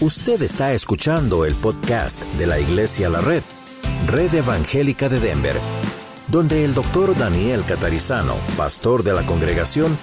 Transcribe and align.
Usted 0.00 0.42
está 0.42 0.72
escuchando 0.72 1.44
el 1.44 1.54
podcast 1.54 2.24
de 2.34 2.48
la 2.48 2.58
Iglesia 2.58 3.08
La 3.08 3.20
Red, 3.20 3.44
Red 4.08 4.34
Evangélica 4.34 5.08
de 5.08 5.20
Denver, 5.20 5.54
donde 6.26 6.64
el 6.64 6.74
doctor 6.74 7.16
Daniel 7.16 7.62
Catarizano, 7.66 8.34
pastor 8.56 9.04
de 9.04 9.12
la 9.12 9.24
congregación, 9.24 9.96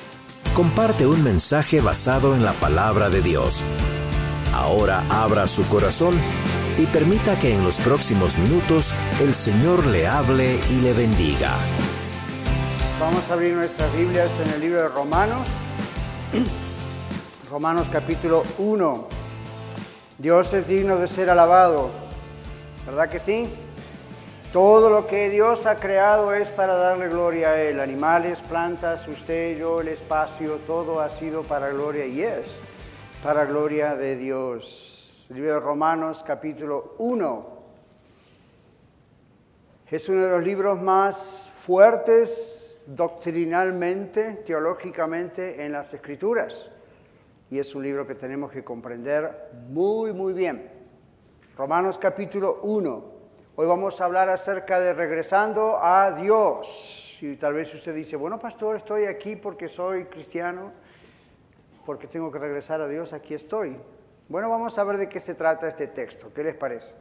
comparte 0.53 1.05
un 1.05 1.21
mensaje 1.25 1.81
basado 1.81 2.33
en 2.35 2.43
la 2.45 2.53
palabra 2.53 3.09
de 3.09 3.21
Dios. 3.21 3.65
Ahora 4.53 5.03
abra 5.09 5.45
su 5.45 5.67
corazón 5.67 6.15
y 6.77 6.85
permita 6.85 7.37
que 7.37 7.53
en 7.53 7.61
los 7.65 7.77
próximos 7.79 8.37
minutos 8.37 8.93
el 9.19 9.35
Señor 9.35 9.85
le 9.87 10.07
hable 10.07 10.57
y 10.71 10.81
le 10.81 10.93
bendiga. 10.93 11.51
Vamos 12.97 13.29
a 13.29 13.33
abrir 13.33 13.55
nuestras 13.55 13.93
Biblias 13.93 14.31
en 14.45 14.53
el 14.53 14.61
libro 14.61 14.83
de 14.83 14.87
Romanos. 14.87 15.49
Romanos 17.51 17.89
capítulo 17.91 18.43
1. 18.57 19.20
Dios 20.21 20.53
es 20.53 20.67
digno 20.67 20.97
de 20.97 21.07
ser 21.07 21.31
alabado. 21.31 21.89
¿Verdad 22.85 23.09
que 23.09 23.17
sí? 23.17 23.49
Todo 24.53 24.91
lo 24.91 25.07
que 25.07 25.31
Dios 25.31 25.65
ha 25.65 25.77
creado 25.77 26.35
es 26.35 26.51
para 26.51 26.75
darle 26.75 27.07
gloria 27.07 27.49
a 27.49 27.59
Él. 27.59 27.79
Animales, 27.79 28.43
plantas, 28.43 29.07
usted, 29.07 29.57
yo, 29.57 29.81
el 29.81 29.87
espacio, 29.87 30.57
todo 30.67 31.01
ha 31.01 31.09
sido 31.09 31.41
para 31.41 31.69
gloria 31.69 32.05
y 32.05 32.21
es 32.21 32.61
para 33.23 33.45
gloria 33.45 33.95
de 33.95 34.15
Dios. 34.15 35.25
Libro 35.29 35.55
de 35.55 35.59
Romanos 35.59 36.23
capítulo 36.23 36.93
1. 36.99 37.49
Es 39.89 40.07
uno 40.07 40.21
de 40.21 40.29
los 40.29 40.43
libros 40.43 40.79
más 40.79 41.49
fuertes 41.65 42.83
doctrinalmente, 42.89 44.43
teológicamente 44.45 45.65
en 45.65 45.71
las 45.71 45.95
escrituras 45.95 46.69
y 47.51 47.59
es 47.59 47.75
un 47.75 47.83
libro 47.83 48.07
que 48.07 48.15
tenemos 48.15 48.49
que 48.49 48.63
comprender 48.63 49.49
muy, 49.67 50.13
muy 50.13 50.31
bien. 50.31 50.71
Romanos 51.57 51.97
capítulo 51.97 52.61
1. 52.63 53.05
Hoy 53.57 53.67
vamos 53.67 53.99
a 53.99 54.05
hablar 54.05 54.29
acerca 54.29 54.79
de 54.79 54.93
regresando 54.93 55.77
a 55.83 56.11
Dios. 56.11 57.19
Y 57.21 57.35
tal 57.35 57.53
vez 57.53 57.75
usted 57.75 57.93
dice, 57.93 58.15
bueno, 58.15 58.39
pastor, 58.39 58.77
estoy 58.77 59.03
aquí 59.03 59.35
porque 59.35 59.67
soy 59.67 60.05
cristiano, 60.05 60.71
porque 61.85 62.07
tengo 62.07 62.31
que 62.31 62.39
regresar 62.39 62.79
a 62.79 62.87
Dios, 62.87 63.11
aquí 63.11 63.33
estoy. 63.33 63.77
Bueno, 64.29 64.49
vamos 64.49 64.77
a 64.79 64.85
ver 64.85 64.95
de 64.95 65.09
qué 65.09 65.19
se 65.19 65.35
trata 65.35 65.67
este 65.67 65.87
texto. 65.87 66.31
¿Qué 66.33 66.45
les 66.45 66.55
parece? 66.55 66.95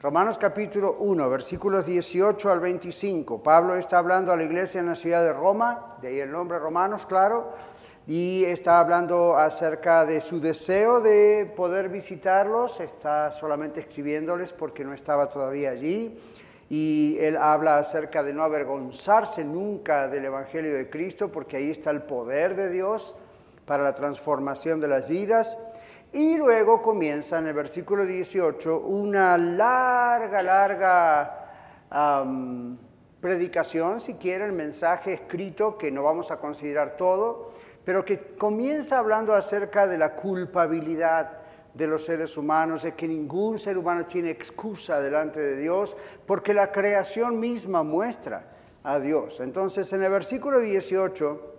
Romanos 0.00 0.38
capítulo 0.38 0.98
1, 1.00 1.28
versículos 1.28 1.84
18 1.84 2.52
al 2.52 2.60
25. 2.60 3.42
Pablo 3.42 3.74
está 3.74 3.98
hablando 3.98 4.30
a 4.30 4.36
la 4.36 4.44
iglesia 4.44 4.78
en 4.78 4.86
la 4.86 4.94
ciudad 4.94 5.24
de 5.24 5.32
Roma, 5.32 5.96
de 6.00 6.08
ahí 6.08 6.20
el 6.20 6.30
nombre 6.30 6.60
Romanos, 6.60 7.06
claro 7.06 7.73
y 8.06 8.44
está 8.44 8.80
hablando 8.80 9.36
acerca 9.36 10.04
de 10.04 10.20
su 10.20 10.40
deseo 10.40 11.00
de 11.00 11.50
poder 11.56 11.88
visitarlos, 11.88 12.80
está 12.80 13.32
solamente 13.32 13.80
escribiéndoles 13.80 14.52
porque 14.52 14.84
no 14.84 14.92
estaba 14.92 15.30
todavía 15.30 15.70
allí, 15.70 16.18
y 16.68 17.16
él 17.20 17.36
habla 17.36 17.78
acerca 17.78 18.22
de 18.22 18.32
no 18.32 18.42
avergonzarse 18.42 19.44
nunca 19.44 20.08
del 20.08 20.26
Evangelio 20.26 20.74
de 20.74 20.90
Cristo, 20.90 21.30
porque 21.30 21.56
ahí 21.56 21.70
está 21.70 21.90
el 21.90 22.02
poder 22.02 22.56
de 22.56 22.70
Dios 22.70 23.14
para 23.64 23.84
la 23.84 23.94
transformación 23.94 24.80
de 24.80 24.88
las 24.88 25.08
vidas. 25.08 25.58
Y 26.12 26.36
luego 26.36 26.80
comienza 26.80 27.38
en 27.38 27.48
el 27.48 27.54
versículo 27.54 28.06
18 28.06 28.80
una 28.80 29.36
larga, 29.36 30.42
larga 30.42 31.40
predicación, 33.20 34.00
si 34.00 34.14
quiere, 34.14 34.44
el 34.44 34.52
mensaje 34.52 35.14
escrito, 35.14 35.76
que 35.76 35.90
no 35.90 36.02
vamos 36.02 36.30
a 36.30 36.38
considerar 36.38 36.96
todo, 36.96 37.50
pero 37.84 38.04
que 38.04 38.18
comienza 38.18 38.98
hablando 38.98 39.34
acerca 39.34 39.86
de 39.86 39.98
la 39.98 40.14
culpabilidad 40.14 41.38
de 41.74 41.86
los 41.86 42.04
seres 42.04 42.36
humanos, 42.36 42.82
de 42.82 42.94
que 42.94 43.06
ningún 43.06 43.58
ser 43.58 43.76
humano 43.76 44.04
tiene 44.04 44.30
excusa 44.30 45.00
delante 45.00 45.40
de 45.40 45.56
Dios, 45.56 45.96
porque 46.24 46.54
la 46.54 46.70
creación 46.70 47.38
misma 47.40 47.82
muestra 47.82 48.44
a 48.84 48.98
Dios. 49.00 49.40
Entonces, 49.40 49.92
en 49.92 50.02
el 50.02 50.10
versículo 50.10 50.60
18, 50.60 51.54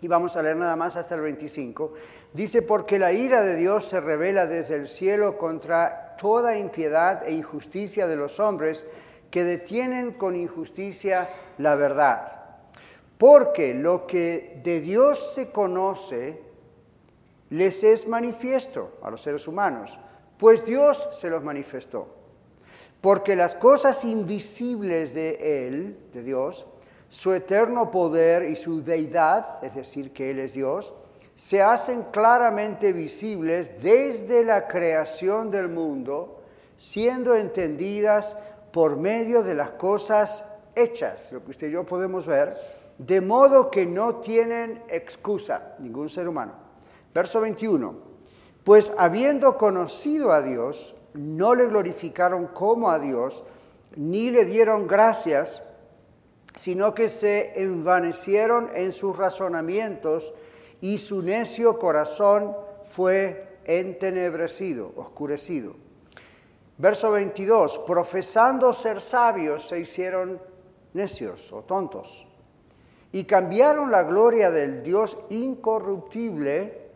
y 0.00 0.08
vamos 0.08 0.36
a 0.36 0.42
leer 0.42 0.56
nada 0.56 0.76
más 0.76 0.96
hasta 0.96 1.14
el 1.14 1.20
25, 1.20 1.94
dice, 2.34 2.62
porque 2.62 2.98
la 2.98 3.12
ira 3.12 3.40
de 3.40 3.54
Dios 3.54 3.88
se 3.88 4.00
revela 4.00 4.46
desde 4.46 4.74
el 4.74 4.88
cielo 4.88 5.38
contra 5.38 6.16
toda 6.18 6.58
impiedad 6.58 7.22
e 7.26 7.32
injusticia 7.32 8.06
de 8.06 8.16
los 8.16 8.40
hombres 8.40 8.84
que 9.30 9.44
detienen 9.44 10.12
con 10.12 10.34
injusticia 10.34 11.30
la 11.58 11.76
verdad 11.76 12.45
porque 13.18 13.74
lo 13.74 14.06
que 14.06 14.60
de 14.62 14.80
Dios 14.80 15.34
se 15.34 15.50
conoce 15.50 16.42
les 17.50 17.84
es 17.84 18.08
manifiesto 18.08 18.98
a 19.02 19.10
los 19.10 19.22
seres 19.22 19.46
humanos, 19.48 19.98
pues 20.36 20.66
Dios 20.66 21.08
se 21.12 21.30
los 21.30 21.42
manifestó. 21.42 22.08
Porque 23.00 23.36
las 23.36 23.54
cosas 23.54 24.04
invisibles 24.04 25.14
de 25.14 25.66
Él, 25.66 25.98
de 26.12 26.22
Dios, 26.22 26.66
su 27.08 27.32
eterno 27.32 27.90
poder 27.90 28.50
y 28.50 28.56
su 28.56 28.82
deidad, 28.82 29.62
es 29.64 29.74
decir, 29.74 30.12
que 30.12 30.30
Él 30.30 30.40
es 30.40 30.54
Dios, 30.54 30.92
se 31.34 31.62
hacen 31.62 32.02
claramente 32.04 32.92
visibles 32.92 33.82
desde 33.82 34.42
la 34.42 34.66
creación 34.66 35.50
del 35.50 35.68
mundo, 35.68 36.40
siendo 36.76 37.36
entendidas 37.36 38.36
por 38.72 38.96
medio 38.96 39.42
de 39.42 39.54
las 39.54 39.70
cosas 39.72 40.52
hechas, 40.74 41.32
lo 41.32 41.44
que 41.44 41.50
usted 41.50 41.68
y 41.68 41.72
yo 41.72 41.84
podemos 41.84 42.26
ver, 42.26 42.56
de 42.98 43.20
modo 43.20 43.70
que 43.70 43.86
no 43.86 44.16
tienen 44.16 44.82
excusa 44.88 45.74
ningún 45.78 46.08
ser 46.08 46.28
humano. 46.28 46.54
Verso 47.12 47.40
21, 47.40 47.94
pues 48.64 48.92
habiendo 48.98 49.56
conocido 49.56 50.32
a 50.32 50.42
Dios, 50.42 50.96
no 51.14 51.54
le 51.54 51.66
glorificaron 51.66 52.48
como 52.48 52.90
a 52.90 52.98
Dios, 52.98 53.44
ni 53.96 54.30
le 54.30 54.44
dieron 54.44 54.86
gracias, 54.86 55.62
sino 56.54 56.94
que 56.94 57.08
se 57.08 57.62
envanecieron 57.62 58.68
en 58.74 58.92
sus 58.92 59.16
razonamientos 59.16 60.32
y 60.80 60.98
su 60.98 61.22
necio 61.22 61.78
corazón 61.78 62.56
fue 62.82 63.58
entenebrecido, 63.64 64.92
oscurecido. 64.96 65.74
Verso 66.78 67.10
22, 67.10 67.78
profesando 67.86 68.72
ser 68.72 69.00
sabios, 69.00 69.66
se 69.68 69.80
hicieron 69.80 70.40
necios 70.92 71.52
o 71.52 71.62
tontos 71.62 72.26
y 73.12 73.24
cambiaron 73.24 73.90
la 73.90 74.02
gloria 74.02 74.50
del 74.50 74.82
Dios 74.82 75.16
incorruptible 75.30 76.86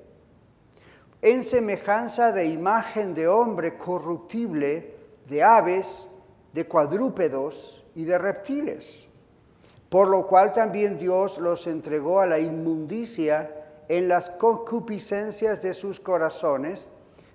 en 1.23 1.45
semejanza 1.45 2.33
de 2.33 2.47
imagen 2.47 3.15
de 3.15 3.29
hombre 3.29 3.77
corruptible, 3.77 4.95
de 5.27 5.43
aves, 5.43 6.11
de 6.53 6.67
cuadrúpedos 6.67 7.85
y 7.95 8.05
de 8.05 8.19
reptiles. 8.19 9.09
Por 9.89 10.09
lo 10.09 10.27
cual 10.27 10.53
también 10.53 10.99
Dios 10.99 11.39
los 11.39 11.67
entregó 11.67 12.21
a 12.21 12.27
la 12.27 12.39
inmundicia 12.39 13.55
en 13.89 14.09
las 14.09 14.31
concupiscencias 14.31 15.61
de 15.63 15.75
sus 15.75 16.01
corazones, 16.01 16.89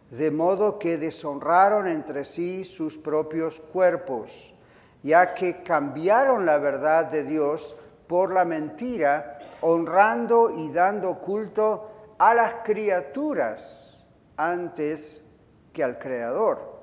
de 0.10 0.32
modo 0.32 0.80
que 0.80 0.98
deshonraron 0.98 1.88
entre 1.88 2.24
sí 2.24 2.64
sus 2.64 2.98
propios 2.98 3.60
cuerpos, 3.60 4.54
ya 5.04 5.34
que 5.34 5.64
cambiaron 5.64 6.46
la 6.46 6.58
verdad 6.58 7.06
de 7.06 7.24
Dios 7.24 7.76
por 8.08 8.34
la 8.34 8.46
mentira, 8.46 9.40
honrando 9.62 10.52
y 10.58 10.70
dando 10.72 11.20
culto 11.20 12.16
a 12.18 12.34
las 12.34 12.56
criaturas 12.64 14.06
antes 14.38 15.24
que 15.74 15.84
al 15.84 16.00
Creador, 16.00 16.82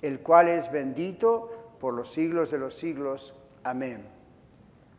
el 0.00 0.20
cual 0.20 0.48
es 0.48 0.70
bendito 0.70 1.76
por 1.78 1.94
los 1.94 2.12
siglos 2.12 2.50
de 2.50 2.58
los 2.58 2.74
siglos. 2.74 3.34
Amén. 3.64 4.08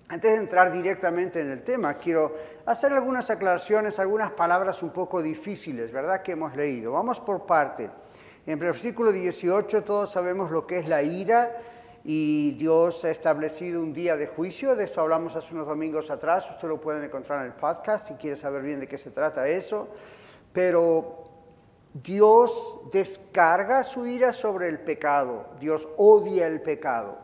Antes 0.09 0.31
de 0.31 0.37
entrar 0.37 0.71
directamente 0.71 1.39
en 1.39 1.49
el 1.49 1.63
tema, 1.63 1.95
quiero 1.95 2.35
hacer 2.65 2.93
algunas 2.93 3.29
aclaraciones, 3.31 3.99
algunas 3.99 4.31
palabras 4.31 4.83
un 4.83 4.91
poco 4.91 5.21
difíciles, 5.21 5.91
¿verdad? 5.91 6.21
Que 6.21 6.33
hemos 6.33 6.55
leído. 6.55 6.91
Vamos 6.91 7.19
por 7.19 7.45
parte. 7.45 7.89
En 8.45 8.53
el 8.53 8.59
versículo 8.59 9.11
18 9.11 9.83
todos 9.83 10.11
sabemos 10.11 10.51
lo 10.51 10.67
que 10.67 10.79
es 10.79 10.89
la 10.89 11.01
ira, 11.01 11.57
y 12.05 12.51
Dios 12.53 13.05
ha 13.05 13.09
establecido 13.09 13.81
un 13.81 13.93
día 13.93 14.17
de 14.17 14.27
juicio, 14.27 14.75
de 14.75 14.83
esto 14.83 15.01
hablamos 15.01 15.35
hace 15.35 15.53
unos 15.53 15.67
domingos 15.67 16.11
atrás, 16.11 16.49
usted 16.49 16.67
lo 16.67 16.81
pueden 16.81 17.03
encontrar 17.03 17.41
en 17.41 17.47
el 17.47 17.53
podcast 17.53 18.07
si 18.07 18.13
quiere 18.15 18.35
saber 18.35 18.61
bien 18.61 18.79
de 18.79 18.87
qué 18.87 18.97
se 18.97 19.11
trata 19.11 19.47
eso, 19.47 19.87
pero 20.51 21.23
Dios 21.93 22.81
descarga 22.91 23.83
su 23.83 24.05
ira 24.05 24.33
sobre 24.33 24.67
el 24.67 24.79
pecado, 24.79 25.47
Dios 25.59 25.87
odia 25.97 26.47
el 26.47 26.61
pecado, 26.61 27.17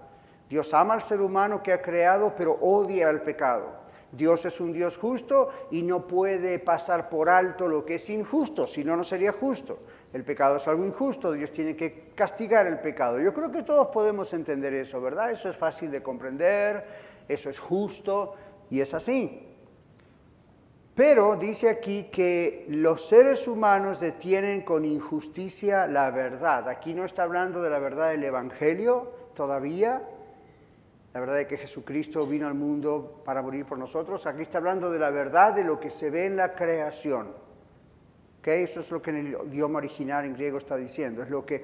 Dios 0.50 0.74
ama 0.74 0.94
al 0.94 1.02
ser 1.02 1.20
humano 1.20 1.62
que 1.62 1.74
ha 1.74 1.82
creado, 1.82 2.34
pero 2.36 2.54
odia 2.54 3.10
el 3.10 3.22
pecado. 3.22 3.80
Dios 4.12 4.44
es 4.46 4.60
un 4.60 4.74
Dios 4.74 4.98
justo 4.98 5.50
y 5.70 5.84
no 5.84 6.08
puede 6.08 6.58
pasar 6.58 7.10
por 7.10 7.30
alto 7.30 7.68
lo 7.68 7.86
que 7.86 7.96
es 7.96 8.10
injusto, 8.10 8.66
si 8.66 8.84
no, 8.84 8.96
no 8.96 9.04
sería 9.04 9.32
justo. 9.32 9.80
El 10.12 10.24
pecado 10.24 10.56
es 10.58 10.68
algo 10.68 10.86
injusto, 10.86 11.32
Dios 11.32 11.52
tiene 11.52 11.76
que 11.76 12.12
castigar 12.16 12.66
el 12.66 12.80
pecado. 12.80 13.20
Yo 13.20 13.34
creo 13.34 13.52
que 13.52 13.62
todos 13.62 13.88
podemos 13.88 14.34
entender 14.34 14.74
eso, 14.74 15.00
¿verdad? 15.00 15.32
Eso 15.32 15.50
es 15.50 15.56
fácil 15.56 15.92
de 15.92 16.02
comprender, 16.02 16.84
eso 17.28 17.50
es 17.50 17.60
justo 17.60 18.34
y 18.72 18.82
es 18.82 18.94
así. 18.94 19.46
Pero 20.96 21.38
dice 21.38 21.70
aquí 21.70 22.10
que 22.12 22.66
los 22.70 23.08
seres 23.08 23.48
humanos 23.48 24.00
detienen 24.00 24.64
con 24.64 24.84
injusticia 24.84 25.88
la 25.88 26.10
verdad. 26.10 26.68
Aquí 26.68 26.94
no 26.94 27.06
está 27.06 27.24
hablando 27.24 27.62
de 27.62 27.70
la 27.70 27.80
verdad 27.80 28.10
del 28.10 28.24
Evangelio 28.24 29.14
todavía, 29.34 30.02
la 31.14 31.20
verdad 31.20 31.38
de 31.38 31.48
que 31.48 31.58
Jesucristo 31.58 32.26
vino 32.26 32.48
al 32.48 32.56
mundo 32.56 33.22
para 33.24 33.42
morir 33.42 33.66
por 33.66 33.78
nosotros. 33.78 34.26
Aquí 34.26 34.42
está 34.42 34.58
hablando 34.58 34.92
de 34.92 35.00
la 35.00 35.10
verdad 35.10 35.54
de 35.54 35.64
lo 35.64 35.80
que 35.80 35.90
se 35.90 36.10
ve 36.10 36.26
en 36.26 36.36
la 36.36 36.54
creación. 36.54 37.34
¿Okay? 38.40 38.64
Eso 38.64 38.80
es 38.80 38.92
lo 38.92 39.02
que 39.02 39.12
en 39.12 39.18
el 39.18 39.38
idioma 39.52 39.78
original 39.78 40.26
en 40.26 40.34
griego 40.34 40.58
está 40.58 40.76
diciendo. 40.76 41.24
Es 41.24 41.30
lo 41.30 41.46
que 41.46 41.64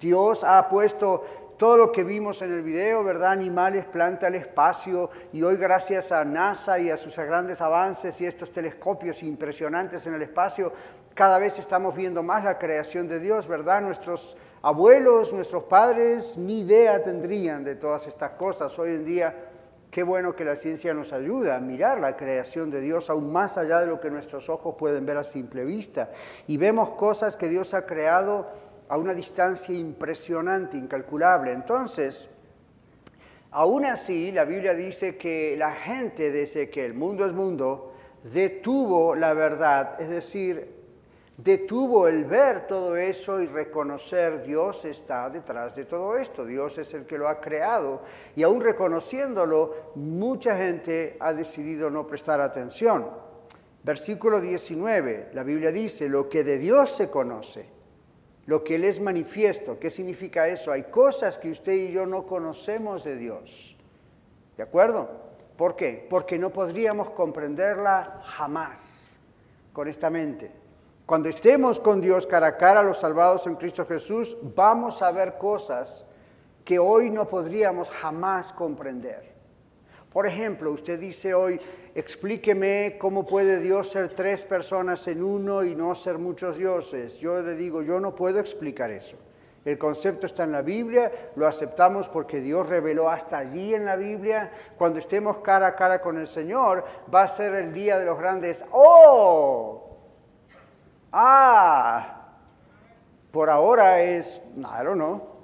Dios 0.00 0.44
ha 0.44 0.68
puesto 0.68 1.24
todo 1.56 1.76
lo 1.76 1.92
que 1.92 2.04
vimos 2.04 2.42
en 2.42 2.52
el 2.52 2.62
video, 2.62 3.02
¿verdad? 3.02 3.32
Animales, 3.32 3.86
planta, 3.86 4.28
el 4.28 4.34
espacio, 4.34 5.10
y 5.32 5.42
hoy 5.42 5.56
gracias 5.56 6.12
a 6.12 6.24
NASA 6.24 6.78
y 6.78 6.90
a 6.90 6.96
sus 6.96 7.16
grandes 7.16 7.60
avances 7.60 8.20
y 8.20 8.26
estos 8.26 8.52
telescopios 8.52 9.22
impresionantes 9.22 10.06
en 10.06 10.14
el 10.14 10.22
espacio, 10.22 10.72
cada 11.14 11.38
vez 11.38 11.58
estamos 11.58 11.96
viendo 11.96 12.22
más 12.22 12.44
la 12.44 12.58
creación 12.58 13.08
de 13.08 13.20
Dios, 13.20 13.48
¿verdad? 13.48 13.80
Nuestros 13.80 14.36
abuelos, 14.60 15.32
nuestros 15.32 15.64
padres, 15.64 16.36
ni 16.36 16.60
idea 16.60 17.02
tendrían 17.02 17.64
de 17.64 17.76
todas 17.76 18.06
estas 18.06 18.32
cosas. 18.32 18.78
Hoy 18.78 18.90
en 18.90 19.04
día, 19.04 19.45
qué 19.90 20.02
bueno 20.02 20.34
que 20.34 20.44
la 20.44 20.56
ciencia 20.56 20.92
nos 20.94 21.12
ayuda 21.12 21.56
a 21.56 21.60
mirar 21.60 21.98
la 21.98 22.16
creación 22.16 22.70
de 22.70 22.80
Dios 22.80 23.10
aún 23.10 23.32
más 23.32 23.58
allá 23.58 23.80
de 23.80 23.86
lo 23.86 24.00
que 24.00 24.10
nuestros 24.10 24.48
ojos 24.48 24.74
pueden 24.78 25.06
ver 25.06 25.18
a 25.18 25.24
simple 25.24 25.64
vista. 25.64 26.10
Y 26.46 26.56
vemos 26.56 26.90
cosas 26.90 27.36
que 27.36 27.48
Dios 27.48 27.74
ha 27.74 27.86
creado 27.86 28.46
a 28.88 28.98
una 28.98 29.14
distancia 29.14 29.74
impresionante, 29.74 30.76
incalculable. 30.76 31.52
Entonces, 31.52 32.28
aún 33.50 33.84
así, 33.86 34.32
la 34.32 34.44
Biblia 34.44 34.74
dice 34.74 35.16
que 35.16 35.56
la 35.56 35.72
gente, 35.72 36.30
desde 36.30 36.70
que 36.70 36.84
el 36.84 36.94
mundo 36.94 37.26
es 37.26 37.32
mundo, 37.32 37.92
detuvo 38.22 39.14
la 39.14 39.34
verdad, 39.34 40.00
es 40.00 40.08
decir, 40.08 40.75
detuvo 41.36 42.08
el 42.08 42.24
ver 42.24 42.66
todo 42.66 42.96
eso 42.96 43.40
y 43.40 43.46
reconocer 43.46 44.42
Dios 44.42 44.84
está 44.84 45.28
detrás 45.28 45.76
de 45.76 45.84
todo 45.84 46.16
esto, 46.16 46.44
Dios 46.44 46.78
es 46.78 46.94
el 46.94 47.06
que 47.06 47.18
lo 47.18 47.28
ha 47.28 47.40
creado 47.40 48.02
y 48.34 48.42
aún 48.42 48.60
reconociéndolo, 48.60 49.92
mucha 49.96 50.56
gente 50.56 51.16
ha 51.20 51.32
decidido 51.32 51.90
no 51.90 52.06
prestar 52.06 52.40
atención. 52.40 53.08
Versículo 53.82 54.40
19, 54.40 55.30
la 55.32 55.42
Biblia 55.44 55.70
dice, 55.70 56.08
lo 56.08 56.28
que 56.28 56.42
de 56.42 56.58
Dios 56.58 56.90
se 56.90 57.10
conoce 57.10 57.76
lo 58.46 58.62
que 58.62 58.76
Él 58.76 58.84
es 58.84 59.00
manifiesto. 59.00 59.78
¿Qué 59.78 59.90
significa 59.90 60.48
eso? 60.48 60.72
Hay 60.72 60.84
cosas 60.84 61.38
que 61.38 61.50
usted 61.50 61.72
y 61.72 61.90
yo 61.90 62.06
no 62.06 62.26
conocemos 62.26 63.04
de 63.04 63.16
Dios. 63.16 63.76
¿De 64.56 64.62
acuerdo? 64.62 65.10
¿Por 65.56 65.76
qué? 65.76 66.06
Porque 66.08 66.38
no 66.38 66.50
podríamos 66.50 67.10
comprenderla 67.10 68.22
jamás 68.24 69.16
con 69.72 69.88
esta 69.88 70.10
mente. 70.10 70.50
Cuando 71.06 71.28
estemos 71.28 71.78
con 71.78 72.00
Dios 72.00 72.26
cara 72.26 72.48
a 72.48 72.56
cara, 72.56 72.82
los 72.82 72.98
salvados 72.98 73.46
en 73.46 73.54
Cristo 73.54 73.86
Jesús, 73.86 74.36
vamos 74.56 75.02
a 75.02 75.12
ver 75.12 75.38
cosas 75.38 76.04
que 76.64 76.80
hoy 76.80 77.10
no 77.10 77.28
podríamos 77.28 77.88
jamás 77.88 78.52
comprender. 78.52 79.36
Por 80.10 80.26
ejemplo, 80.26 80.72
usted 80.72 80.98
dice 80.98 81.32
hoy, 81.32 81.60
explíqueme 81.94 82.96
cómo 82.98 83.24
puede 83.24 83.60
Dios 83.60 83.88
ser 83.88 84.16
tres 84.16 84.44
personas 84.44 85.06
en 85.06 85.22
uno 85.22 85.62
y 85.62 85.76
no 85.76 85.94
ser 85.94 86.18
muchos 86.18 86.56
dioses. 86.56 87.18
Yo 87.18 87.40
le 87.40 87.54
digo, 87.54 87.82
yo 87.82 88.00
no 88.00 88.12
puedo 88.16 88.40
explicar 88.40 88.90
eso. 88.90 89.16
El 89.64 89.78
concepto 89.78 90.26
está 90.26 90.42
en 90.42 90.50
la 90.50 90.62
Biblia, 90.62 91.30
lo 91.36 91.46
aceptamos 91.46 92.08
porque 92.08 92.40
Dios 92.40 92.68
reveló 92.68 93.08
hasta 93.08 93.38
allí 93.38 93.76
en 93.76 93.84
la 93.84 93.94
Biblia. 93.94 94.50
Cuando 94.76 94.98
estemos 94.98 95.38
cara 95.38 95.68
a 95.68 95.76
cara 95.76 96.00
con 96.00 96.18
el 96.18 96.26
Señor, 96.26 96.84
va 97.14 97.22
a 97.22 97.28
ser 97.28 97.54
el 97.54 97.72
día 97.72 97.96
de 97.96 98.06
los 98.06 98.18
grandes. 98.18 98.64
¡Oh! 98.72 99.85
¡Ah! 101.18 102.26
Por 103.30 103.48
ahora 103.48 104.02
es, 104.02 104.38
I 104.58 104.84
don't 104.84 104.96
know. 104.96 105.36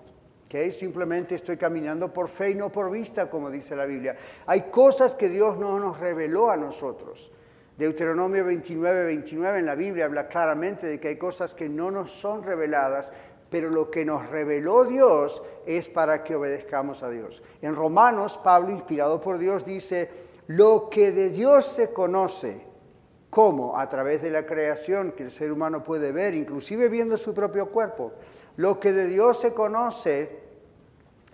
Simplemente 0.71 1.35
estoy 1.35 1.57
caminando 1.57 2.13
por 2.13 2.29
fe 2.29 2.51
y 2.51 2.55
no 2.55 2.71
por 2.71 2.91
vista, 2.91 3.31
como 3.31 3.49
dice 3.49 3.75
la 3.75 3.87
Biblia. 3.87 4.15
Hay 4.45 4.71
cosas 4.71 5.15
que 5.15 5.31
Dios 5.31 5.57
no 5.57 5.81
nos 5.81 5.99
reveló 5.99 6.51
a 6.51 6.59
nosotros. 6.59 7.33
Deuteronomio 7.79 8.45
29, 8.45 9.07
29 9.07 9.61
en 9.61 9.65
la 9.65 9.75
Biblia 9.75 10.05
habla 10.05 10.29
claramente 10.29 10.87
de 10.89 11.01
que 11.01 11.09
hay 11.09 11.17
cosas 11.17 11.55
que 11.55 11.71
no 11.71 11.91
nos 11.91 12.13
son 12.13 12.43
reveladas, 12.43 13.15
pero 13.49 13.71
lo 13.71 13.91
que 13.91 14.05
nos 14.05 14.29
reveló 14.29 14.85
Dios 14.85 15.43
es 15.65 15.89
para 15.89 16.23
que 16.23 16.35
obedezcamos 16.35 17.03
a 17.03 17.09
Dios. 17.09 17.43
En 17.63 17.75
Romanos, 17.75 18.39
Pablo, 18.45 18.73
inspirado 18.73 19.23
por 19.23 19.39
Dios, 19.39 19.65
dice, 19.65 20.11
lo 20.49 20.91
que 20.91 21.13
de 21.13 21.31
Dios 21.31 21.65
se 21.65 21.95
conoce, 21.95 22.72
¿cómo? 23.33 23.79
A 23.79 23.89
través 23.89 24.21
de 24.21 24.31
la 24.31 24.45
creación 24.45 25.13
que 25.13 25.23
el 25.23 25.31
ser 25.31 25.53
humano 25.53 25.83
puede 25.83 26.13
ver, 26.13 26.35
inclusive 26.35 26.91
viendo 26.91 27.17
su 27.17 27.33
propio 27.33 27.71
cuerpo. 27.71 28.13
Lo 28.57 28.79
que 28.79 28.93
de 28.93 29.07
Dios 29.07 29.41
se 29.41 29.55
conoce 29.55 30.43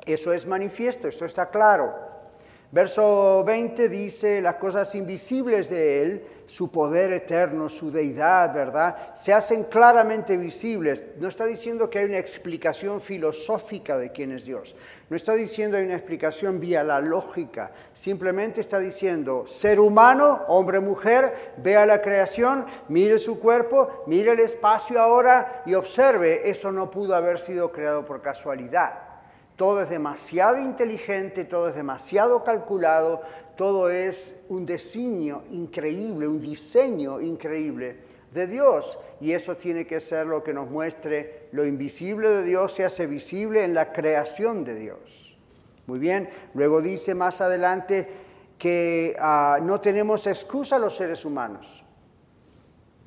eso 0.07 0.33
es 0.33 0.47
manifiesto, 0.47 1.09
esto 1.09 1.25
está 1.25 1.51
claro. 1.51 2.08
Verso 2.71 3.45
20 3.45 3.89
dice, 3.89 4.43
las 4.43 4.57
cosas 4.57 4.95
invisibles 4.95 5.71
de 5.71 6.03
Él, 6.03 6.27
su 6.45 6.71
poder 6.71 7.13
eterno, 7.13 7.71
su 7.71 7.91
deidad, 7.91 8.53
¿verdad? 8.53 9.15
Se 9.15 9.33
hacen 9.33 9.65
claramente 9.65 10.37
visibles. 10.37 11.09
No 11.19 11.29
está 11.29 11.47
diciendo 11.47 11.89
que 11.89 12.01
hay 12.01 12.05
una 12.05 12.19
explicación 12.19 13.01
filosófica 13.01 13.97
de 13.97 14.13
quién 14.13 14.33
es 14.33 14.45
Dios. 14.45 14.77
No 15.09 15.17
está 15.17 15.33
diciendo 15.33 15.79
hay 15.79 15.85
una 15.85 15.97
explicación 15.97 16.61
vía 16.61 16.85
la 16.85 17.01
lógica. 17.01 17.73
Simplemente 17.95 18.61
está 18.61 18.79
diciendo, 18.79 19.47
ser 19.47 19.81
humano, 19.81 20.43
hombre, 20.49 20.81
mujer, 20.81 21.55
vea 21.57 21.87
la 21.87 22.03
creación, 22.03 22.67
mire 22.89 23.19
su 23.19 23.41
cuerpo, 23.41 24.05
mire 24.07 24.33
el 24.33 24.41
espacio 24.41 25.01
ahora 25.01 25.63
y 25.65 25.73
observe, 25.73 26.51
eso 26.51 26.71
no 26.71 26.91
pudo 26.91 27.15
haber 27.15 27.39
sido 27.39 27.73
creado 27.73 28.05
por 28.05 28.21
casualidad 28.21 29.08
todo 29.59 29.83
es 29.83 29.91
demasiado 29.91 30.63
inteligente, 30.63 31.45
todo 31.45 31.69
es 31.69 31.75
demasiado 31.75 32.45
calculado, 32.45 33.23
todo 33.57 33.91
es 33.91 34.37
un 34.49 34.65
diseño 34.65 35.43
increíble, 35.51 36.29
un 36.29 36.41
diseño 36.41 37.21
increíble 37.21 37.97
de 38.33 38.47
Dios. 38.47 39.01
Y 39.21 39.33
eso 39.33 39.57
tiene 39.57 39.85
que 39.85 39.99
ser 39.99 40.29
lo 40.29 40.45
que 40.45 40.55
nos 40.55 40.71
muestre 40.71 41.49
lo 41.51 41.67
invisible 41.67 42.31
de 42.31 42.45
Dios 42.45 42.73
se 42.73 42.85
hace 42.85 43.09
visible 43.09 43.65
en 43.65 43.75
la 43.75 43.93
creación 43.93 44.63
de 44.63 44.77
Dios. 44.77 45.37
Muy 45.89 45.99
bien, 45.99 46.31
luego 46.55 46.81
dice 46.81 47.17
más 47.17 47.41
adelante 47.41 48.09
que 48.59 49.17
ah, 49.19 49.59
no 49.61 49.81
tenemos 49.81 50.29
excusa 50.29 50.79
los 50.79 50.95
seres 50.95 51.25
humanos. 51.25 51.85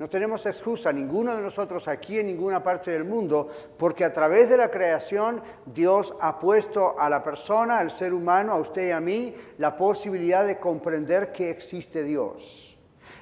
No 0.02 0.08
tenemos 0.08 0.44
excusa, 0.46 0.92
ninguno 0.92 1.32
de 1.32 1.40
nosotros 1.40 1.86
aquí 1.86 2.18
en 2.18 2.26
ninguna 2.26 2.60
parte 2.60 2.90
del 2.90 3.04
mundo, 3.04 3.48
porque 3.78 4.04
a 4.04 4.12
través 4.12 4.48
de 4.48 4.56
la 4.56 4.68
creación 4.68 5.40
Dios 5.64 6.12
ha 6.20 6.40
puesto 6.40 6.98
a 6.98 7.08
la 7.08 7.22
persona, 7.22 7.78
al 7.78 7.92
ser 7.92 8.12
humano, 8.12 8.50
a 8.50 8.58
usted 8.58 8.88
y 8.88 8.90
a 8.90 8.98
mí, 8.98 9.32
la 9.58 9.76
posibilidad 9.76 10.44
de 10.44 10.58
comprender 10.58 11.30
que 11.30 11.50
existe 11.50 12.02
Dios. 12.02 12.76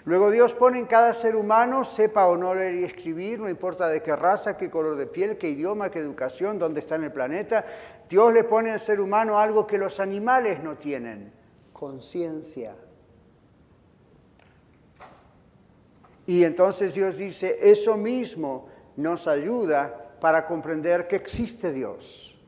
Luego 0.07 0.31
Dios 0.31 0.55
pone 0.55 0.79
en 0.79 0.87
cada 0.87 1.13
ser 1.13 1.37
humano, 1.37 1.85
sepa 1.85 2.29
o 2.29 2.39
no 2.39 2.55
leer 2.55 2.77
y 2.77 2.85
escribir, 2.85 3.41
no 3.41 3.51
importa 3.51 3.87
de 3.87 4.03
qué 4.03 4.17
raza, 4.17 4.57
qué 4.57 4.71
color 4.71 4.97
de 4.97 5.07
piel, 5.07 5.37
qué 5.37 5.51
idioma, 5.51 5.91
qué 5.91 5.99
educación, 5.99 6.59
dónde 6.59 6.81
está 6.81 6.95
en 6.95 7.05
el 7.05 7.13
planeta, 7.13 7.67
Dios 8.09 8.33
le 8.33 8.45
pone 8.45 8.71
al 8.71 8.81
ser 8.81 9.03
humano 9.03 9.39
algo 9.39 9.67
que 9.67 9.77
los 9.77 10.01
animales 10.01 10.63
no 10.63 10.79
tienen, 10.79 11.31
conciencia. 11.75 12.75
Y 16.31 16.45
entonces 16.45 16.95
Dios 16.95 17.17
dice, 17.19 17.57
eso 17.61 17.97
mismo 17.97 18.69
nos 18.95 19.27
ayuda 19.27 20.13
para 20.21 20.47
comprender 20.47 21.09
que 21.09 21.17
existe 21.17 21.73
Dios. 21.73 22.39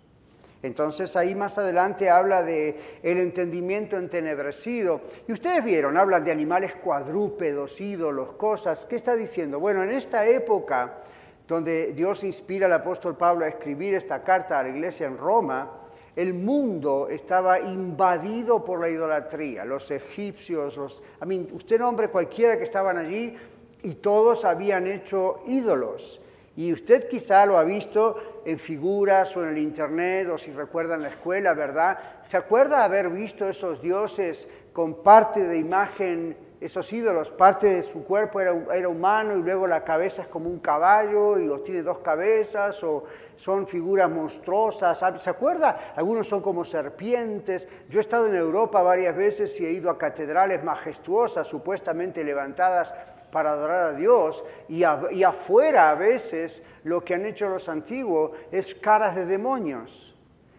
Entonces 0.62 1.16
ahí 1.16 1.34
más 1.34 1.58
adelante 1.58 2.08
habla 2.08 2.44
de 2.44 2.78
el 3.02 3.18
entendimiento 3.18 3.98
entenebrecido. 3.98 5.00
Y 5.26 5.32
ustedes 5.32 5.64
vieron, 5.64 5.96
hablan 5.96 6.22
de 6.22 6.30
animales 6.30 6.76
cuadrúpedos, 6.76 7.80
ídolos, 7.80 8.34
cosas. 8.34 8.86
¿Qué 8.86 8.94
está 8.94 9.16
diciendo? 9.16 9.58
Bueno, 9.58 9.82
en 9.82 9.90
esta 9.90 10.24
época 10.28 11.00
donde 11.48 11.92
Dios 11.92 12.22
inspira 12.22 12.66
al 12.66 12.74
apóstol 12.74 13.16
Pablo 13.16 13.44
a 13.44 13.48
escribir 13.48 13.94
esta 13.94 14.22
carta 14.22 14.60
a 14.60 14.62
la 14.62 14.68
iglesia 14.68 15.08
en 15.08 15.18
Roma, 15.18 15.80
el 16.14 16.34
mundo 16.34 17.08
estaba 17.08 17.58
invadido 17.58 18.64
por 18.64 18.78
la 18.78 18.88
idolatría. 18.88 19.64
Los 19.64 19.90
egipcios, 19.90 20.76
los, 20.76 21.02
a 21.18 21.26
mí, 21.26 21.48
usted 21.52 21.80
nombre 21.80 22.10
cualquiera 22.10 22.56
que 22.56 22.62
estaban 22.62 22.96
allí, 22.96 23.36
y 23.82 23.94
todos 23.96 24.44
habían 24.44 24.86
hecho 24.86 25.36
ídolos. 25.46 26.20
Y 26.54 26.72
usted 26.72 27.08
quizá 27.08 27.46
lo 27.46 27.56
ha 27.56 27.64
visto 27.64 28.42
en 28.44 28.58
figuras 28.58 29.36
o 29.36 29.42
en 29.42 29.50
el 29.50 29.58
internet 29.58 30.28
o 30.28 30.36
si 30.36 30.52
recuerda 30.52 30.96
en 30.96 31.02
la 31.02 31.08
escuela, 31.08 31.54
¿verdad? 31.54 31.98
¿Se 32.20 32.36
acuerda 32.36 32.84
haber 32.84 33.08
visto 33.08 33.48
esos 33.48 33.80
dioses 33.80 34.48
con 34.72 35.02
parte 35.02 35.44
de 35.44 35.56
imagen, 35.56 36.36
esos 36.60 36.92
ídolos, 36.92 37.32
parte 37.32 37.68
de 37.68 37.82
su 37.82 38.04
cuerpo 38.04 38.40
era, 38.40 38.88
humano 38.88 39.36
y 39.38 39.42
luego 39.42 39.66
la 39.66 39.82
cabeza 39.82 40.22
es 40.22 40.28
como 40.28 40.50
un 40.50 40.58
caballo 40.58 41.38
y 41.38 41.48
o 41.48 41.60
tiene 41.60 41.82
dos 41.82 42.00
cabezas 42.00 42.84
o 42.84 43.04
son 43.34 43.66
figuras 43.66 44.10
monstruosas? 44.10 45.02
¿Se 45.22 45.30
acuerda? 45.30 45.94
Algunos 45.96 46.28
son 46.28 46.42
como 46.42 46.66
serpientes. 46.66 47.66
Yo 47.88 47.98
he 47.98 48.02
estado 48.02 48.26
en 48.26 48.36
Europa 48.36 48.82
varias 48.82 49.16
veces 49.16 49.58
y 49.58 49.64
he 49.64 49.70
ido 49.70 49.90
a 49.90 49.96
catedrales 49.96 50.62
majestuosas, 50.62 51.46
supuestamente 51.46 52.22
levantadas 52.22 52.94
para 53.32 53.52
adorar 53.52 53.82
a 53.84 53.92
Dios 53.94 54.44
y, 54.68 54.84
afuera 54.84 55.90
a 55.90 55.94
veces 55.94 56.62
lo 56.84 57.02
que 57.02 57.14
han 57.14 57.24
hecho 57.24 57.48
los 57.48 57.68
antiguos 57.70 58.32
es 58.52 58.74
caras 58.74 59.16
de 59.16 59.24
demonios. 59.24 60.14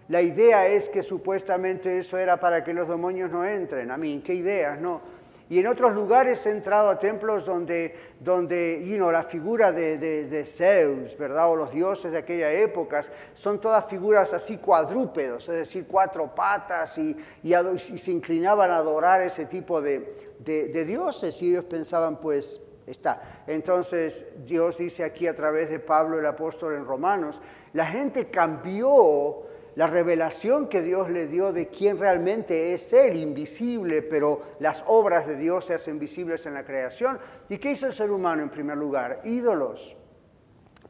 La 0.10 0.22
idea 0.22 0.68
es 0.68 0.90
que 0.90 1.04
supuestamente 1.04 2.00
eso 2.00 2.18
era 2.18 2.40
para 2.40 2.64
que 2.64 2.74
los 2.74 2.90
demonios 2.90 3.30
no 3.30 3.46
entren. 3.46 3.92
A 3.92 3.98
mí, 3.98 4.22
¿qué 4.26 4.34
ideas? 4.34 4.82
No. 4.82 5.02
Y 5.54 5.60
en 5.60 5.68
otros 5.68 5.94
lugares 5.94 6.44
he 6.48 6.50
entrado 6.50 6.90
a 6.90 6.98
templos 6.98 7.46
donde, 7.46 7.96
donde 8.20 8.84
you 8.84 9.12
la 9.12 9.22
figura 9.22 9.72
de, 9.72 10.00
de, 10.00 10.46
Zeus, 10.46 11.16
¿verdad? 11.16 11.52
O 11.52 11.56
los 11.56 11.72
dioses 11.72 12.12
de 12.12 12.18
aquella 12.18 12.52
época, 12.52 13.02
son 13.34 13.62
todas 13.62 13.86
figuras 13.86 14.34
así 14.34 14.58
cuadrúpedos, 14.58 15.48
es 15.50 15.56
decir, 15.56 15.86
cuatro 15.88 16.34
patas, 16.34 16.98
y, 16.98 17.16
y, 17.44 17.54
y 17.54 17.98
se 18.00 18.12
inclinaban 18.12 18.72
a 18.72 18.78
adorar 18.78 19.22
ese 19.22 19.46
tipo 19.46 19.80
de, 19.80 20.34
de 20.40 20.86
dioses, 20.86 21.40
y 21.44 21.52
ellos 21.52 21.66
pensaban, 21.66 22.20
pues, 22.20 22.60
está. 22.88 23.44
Entonces, 23.46 24.26
Dios 24.44 24.80
dice 24.80 25.04
aquí 25.04 25.28
a 25.28 25.36
través 25.36 25.70
de 25.70 25.80
Pablo 25.80 26.18
el 26.18 26.26
apóstol 26.26 26.74
en 26.74 26.84
Romanos, 26.84 27.40
la 27.74 27.86
gente 27.86 28.32
cambió 28.32 29.44
la 29.76 29.88
revelación 29.88 30.68
que 30.68 30.82
Dios 30.82 31.10
le 31.10 31.28
dio 31.28 31.52
de 31.52 31.68
quién 31.68 31.98
realmente 31.98 32.74
es 32.74 32.94
Él, 32.94 33.16
invisible, 33.16 34.02
pero 34.02 34.42
las 34.60 34.84
obras 34.88 35.26
de 35.26 35.36
Dios 35.36 35.66
se 35.66 35.74
hacen 35.74 35.98
visibles 35.98 36.46
en 36.46 36.54
la 36.54 36.64
creación. 36.64 37.20
¿Y 37.50 37.58
qué 37.58 37.72
hizo 37.72 37.88
el 37.88 37.94
ser 37.94 38.12
humano 38.12 38.44
en 38.44 38.50
primer 38.50 38.78
lugar? 38.78 39.22
Ídolos. 39.24 39.96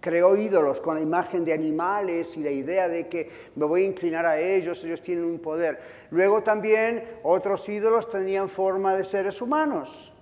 Creó 0.02 0.36
ídolos 0.36 0.82
con 0.82 0.96
la 0.96 1.02
imagen 1.02 1.46
de 1.46 1.54
animales 1.54 2.36
y 2.36 2.44
la 2.44 2.52
idea 2.52 2.90
de 2.90 3.08
que 3.08 3.32
me 3.56 3.66
voy 3.66 3.84
a 3.84 3.88
inclinar 3.88 4.25
a 4.25 4.38
ellos, 4.38 4.84
ellos 4.84 5.02
tienen 5.02 5.24
un 5.24 5.40
poder. 5.40 5.80
Luego 6.12 6.44
también 6.44 7.20
otros 7.24 7.68
ídolos 7.70 8.10
tenían 8.10 8.50
forma 8.50 8.98
de 8.98 9.06
seres 9.06 9.42
humanos. 9.42 10.12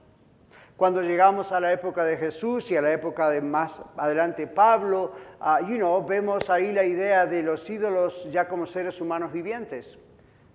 Cuando 0.82 1.04
llegamos 1.04 1.52
a 1.52 1.60
la 1.60 1.72
época 1.72 2.04
de 2.04 2.18
Jesús 2.18 2.72
y 2.72 2.76
a 2.76 2.82
la 2.82 2.92
época 2.92 3.30
de 3.30 3.40
más 3.40 3.84
adelante 3.98 4.48
Pablo, 4.48 5.12
uh, 5.40 5.64
you 5.68 5.76
know, 5.76 6.04
vemos 6.04 6.50
ahí 6.50 6.72
la 6.72 6.84
idea 6.84 7.28
de 7.28 7.44
los 7.44 7.70
ídolos 7.70 8.28
ya 8.32 8.48
como 8.48 8.66
seres 8.66 9.00
humanos 9.00 9.32
vivientes. 9.32 10.00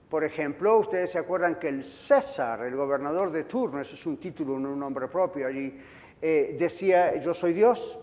Por 0.09 0.25
ejemplo, 0.25 0.79
ustedes 0.79 1.13
se 1.13 1.19
acuerdan 1.19 1.61
que 1.61 1.69
el 1.69 1.85
César, 1.85 2.65
el 2.65 2.75
gobernador 2.75 3.31
de 3.31 3.45
turno, 3.45 3.81
eso 3.81 3.95
es 3.95 4.05
un 4.05 4.17
título, 4.17 4.59
no 4.59 4.71
un 4.71 4.81
nombre 4.81 5.07
propio 5.07 5.47
allí, 5.47 5.79
eh, 6.21 6.57
decía, 6.59 7.15
yo 7.21 7.33
soy 7.33 7.53
Dios. 7.53 7.97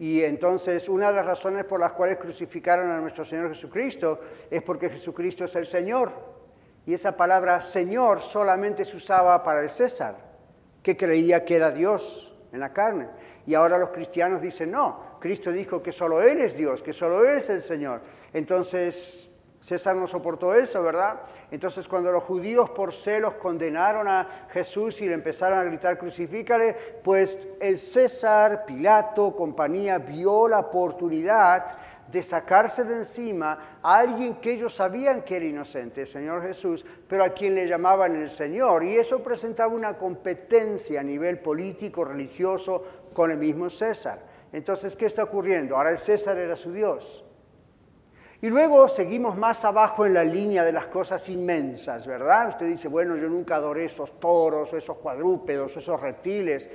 Y 0.00 0.24
entonces 0.24 0.88
una 0.88 1.10
de 1.10 1.14
las 1.14 1.26
razones 1.26 1.66
por 1.66 1.78
las 1.78 1.92
cuales 1.92 2.16
crucificaron 2.16 2.90
a 2.90 3.00
nuestro 3.00 3.24
Señor 3.24 3.50
Jesucristo 3.50 4.22
es 4.50 4.60
porque 4.64 4.90
Jesucristo 4.90 5.44
es 5.44 5.54
el 5.54 5.66
Señor. 5.66 6.12
Y 6.84 6.94
esa 6.94 7.16
palabra 7.16 7.60
Señor 7.60 8.20
solamente 8.20 8.84
se 8.84 8.96
usaba 8.96 9.40
para 9.44 9.62
el 9.62 9.70
César 9.70 10.29
que 10.82 10.96
creía 10.96 11.44
que 11.44 11.56
era 11.56 11.70
Dios 11.70 12.34
en 12.52 12.60
la 12.60 12.72
carne. 12.72 13.08
Y 13.46 13.54
ahora 13.54 13.78
los 13.78 13.90
cristianos 13.90 14.40
dicen, 14.40 14.70
no, 14.70 15.18
Cristo 15.18 15.50
dijo 15.50 15.82
que 15.82 15.92
solo 15.92 16.22
Él 16.22 16.40
es 16.40 16.56
Dios, 16.56 16.82
que 16.82 16.92
solo 16.92 17.24
Él 17.24 17.38
es 17.38 17.50
el 17.50 17.60
Señor. 17.60 18.02
Entonces, 18.32 19.30
César 19.60 19.94
no 19.94 20.06
soportó 20.06 20.54
eso, 20.54 20.82
¿verdad? 20.82 21.20
Entonces, 21.50 21.86
cuando 21.86 22.10
los 22.10 22.24
judíos 22.24 22.70
por 22.70 22.94
celos 22.94 23.34
condenaron 23.34 24.08
a 24.08 24.46
Jesús 24.50 25.02
y 25.02 25.06
le 25.06 25.14
empezaron 25.14 25.58
a 25.58 25.64
gritar, 25.64 25.98
crucifícale, 25.98 26.74
pues 27.04 27.38
el 27.60 27.76
César, 27.76 28.64
Pilato, 28.64 29.36
compañía, 29.36 29.98
vio 29.98 30.48
la 30.48 30.60
oportunidad 30.60 31.76
de 32.10 32.22
sacarse 32.22 32.84
de 32.84 32.96
encima 32.96 33.78
a 33.82 33.98
alguien 33.98 34.36
que 34.36 34.52
ellos 34.52 34.74
sabían 34.74 35.22
que 35.22 35.36
era 35.36 35.46
inocente, 35.46 36.02
el 36.02 36.06
Señor 36.06 36.42
Jesús, 36.42 36.84
pero 37.06 37.24
a 37.24 37.30
quien 37.30 37.54
le 37.54 37.66
llamaban 37.66 38.16
el 38.16 38.30
Señor. 38.30 38.84
Y 38.84 38.96
eso 38.96 39.22
presentaba 39.22 39.72
una 39.74 39.96
competencia 39.96 41.00
a 41.00 41.04
nivel 41.04 41.38
político, 41.38 42.04
religioso, 42.04 42.82
con 43.12 43.30
el 43.30 43.38
mismo 43.38 43.70
César. 43.70 44.20
Entonces, 44.52 44.96
¿qué 44.96 45.06
está 45.06 45.22
ocurriendo? 45.22 45.76
Ahora 45.76 45.90
el 45.90 45.98
César 45.98 46.36
era 46.38 46.56
su 46.56 46.72
Dios. 46.72 47.24
Y 48.42 48.48
luego 48.48 48.88
seguimos 48.88 49.36
más 49.36 49.66
abajo 49.66 50.06
en 50.06 50.14
la 50.14 50.24
línea 50.24 50.64
de 50.64 50.72
las 50.72 50.86
cosas 50.86 51.28
inmensas, 51.28 52.06
¿verdad? 52.06 52.48
Usted 52.48 52.66
dice, 52.66 52.88
bueno, 52.88 53.14
yo 53.16 53.28
nunca 53.28 53.56
adoré 53.56 53.84
esos 53.84 54.18
toros, 54.18 54.72
esos 54.72 54.96
cuadrúpedos, 54.96 55.76
esos 55.76 56.00
reptiles. 56.00 56.70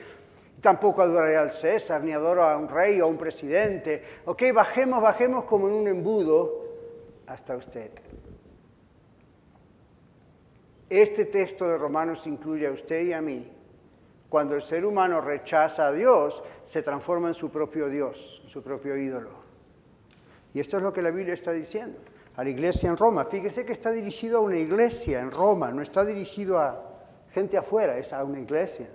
Tampoco 0.65 1.03
adoraré 1.03 1.37
al 1.37 1.51
César, 1.51 2.03
ni 2.03 2.11
adoro 2.11 2.41
a 2.43 2.57
un 2.57 2.67
rey 2.67 2.99
o 2.99 3.03
a 3.03 3.07
un 3.07 3.19
presidente. 3.19 4.01
Ok, 4.25 4.45
bajemos, 4.51 4.99
bajemos 4.99 5.45
como 5.45 5.67
en 5.67 5.75
un 5.75 5.87
embudo 5.87 6.65
hasta 7.27 7.55
usted. 7.55 7.91
Este 10.89 11.25
texto 11.25 11.69
de 11.69 11.77
Romanos 11.77 12.25
incluye 12.25 12.65
a 12.65 12.71
usted 12.71 13.03
y 13.03 13.13
a 13.13 13.21
mí. 13.21 13.47
Cuando 14.27 14.55
el 14.55 14.63
ser 14.63 14.87
humano 14.87 15.21
rechaza 15.21 15.85
a 15.85 15.91
Dios, 15.91 16.43
se 16.63 16.81
transforma 16.81 17.27
en 17.27 17.35
su 17.35 17.51
propio 17.51 17.87
Dios, 17.87 18.41
en 18.43 18.49
su 18.49 18.63
propio 18.63 18.97
ídolo. 18.97 19.37
Y 20.51 20.59
esto 20.59 20.77
es 20.77 20.83
lo 20.83 20.91
que 20.91 21.03
la 21.03 21.11
Biblia 21.11 21.35
está 21.35 21.51
diciendo 21.51 21.99
a 22.35 22.43
la 22.43 22.49
iglesia 22.49 22.89
en 22.89 22.97
Roma. 22.97 23.25
Fíjese 23.25 23.67
que 23.67 23.71
está 23.71 23.91
dirigido 23.91 24.39
a 24.39 24.41
una 24.41 24.57
iglesia 24.57 25.19
en 25.19 25.29
Roma, 25.29 25.69
no 25.69 25.83
está 25.83 26.03
dirigido 26.03 26.57
a 26.57 27.05
gente 27.35 27.55
afuera, 27.55 27.99
es 27.99 28.13
a 28.13 28.23
una 28.23 28.39
iglesia. 28.39 28.89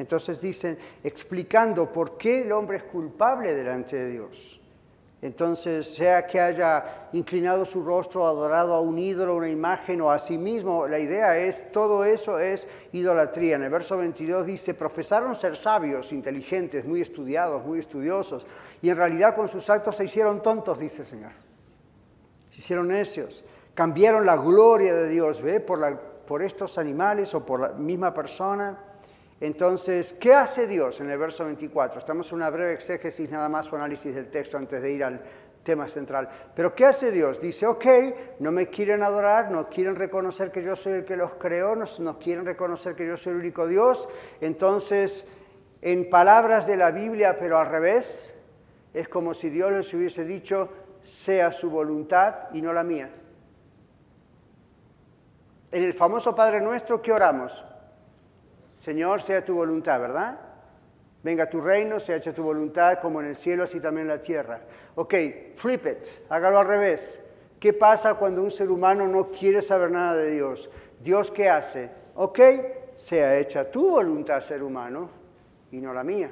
Entonces 0.00 0.40
dicen, 0.40 0.78
explicando 1.04 1.92
por 1.92 2.16
qué 2.16 2.42
el 2.42 2.52
hombre 2.52 2.78
es 2.78 2.84
culpable 2.84 3.54
delante 3.54 3.96
de 3.96 4.10
Dios. 4.10 4.58
Entonces, 5.20 5.94
sea 5.94 6.26
que 6.26 6.40
haya 6.40 7.08
inclinado 7.12 7.66
su 7.66 7.84
rostro, 7.84 8.26
adorado 8.26 8.74
a 8.74 8.80
un 8.80 8.98
ídolo, 8.98 9.36
una 9.36 9.50
imagen 9.50 10.00
o 10.00 10.10
a 10.10 10.18
sí 10.18 10.38
mismo, 10.38 10.88
la 10.88 10.98
idea 10.98 11.36
es, 11.36 11.70
todo 11.70 12.06
eso 12.06 12.38
es 12.38 12.66
idolatría. 12.92 13.56
En 13.56 13.64
el 13.64 13.70
verso 13.70 13.98
22 13.98 14.46
dice, 14.46 14.72
profesaron 14.72 15.34
ser 15.34 15.58
sabios, 15.58 16.12
inteligentes, 16.12 16.86
muy 16.86 17.02
estudiados, 17.02 17.62
muy 17.62 17.80
estudiosos, 17.80 18.46
y 18.80 18.88
en 18.88 18.96
realidad 18.96 19.36
con 19.36 19.48
sus 19.48 19.68
actos 19.68 19.96
se 19.96 20.04
hicieron 20.04 20.42
tontos, 20.42 20.78
dice 20.78 21.02
el 21.02 21.08
Señor. 21.08 21.32
Se 22.48 22.60
hicieron 22.60 22.88
necios, 22.88 23.44
cambiaron 23.74 24.24
la 24.24 24.36
gloria 24.36 24.94
de 24.94 25.10
Dios, 25.10 25.42
¿ve? 25.42 25.60
Por, 25.60 25.98
por 26.24 26.42
estos 26.42 26.78
animales 26.78 27.34
o 27.34 27.44
por 27.44 27.60
la 27.60 27.68
misma 27.72 28.14
persona. 28.14 28.89
Entonces, 29.40 30.12
¿qué 30.12 30.34
hace 30.34 30.66
Dios 30.66 31.00
en 31.00 31.08
el 31.08 31.18
verso 31.18 31.46
24? 31.46 31.98
Estamos 31.98 32.30
en 32.30 32.36
una 32.36 32.50
breve 32.50 32.74
exégesis, 32.74 33.30
nada 33.30 33.48
más 33.48 33.66
su 33.66 33.76
análisis 33.76 34.14
del 34.14 34.30
texto 34.30 34.58
antes 34.58 34.82
de 34.82 34.92
ir 34.92 35.02
al 35.02 35.22
tema 35.62 35.88
central. 35.88 36.28
Pero 36.54 36.74
¿qué 36.74 36.84
hace 36.84 37.10
Dios? 37.10 37.40
Dice, 37.40 37.66
ok, 37.66 37.86
no 38.40 38.52
me 38.52 38.68
quieren 38.68 39.02
adorar, 39.02 39.50
no 39.50 39.70
quieren 39.70 39.96
reconocer 39.96 40.50
que 40.50 40.62
yo 40.62 40.76
soy 40.76 40.92
el 40.92 41.04
que 41.06 41.16
los 41.16 41.36
creó, 41.36 41.74
no, 41.74 41.86
no 42.00 42.18
quieren 42.18 42.44
reconocer 42.44 42.94
que 42.94 43.06
yo 43.06 43.16
soy 43.16 43.32
el 43.32 43.38
único 43.38 43.66
Dios. 43.66 44.10
Entonces, 44.42 45.26
en 45.80 46.10
palabras 46.10 46.66
de 46.66 46.76
la 46.76 46.90
Biblia, 46.90 47.38
pero 47.38 47.58
al 47.58 47.68
revés, 47.68 48.34
es 48.92 49.08
como 49.08 49.32
si 49.32 49.48
Dios 49.48 49.72
les 49.72 49.94
hubiese 49.94 50.24
dicho, 50.26 50.68
sea 51.02 51.50
su 51.50 51.70
voluntad 51.70 52.50
y 52.52 52.60
no 52.60 52.74
la 52.74 52.84
mía. 52.84 53.10
En 55.72 55.84
el 55.84 55.94
famoso 55.94 56.34
Padre 56.34 56.60
Nuestro, 56.60 57.00
¿qué 57.00 57.12
oramos? 57.12 57.64
Señor, 58.80 59.20
sea 59.20 59.44
tu 59.44 59.56
voluntad, 59.56 60.00
¿verdad? 60.00 60.40
Venga 61.22 61.50
tu 61.50 61.60
reino, 61.60 62.00
sea 62.00 62.16
hecha 62.16 62.32
tu 62.32 62.42
voluntad 62.42 62.98
como 62.98 63.20
en 63.20 63.26
el 63.26 63.36
cielo, 63.36 63.64
así 63.64 63.78
también 63.78 64.06
en 64.06 64.16
la 64.16 64.22
tierra. 64.22 64.62
Ok, 64.94 65.14
flip 65.54 65.84
it, 65.84 66.06
hágalo 66.30 66.60
al 66.60 66.66
revés. 66.66 67.20
¿Qué 67.58 67.74
pasa 67.74 68.14
cuando 68.14 68.42
un 68.42 68.50
ser 68.50 68.70
humano 68.70 69.06
no 69.06 69.30
quiere 69.30 69.60
saber 69.60 69.90
nada 69.90 70.14
de 70.14 70.30
Dios? 70.30 70.70
¿Dios 70.98 71.30
qué 71.30 71.50
hace? 71.50 71.90
Ok, 72.14 72.40
sea 72.96 73.36
hecha 73.36 73.70
tu 73.70 73.90
voluntad, 73.90 74.40
ser 74.40 74.62
humano, 74.62 75.10
y 75.70 75.76
no 75.76 75.92
la 75.92 76.02
mía. 76.02 76.30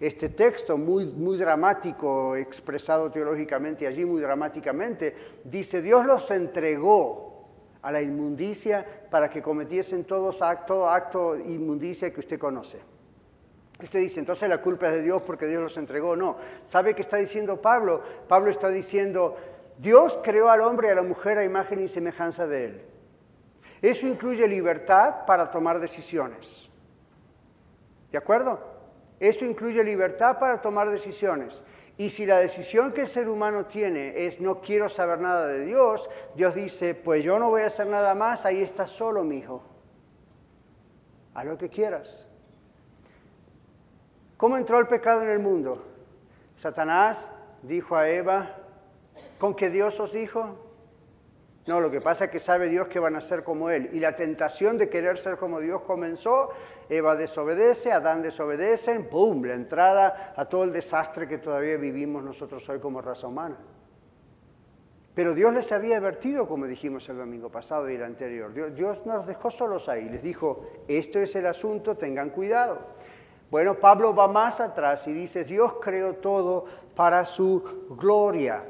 Este 0.00 0.30
texto 0.30 0.76
muy, 0.76 1.04
muy 1.04 1.36
dramático, 1.36 2.34
expresado 2.34 3.08
teológicamente 3.08 3.86
allí 3.86 4.04
muy 4.04 4.20
dramáticamente, 4.20 5.14
dice, 5.44 5.80
Dios 5.80 6.04
los 6.04 6.28
entregó 6.32 7.27
a 7.82 7.92
la 7.92 8.02
inmundicia 8.02 8.84
para 9.10 9.30
que 9.30 9.42
cometiesen 9.42 10.04
todos 10.04 10.40
todo 10.66 10.88
acto 10.88 11.34
de 11.34 11.44
inmundicia 11.44 12.12
que 12.12 12.20
usted 12.20 12.38
conoce. 12.38 12.80
Usted 13.80 14.00
dice, 14.00 14.18
entonces 14.18 14.48
la 14.48 14.60
culpa 14.60 14.88
es 14.88 14.94
de 14.94 15.02
Dios 15.02 15.22
porque 15.22 15.46
Dios 15.46 15.62
los 15.62 15.76
entregó. 15.76 16.16
No, 16.16 16.36
¿sabe 16.64 16.94
qué 16.94 17.02
está 17.02 17.16
diciendo 17.16 17.62
Pablo? 17.62 18.02
Pablo 18.26 18.50
está 18.50 18.70
diciendo, 18.70 19.36
Dios 19.78 20.18
creó 20.22 20.50
al 20.50 20.62
hombre 20.62 20.88
y 20.88 20.90
a 20.90 20.94
la 20.96 21.02
mujer 21.02 21.38
a 21.38 21.44
imagen 21.44 21.80
y 21.80 21.88
semejanza 21.88 22.48
de 22.48 22.64
él. 22.64 22.82
Eso 23.80 24.08
incluye 24.08 24.48
libertad 24.48 25.24
para 25.26 25.50
tomar 25.52 25.78
decisiones. 25.78 26.68
¿De 28.10 28.18
acuerdo? 28.18 28.58
Eso 29.20 29.44
incluye 29.44 29.82
libertad 29.84 30.38
para 30.38 30.60
tomar 30.60 30.90
decisiones. 30.90 31.62
Y 31.98 32.10
si 32.10 32.26
la 32.26 32.38
decisión 32.38 32.92
que 32.92 33.02
el 33.02 33.06
ser 33.08 33.28
humano 33.28 33.66
tiene 33.66 34.24
es 34.24 34.40
no 34.40 34.60
quiero 34.60 34.88
saber 34.88 35.18
nada 35.18 35.48
de 35.48 35.64
Dios, 35.64 36.08
Dios 36.36 36.54
dice, 36.54 36.94
pues 36.94 37.24
yo 37.24 37.40
no 37.40 37.50
voy 37.50 37.62
a 37.62 37.66
hacer 37.66 37.88
nada 37.88 38.14
más, 38.14 38.46
ahí 38.46 38.62
estás 38.62 38.90
solo, 38.90 39.24
mi 39.24 39.38
hijo. 39.38 39.64
Haz 41.34 41.44
lo 41.44 41.58
que 41.58 41.68
quieras. 41.68 42.32
¿Cómo 44.36 44.56
entró 44.56 44.78
el 44.78 44.86
pecado 44.86 45.24
en 45.24 45.30
el 45.30 45.40
mundo? 45.40 45.84
Satanás 46.56 47.32
dijo 47.62 47.96
a 47.96 48.08
Eva, 48.08 48.54
¿con 49.40 49.56
qué 49.56 49.68
Dios 49.68 49.98
os 49.98 50.12
dijo? 50.12 50.56
No, 51.66 51.80
lo 51.80 51.90
que 51.90 52.00
pasa 52.00 52.26
es 52.26 52.30
que 52.30 52.38
sabe 52.38 52.68
Dios 52.68 52.86
que 52.86 53.00
van 53.00 53.16
a 53.16 53.20
ser 53.20 53.42
como 53.42 53.70
Él. 53.70 53.90
Y 53.92 53.98
la 53.98 54.14
tentación 54.14 54.78
de 54.78 54.88
querer 54.88 55.18
ser 55.18 55.36
como 55.36 55.58
Dios 55.58 55.82
comenzó, 55.82 56.50
Eva 56.88 57.16
desobedece, 57.16 57.92
Adán 57.92 58.22
desobedece, 58.22 58.98
¡pum! 59.00 59.44
La 59.44 59.54
entrada 59.54 60.32
a 60.36 60.44
todo 60.46 60.64
el 60.64 60.72
desastre 60.72 61.28
que 61.28 61.38
todavía 61.38 61.76
vivimos 61.76 62.22
nosotros 62.22 62.66
hoy 62.68 62.80
como 62.80 63.02
raza 63.02 63.26
humana. 63.26 63.58
Pero 65.14 65.34
Dios 65.34 65.52
les 65.52 65.72
había 65.72 65.98
advertido, 65.98 66.46
como 66.46 66.66
dijimos 66.66 67.08
el 67.08 67.18
domingo 67.18 67.50
pasado 67.50 67.90
y 67.90 67.96
el 67.96 68.04
anterior. 68.04 68.54
Dios, 68.54 68.74
Dios 68.74 69.04
nos 69.04 69.26
dejó 69.26 69.50
solos 69.50 69.88
ahí. 69.88 70.08
Les 70.08 70.22
dijo, 70.22 70.64
esto 70.86 71.18
es 71.18 71.34
el 71.34 71.46
asunto, 71.46 71.96
tengan 71.96 72.30
cuidado. 72.30 72.78
Bueno, 73.50 73.74
Pablo 73.80 74.14
va 74.14 74.28
más 74.28 74.60
atrás 74.60 75.08
y 75.08 75.12
dice, 75.12 75.42
Dios 75.42 75.74
creó 75.80 76.14
todo 76.14 76.66
para 76.94 77.24
su 77.24 77.86
gloria. 77.98 78.64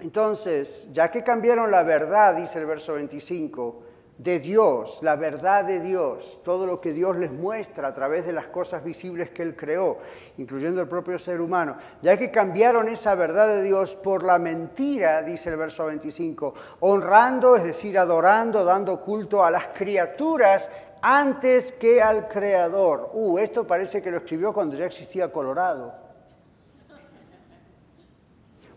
Entonces, 0.00 0.92
ya 0.92 1.10
que 1.10 1.22
cambiaron 1.22 1.70
la 1.70 1.82
verdad, 1.82 2.36
dice 2.36 2.58
el 2.58 2.66
verso 2.66 2.94
25, 2.94 3.83
de 4.18 4.38
Dios, 4.38 5.00
la 5.02 5.16
verdad 5.16 5.64
de 5.64 5.80
Dios, 5.80 6.40
todo 6.44 6.66
lo 6.66 6.80
que 6.80 6.92
Dios 6.92 7.16
les 7.16 7.32
muestra 7.32 7.88
a 7.88 7.94
través 7.94 8.24
de 8.24 8.32
las 8.32 8.46
cosas 8.46 8.84
visibles 8.84 9.30
que 9.30 9.42
Él 9.42 9.56
creó, 9.56 9.98
incluyendo 10.38 10.80
el 10.80 10.86
propio 10.86 11.18
ser 11.18 11.40
humano, 11.40 11.76
ya 12.00 12.16
que 12.16 12.30
cambiaron 12.30 12.88
esa 12.88 13.16
verdad 13.16 13.48
de 13.48 13.62
Dios 13.62 13.96
por 13.96 14.22
la 14.22 14.38
mentira, 14.38 15.22
dice 15.22 15.50
el 15.50 15.56
verso 15.56 15.86
25, 15.86 16.54
honrando, 16.80 17.56
es 17.56 17.64
decir, 17.64 17.98
adorando, 17.98 18.64
dando 18.64 19.00
culto 19.00 19.44
a 19.44 19.50
las 19.50 19.68
criaturas 19.68 20.70
antes 21.02 21.72
que 21.72 22.00
al 22.00 22.28
Creador. 22.28 23.10
Uh, 23.12 23.38
esto 23.38 23.66
parece 23.66 24.00
que 24.00 24.12
lo 24.12 24.18
escribió 24.18 24.52
cuando 24.52 24.76
ya 24.76 24.86
existía 24.86 25.32
Colorado. 25.32 25.92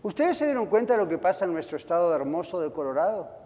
¿Ustedes 0.02 0.36
se 0.36 0.46
dieron 0.46 0.66
cuenta 0.66 0.94
de 0.94 0.98
lo 0.98 1.08
que 1.08 1.18
pasa 1.18 1.44
en 1.44 1.52
nuestro 1.52 1.76
estado 1.76 2.14
hermoso 2.14 2.60
de 2.60 2.72
Colorado? 2.72 3.37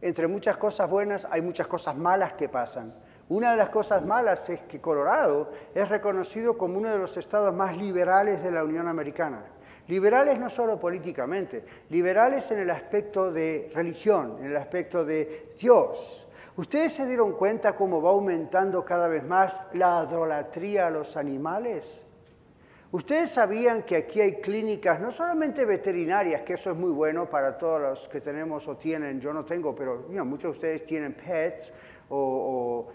Entre 0.00 0.28
muchas 0.28 0.56
cosas 0.56 0.88
buenas 0.88 1.26
hay 1.30 1.42
muchas 1.42 1.66
cosas 1.66 1.96
malas 1.96 2.34
que 2.34 2.48
pasan. 2.48 2.94
Una 3.28 3.50
de 3.50 3.56
las 3.56 3.68
cosas 3.68 4.04
malas 4.04 4.48
es 4.48 4.60
que 4.62 4.80
Colorado 4.80 5.50
es 5.74 5.88
reconocido 5.88 6.56
como 6.56 6.78
uno 6.78 6.88
de 6.88 6.98
los 6.98 7.16
estados 7.16 7.54
más 7.54 7.76
liberales 7.76 8.42
de 8.42 8.52
la 8.52 8.64
Unión 8.64 8.88
Americana. 8.88 9.44
Liberales 9.88 10.38
no 10.38 10.48
solo 10.48 10.78
políticamente, 10.78 11.64
liberales 11.90 12.50
en 12.50 12.60
el 12.60 12.70
aspecto 12.70 13.32
de 13.32 13.70
religión, 13.74 14.36
en 14.38 14.46
el 14.46 14.56
aspecto 14.56 15.04
de 15.04 15.52
Dios. 15.58 16.28
¿Ustedes 16.56 16.92
se 16.92 17.06
dieron 17.06 17.32
cuenta 17.32 17.74
cómo 17.74 18.00
va 18.00 18.10
aumentando 18.10 18.84
cada 18.84 19.08
vez 19.08 19.24
más 19.24 19.62
la 19.72 20.06
idolatría 20.08 20.86
a 20.86 20.90
los 20.90 21.16
animales? 21.16 22.04
Ustedes 22.90 23.30
sabían 23.30 23.82
que 23.82 23.96
aquí 23.96 24.18
hay 24.18 24.40
clínicas, 24.40 24.98
no 24.98 25.10
solamente 25.10 25.66
veterinarias, 25.66 26.40
que 26.40 26.54
eso 26.54 26.70
es 26.70 26.76
muy 26.76 26.90
bueno 26.90 27.28
para 27.28 27.58
todos 27.58 27.82
los 27.82 28.08
que 28.08 28.22
tenemos 28.22 28.66
o 28.66 28.78
tienen, 28.78 29.20
yo 29.20 29.30
no 29.34 29.44
tengo, 29.44 29.74
pero 29.74 30.06
muchos 30.24 30.42
de 30.42 30.48
ustedes 30.48 30.84
tienen 30.84 31.12
pets 31.12 31.70
o, 32.08 32.88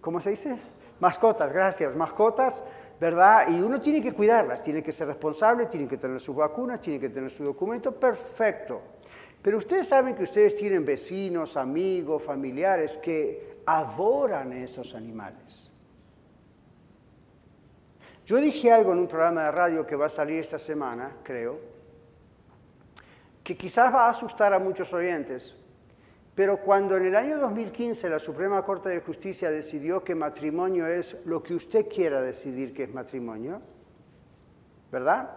¿cómo 0.00 0.18
se 0.18 0.30
dice? 0.30 0.58
Mascotas, 0.98 1.52
gracias, 1.52 1.94
mascotas, 1.94 2.62
¿verdad? 2.98 3.48
Y 3.50 3.60
uno 3.60 3.78
tiene 3.78 4.02
que 4.02 4.14
cuidarlas, 4.14 4.62
tiene 4.62 4.82
que 4.82 4.92
ser 4.92 5.06
responsable, 5.06 5.66
tiene 5.66 5.86
que 5.86 5.98
tener 5.98 6.18
sus 6.20 6.36
vacunas, 6.36 6.80
tiene 6.80 6.98
que 6.98 7.10
tener 7.10 7.28
su 7.28 7.44
documento, 7.44 7.92
perfecto. 7.92 8.80
Pero 9.42 9.58
ustedes 9.58 9.88
saben 9.88 10.14
que 10.14 10.22
ustedes 10.22 10.54
tienen 10.54 10.86
vecinos, 10.86 11.58
amigos, 11.58 12.22
familiares 12.22 12.96
que 12.96 13.60
adoran 13.66 14.54
esos 14.54 14.94
animales. 14.94 15.69
Yo 18.30 18.36
dije 18.36 18.70
algo 18.70 18.92
en 18.92 19.00
un 19.00 19.08
programa 19.08 19.42
de 19.42 19.50
radio 19.50 19.84
que 19.84 19.96
va 19.96 20.06
a 20.06 20.08
salir 20.08 20.38
esta 20.38 20.56
semana, 20.56 21.16
creo, 21.24 21.58
que 23.42 23.56
quizás 23.56 23.92
va 23.92 24.06
a 24.06 24.10
asustar 24.10 24.54
a 24.54 24.60
muchos 24.60 24.92
oyentes, 24.92 25.56
pero 26.36 26.58
cuando 26.58 26.96
en 26.96 27.06
el 27.06 27.16
año 27.16 27.38
2015 27.38 28.08
la 28.08 28.20
Suprema 28.20 28.64
Corte 28.64 28.88
de 28.90 29.00
Justicia 29.00 29.50
decidió 29.50 30.04
que 30.04 30.14
matrimonio 30.14 30.86
es 30.86 31.16
lo 31.24 31.42
que 31.42 31.56
usted 31.56 31.88
quiera 31.88 32.20
decidir 32.20 32.72
que 32.72 32.84
es 32.84 32.94
matrimonio, 32.94 33.60
¿verdad? 34.92 35.28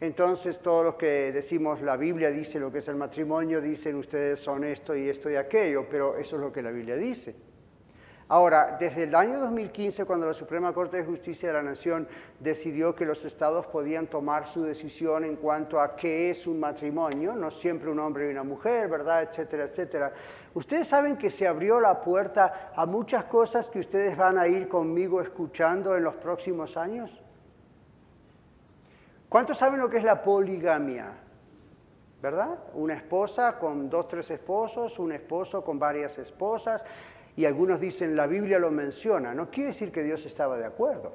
Entonces 0.00 0.60
todos 0.60 0.84
los 0.84 0.94
que 0.96 1.32
decimos 1.32 1.80
la 1.80 1.96
Biblia 1.96 2.28
dice 2.28 2.60
lo 2.60 2.70
que 2.70 2.80
es 2.80 2.88
el 2.88 2.96
matrimonio, 2.96 3.62
dicen 3.62 3.96
ustedes 3.96 4.38
son 4.38 4.64
esto 4.64 4.94
y 4.94 5.08
esto 5.08 5.30
y 5.30 5.36
aquello, 5.36 5.86
pero 5.88 6.18
eso 6.18 6.36
es 6.36 6.42
lo 6.42 6.52
que 6.52 6.60
la 6.60 6.72
Biblia 6.72 6.96
dice. 6.96 7.47
Ahora, 8.30 8.76
desde 8.78 9.04
el 9.04 9.14
año 9.14 9.40
2015, 9.40 10.04
cuando 10.04 10.26
la 10.26 10.34
Suprema 10.34 10.74
Corte 10.74 10.98
de 10.98 11.04
Justicia 11.04 11.48
de 11.48 11.54
la 11.54 11.62
Nación 11.62 12.06
decidió 12.38 12.94
que 12.94 13.06
los 13.06 13.24
estados 13.24 13.66
podían 13.68 14.06
tomar 14.06 14.46
su 14.46 14.62
decisión 14.62 15.24
en 15.24 15.36
cuanto 15.36 15.80
a 15.80 15.96
qué 15.96 16.28
es 16.28 16.46
un 16.46 16.60
matrimonio, 16.60 17.34
no 17.34 17.50
siempre 17.50 17.90
un 17.90 17.98
hombre 17.98 18.28
y 18.28 18.30
una 18.30 18.42
mujer, 18.42 18.90
¿verdad? 18.90 19.22
Etcétera, 19.22 19.64
etcétera. 19.64 20.12
Ustedes 20.52 20.86
saben 20.86 21.16
que 21.16 21.30
se 21.30 21.48
abrió 21.48 21.80
la 21.80 22.02
puerta 22.02 22.70
a 22.76 22.84
muchas 22.84 23.24
cosas 23.24 23.70
que 23.70 23.78
ustedes 23.78 24.14
van 24.14 24.36
a 24.36 24.46
ir 24.46 24.68
conmigo 24.68 25.22
escuchando 25.22 25.96
en 25.96 26.04
los 26.04 26.16
próximos 26.16 26.76
años. 26.76 27.22
¿Cuántos 29.30 29.56
saben 29.56 29.80
lo 29.80 29.88
que 29.88 29.96
es 29.96 30.04
la 30.04 30.20
poligamia? 30.20 31.14
¿Verdad? 32.20 32.58
Una 32.74 32.94
esposa 32.94 33.58
con 33.58 33.88
dos, 33.88 34.06
tres 34.06 34.30
esposos, 34.32 34.98
un 34.98 35.12
esposo 35.12 35.64
con 35.64 35.78
varias 35.78 36.18
esposas 36.18 36.84
y 37.38 37.44
algunos 37.44 37.78
dicen 37.78 38.16
la 38.16 38.26
Biblia 38.26 38.58
lo 38.58 38.72
menciona. 38.72 39.32
No 39.32 39.48
quiere 39.48 39.68
decir 39.68 39.92
que 39.92 40.02
Dios 40.02 40.26
estaba 40.26 40.58
de 40.58 40.64
acuerdo. 40.64 41.14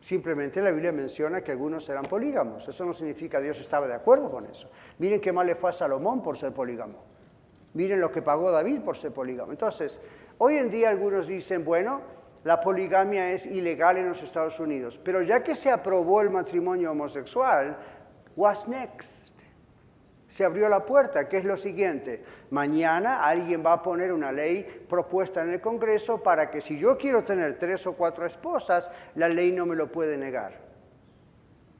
Simplemente 0.00 0.62
la 0.62 0.70
Biblia 0.70 0.90
menciona 0.90 1.42
que 1.42 1.52
algunos 1.52 1.86
eran 1.90 2.04
polígamos. 2.04 2.66
Eso 2.66 2.86
no 2.86 2.94
significa 2.94 3.36
que 3.36 3.44
Dios 3.44 3.60
estaba 3.60 3.86
de 3.86 3.92
acuerdo 3.92 4.30
con 4.30 4.46
eso. 4.46 4.70
Miren 4.96 5.20
qué 5.20 5.34
mal 5.34 5.46
le 5.46 5.54
fue 5.54 5.68
a 5.68 5.74
Salomón 5.74 6.22
por 6.22 6.38
ser 6.38 6.54
polígamo. 6.54 6.94
Miren 7.74 8.00
lo 8.00 8.10
que 8.10 8.22
pagó 8.22 8.50
David 8.50 8.80
por 8.80 8.96
ser 8.96 9.12
polígamo. 9.12 9.52
Entonces, 9.52 10.00
hoy 10.38 10.56
en 10.56 10.70
día 10.70 10.88
algunos 10.88 11.26
dicen, 11.26 11.62
bueno, 11.62 12.00
la 12.44 12.58
poligamia 12.58 13.32
es 13.32 13.44
ilegal 13.44 13.98
en 13.98 14.08
los 14.08 14.22
Estados 14.22 14.58
Unidos, 14.60 14.98
pero 15.04 15.20
ya 15.20 15.42
que 15.42 15.54
se 15.54 15.70
aprobó 15.70 16.22
el 16.22 16.30
matrimonio 16.30 16.92
homosexual, 16.92 17.76
what's 18.34 18.66
next? 18.66 19.29
Se 20.30 20.44
abrió 20.44 20.68
la 20.68 20.86
puerta, 20.86 21.28
que 21.28 21.38
es 21.38 21.44
lo 21.44 21.56
siguiente. 21.56 22.22
Mañana 22.50 23.24
alguien 23.24 23.66
va 23.66 23.72
a 23.72 23.82
poner 23.82 24.12
una 24.12 24.30
ley 24.30 24.62
propuesta 24.88 25.42
en 25.42 25.50
el 25.50 25.60
Congreso 25.60 26.22
para 26.22 26.52
que 26.52 26.60
si 26.60 26.78
yo 26.78 26.96
quiero 26.96 27.24
tener 27.24 27.58
tres 27.58 27.84
o 27.88 27.94
cuatro 27.94 28.24
esposas, 28.24 28.92
la 29.16 29.28
ley 29.28 29.50
no 29.50 29.66
me 29.66 29.74
lo 29.74 29.90
puede 29.90 30.16
negar. 30.16 30.52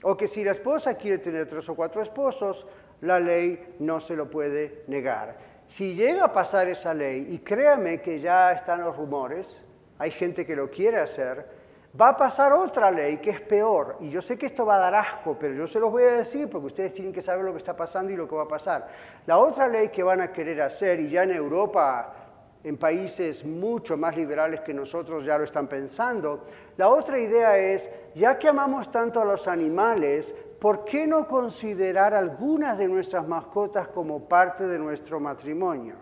O 0.03 0.17
que 0.17 0.27
si 0.27 0.43
la 0.43 0.51
esposa 0.51 0.95
quiere 0.95 1.19
tener 1.19 1.47
tres 1.47 1.69
o 1.69 1.77
cuatro 1.77 2.03
esposos, 2.03 2.67
la 3.03 3.21
ley 3.21 3.77
no 3.79 4.01
se 4.01 4.17
lo 4.17 4.29
puede 4.29 4.83
negar. 4.89 5.39
Si 5.69 5.95
llega 5.95 6.25
a 6.25 6.33
pasar 6.33 6.67
esa 6.67 6.93
ley, 6.93 7.29
y 7.31 7.39
créame 7.39 8.03
que 8.03 8.19
ya 8.19 8.51
están 8.51 8.83
los 8.83 8.97
rumores, 8.97 9.63
hay 9.97 10.11
gente 10.11 10.45
que 10.45 10.57
lo 10.57 10.69
quiere 10.73 10.99
hacer, 10.99 11.60
Va 11.99 12.11
a 12.11 12.17
pasar 12.17 12.53
otra 12.53 12.89
ley 12.91 13.17
que 13.17 13.31
es 13.31 13.41
peor, 13.41 13.97
y 13.99 14.11
yo 14.11 14.23
sé 14.23 14.39
que 14.39 14.47
esto 14.47 14.65
va 14.65 14.77
a 14.77 14.79
dar 14.79 14.95
asco, 14.95 15.37
pero 15.37 15.55
yo 15.55 15.67
se 15.67 15.81
los 15.81 15.91
voy 15.91 16.05
a 16.05 16.13
decir 16.13 16.49
porque 16.49 16.69
ustedes 16.69 16.93
tienen 16.93 17.13
que 17.13 17.21
saber 17.21 17.45
lo 17.45 17.51
que 17.51 17.59
está 17.59 17.75
pasando 17.75 18.13
y 18.13 18.17
lo 18.17 18.29
que 18.29 18.37
va 18.37 18.45
a 18.45 18.49
pasar. 18.49 18.89
La 19.27 19.39
otra 19.39 19.67
ley 19.67 19.89
que 19.89 20.05
van 20.05 20.21
a 20.21 20.31
querer 20.31 20.63
hacer, 20.63 21.01
y 21.01 21.09
ya 21.09 21.25
en 21.25 21.33
Europa, 21.33 22.15
en 22.63 22.77
países 22.77 23.45
mucho 23.45 23.97
más 23.97 24.17
liberales 24.17 24.61
que 24.61 24.73
nosotros 24.73 25.25
ya 25.25 25.37
lo 25.37 25.43
están 25.43 25.67
pensando, 25.67 26.45
la 26.77 26.89
otra 26.89 27.19
idea 27.19 27.59
es, 27.59 27.91
ya 28.15 28.39
que 28.39 28.47
amamos 28.47 28.89
tanto 28.89 29.21
a 29.21 29.25
los 29.25 29.49
animales, 29.49 30.33
¿por 30.61 30.85
qué 30.85 31.09
no 31.09 31.27
considerar 31.27 32.15
algunas 32.15 32.79
de 32.79 32.87
nuestras 32.87 33.27
mascotas 33.27 33.89
como 33.89 34.29
parte 34.29 34.69
de 34.69 34.79
nuestro 34.79 35.19
matrimonio? 35.19 35.97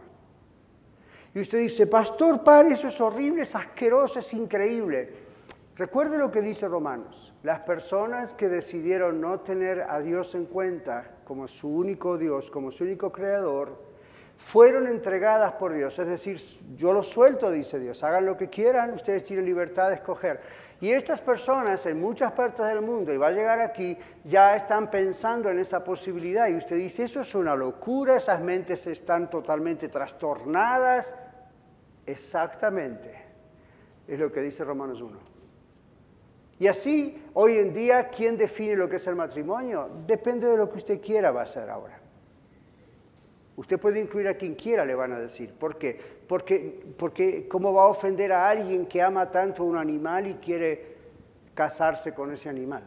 Y 1.34 1.40
usted 1.40 1.58
dice, 1.60 1.86
pastor, 1.86 2.44
pare, 2.44 2.72
eso 2.72 2.88
es 2.88 3.00
horrible, 3.00 3.42
es 3.42 3.54
asqueroso, 3.54 4.18
es 4.18 4.34
increíble. 4.34 5.27
Recuerde 5.78 6.18
lo 6.18 6.32
que 6.32 6.42
dice 6.42 6.66
Romanos. 6.66 7.32
Las 7.44 7.60
personas 7.60 8.34
que 8.34 8.48
decidieron 8.48 9.20
no 9.20 9.38
tener 9.38 9.82
a 9.82 10.00
Dios 10.00 10.34
en 10.34 10.46
cuenta 10.46 11.18
como 11.24 11.46
su 11.46 11.68
único 11.68 12.18
Dios, 12.18 12.50
como 12.50 12.72
su 12.72 12.82
único 12.82 13.12
creador, 13.12 13.80
fueron 14.36 14.88
entregadas 14.88 15.52
por 15.52 15.72
Dios. 15.72 15.96
Es 16.00 16.08
decir, 16.08 16.40
yo 16.74 16.92
los 16.92 17.08
suelto, 17.08 17.48
dice 17.52 17.78
Dios, 17.78 18.02
hagan 18.02 18.26
lo 18.26 18.36
que 18.36 18.48
quieran, 18.48 18.92
ustedes 18.92 19.22
tienen 19.22 19.44
libertad 19.44 19.90
de 19.90 19.94
escoger. 19.94 20.40
Y 20.80 20.90
estas 20.90 21.22
personas 21.22 21.86
en 21.86 22.00
muchas 22.00 22.32
partes 22.32 22.66
del 22.66 22.82
mundo, 22.82 23.14
y 23.14 23.16
va 23.16 23.28
a 23.28 23.32
llegar 23.32 23.60
aquí, 23.60 23.96
ya 24.24 24.56
están 24.56 24.90
pensando 24.90 25.48
en 25.48 25.60
esa 25.60 25.84
posibilidad. 25.84 26.48
Y 26.48 26.56
usted 26.56 26.74
dice, 26.74 27.04
eso 27.04 27.20
es 27.20 27.32
una 27.36 27.54
locura, 27.54 28.16
esas 28.16 28.40
mentes 28.40 28.84
están 28.88 29.30
totalmente 29.30 29.88
trastornadas. 29.88 31.14
Exactamente, 32.04 33.26
es 34.08 34.18
lo 34.18 34.32
que 34.32 34.40
dice 34.40 34.64
Romanos 34.64 35.00
1. 35.00 35.27
Y 36.58 36.66
así, 36.66 37.22
hoy 37.34 37.58
en 37.58 37.72
día, 37.72 38.08
¿quién 38.08 38.36
define 38.36 38.74
lo 38.74 38.88
que 38.88 38.96
es 38.96 39.06
el 39.06 39.14
matrimonio? 39.14 39.90
Depende 40.06 40.48
de 40.48 40.56
lo 40.56 40.68
que 40.68 40.78
usted 40.78 41.00
quiera 41.00 41.30
va 41.30 41.42
a 41.42 41.46
ser 41.46 41.70
ahora. 41.70 42.00
Usted 43.56 43.78
puede 43.78 44.00
incluir 44.00 44.28
a 44.28 44.34
quien 44.34 44.54
quiera, 44.54 44.84
le 44.84 44.94
van 44.94 45.12
a 45.12 45.18
decir. 45.18 45.52
¿Por 45.52 45.78
qué? 45.78 46.00
Porque, 46.26 46.92
porque 46.96 47.48
¿cómo 47.48 47.72
va 47.72 47.84
a 47.84 47.86
ofender 47.86 48.32
a 48.32 48.48
alguien 48.48 48.86
que 48.86 49.02
ama 49.02 49.30
tanto 49.30 49.62
a 49.62 49.66
un 49.66 49.76
animal 49.76 50.26
y 50.26 50.34
quiere 50.34 50.96
casarse 51.54 52.12
con 52.12 52.32
ese 52.32 52.48
animal? 52.48 52.84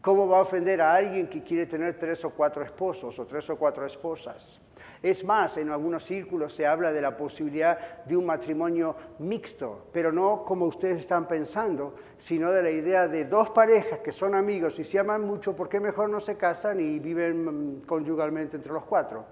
¿Cómo 0.00 0.26
va 0.26 0.38
a 0.38 0.42
ofender 0.42 0.80
a 0.80 0.94
alguien 0.94 1.28
que 1.28 1.42
quiere 1.42 1.64
tener 1.66 1.98
tres 1.98 2.24
o 2.24 2.30
cuatro 2.30 2.62
esposos 2.64 3.18
o 3.18 3.26
tres 3.26 3.48
o 3.48 3.56
cuatro 3.56 3.86
esposas? 3.86 4.60
Es 5.02 5.24
más, 5.24 5.56
en 5.56 5.70
algunos 5.70 6.04
círculos 6.04 6.54
se 6.54 6.64
habla 6.64 6.92
de 6.92 7.00
la 7.00 7.16
posibilidad 7.16 8.04
de 8.04 8.16
un 8.16 8.24
matrimonio 8.24 8.94
mixto, 9.18 9.86
pero 9.92 10.12
no 10.12 10.44
como 10.44 10.66
ustedes 10.66 10.98
están 10.98 11.26
pensando, 11.26 11.96
sino 12.16 12.52
de 12.52 12.62
la 12.62 12.70
idea 12.70 13.08
de 13.08 13.24
dos 13.24 13.50
parejas 13.50 13.98
que 13.98 14.12
son 14.12 14.36
amigos 14.36 14.78
y 14.78 14.84
se 14.84 15.00
aman 15.00 15.22
mucho, 15.22 15.56
¿por 15.56 15.68
qué 15.68 15.80
mejor 15.80 16.08
no 16.08 16.20
se 16.20 16.36
casan 16.36 16.80
y 16.80 17.00
viven 17.00 17.78
mm, 17.78 17.80
conyugalmente 17.80 18.56
entre 18.56 18.72
los 18.72 18.84
cuatro? 18.84 19.24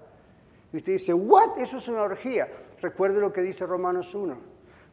Y 0.73 0.77
usted 0.77 0.93
dice, 0.93 1.13
¿what? 1.13 1.57
Eso 1.57 1.77
es 1.77 1.87
una 1.87 2.01
orgía. 2.01 2.49
Recuerde 2.81 3.21
lo 3.21 3.31
que 3.31 3.41
dice 3.41 3.65
Romanos 3.65 4.13
1. 4.13 4.37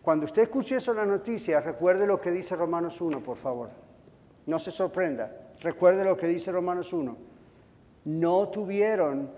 Cuando 0.01 0.27
usted 0.27 0.43
escuche 0.43 0.77
eso 0.77 0.93
en 0.93 0.99
la 0.99 1.07
noticia, 1.07 1.61
recuerde 1.61 2.07
lo 2.07 2.21
que 2.21 2.31
dice 2.31 2.55
Romanos 2.55 3.01
1, 3.01 3.21
por 3.21 3.37
favor. 3.37 3.71
No 4.47 4.59
se 4.59 4.71
sorprenda. 4.71 5.31
Recuerde 5.61 6.05
lo 6.05 6.17
que 6.17 6.29
dice 6.29 6.53
Romanos 6.53 6.93
1. 6.93 7.17
No 8.05 8.49
tuvieron 8.49 9.31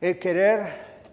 el 0.00 0.18
querer 0.18 0.60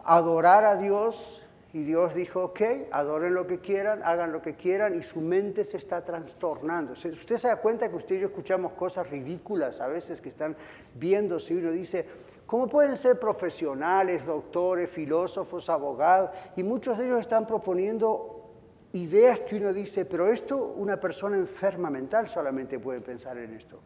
adorar 0.04 0.65
a 0.65 0.76
Dios 0.76 1.46
y 1.74 1.84
Dios 1.84 2.13
dijo, 2.13 2.44
ok, 2.44 2.62
adoren 2.91 3.34
lo 3.34 3.48
que 3.48 3.60
quieran, 3.60 4.02
hagan 4.04 4.34
lo 4.34 4.41
que 4.41 4.56
quieran 4.56 4.94
y 4.94 5.04
su 5.04 5.22
mente 5.22 5.63
se 5.63 5.78
está 5.78 6.04
trastornando. 6.04 6.94
Usted 6.94 7.38
se 7.38 7.48
da 7.48 7.56
cuenta 7.58 7.89
que 7.89 7.96
usted 7.96 8.15
y 8.15 8.20
yo 8.20 8.28
escuchamos 8.28 8.74
cosas 8.74 9.10
ridículas 9.10 9.80
a 9.80 9.88
veces 9.88 10.20
que 10.20 10.30
están 10.30 10.58
viéndose 10.96 11.54
y 11.54 11.58
uno 11.58 11.72
dice, 11.72 12.06
¿cómo 12.46 12.67
pueden 12.67 12.98
ser 12.98 13.17
profesionales, 13.20 14.26
doctores, 14.26 14.89
filósofos, 14.89 15.70
abogados? 15.70 16.32
Y 16.58 16.63
muchos 16.63 16.98
de 16.98 17.06
ellos 17.06 17.22
están 17.22 17.48
proponiendo 17.48 18.50
ideas 18.91 19.39
que 19.39 19.56
uno 19.56 19.72
dice, 19.72 20.04
pero 20.04 20.28
esto 20.30 20.74
una 20.76 21.00
persona 21.00 21.38
enferma 21.38 21.89
mental 21.89 22.28
solamente 22.28 22.80
puede 22.80 23.00
pensar 23.00 23.38
en 23.38 23.54
esto. 23.54 23.80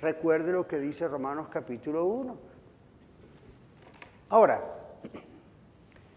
Recuerde 0.00 0.52
lo 0.52 0.66
que 0.66 0.78
dice 0.78 1.06
Romanos 1.06 1.48
capítulo 1.50 2.06
1. 2.06 2.38
Ahora, 4.30 4.62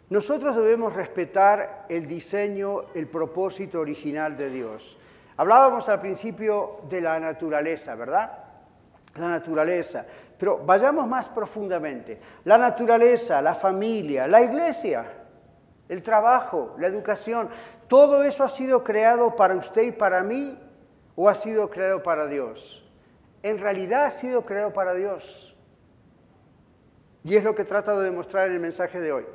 nosotros 0.09 0.55
debemos 0.57 0.93
respetar 0.93 1.85
el 1.87 2.05
diseño, 2.07 2.81
el 2.93 3.07
propósito 3.07 3.79
original 3.79 4.35
de 4.35 4.49
Dios. 4.49 4.97
Hablábamos 5.37 5.87
al 5.87 6.01
principio 6.01 6.81
de 6.89 6.99
la 6.99 7.17
naturaleza, 7.19 7.95
¿verdad? 7.95 8.29
La 9.15 9.29
naturaleza. 9.29 10.05
Pero 10.37 10.57
vayamos 10.65 11.07
más 11.07 11.29
profundamente. 11.29 12.19
La 12.43 12.57
naturaleza, 12.57 13.41
la 13.41 13.55
familia, 13.55 14.27
la 14.27 14.41
iglesia, 14.41 15.05
el 15.87 16.03
trabajo, 16.03 16.75
la 16.77 16.87
educación, 16.87 17.47
¿todo 17.87 18.23
eso 18.23 18.43
ha 18.43 18.49
sido 18.49 18.83
creado 18.83 19.35
para 19.35 19.55
usted 19.55 19.83
y 19.83 19.91
para 19.91 20.23
mí 20.23 20.59
o 21.15 21.29
ha 21.29 21.35
sido 21.35 21.69
creado 21.69 22.03
para 22.03 22.27
Dios? 22.27 22.83
En 23.43 23.59
realidad 23.59 24.05
ha 24.05 24.11
sido 24.11 24.45
creado 24.45 24.73
para 24.73 24.93
Dios. 24.93 25.50
Y 27.23 27.35
es 27.35 27.43
lo 27.43 27.53
que 27.53 27.63
trato 27.63 27.99
de 27.99 28.05
demostrar 28.05 28.47
en 28.47 28.55
el 28.55 28.59
mensaje 28.59 28.99
de 28.99 29.11
hoy. 29.11 29.25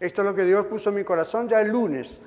Esto 0.00 0.22
es 0.22 0.28
lo 0.28 0.34
que 0.34 0.44
Dios 0.44 0.66
puso 0.66 0.90
en 0.90 0.96
mi 0.96 1.04
corazón 1.04 1.48
ya 1.48 1.60
el 1.60 1.70
lunes. 1.70 2.20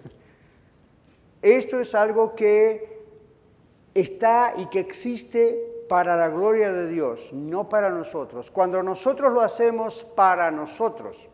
Esto 1.42 1.80
es 1.80 1.96
algo 1.96 2.36
que 2.36 3.02
está 3.94 4.54
y 4.58 4.68
que 4.68 4.80
existe 4.80 5.86
para 5.90 6.16
la 6.16 6.30
gloria 6.30 6.72
de 6.72 6.88
Dios, 6.88 7.34
no 7.34 7.68
para 7.68 7.90
nosotros. 7.90 8.52
Cuando 8.52 8.84
nosotros 8.84 9.34
lo 9.34 9.42
hacemos 9.42 10.04
para 10.04 10.52
nosotros, 10.52 11.28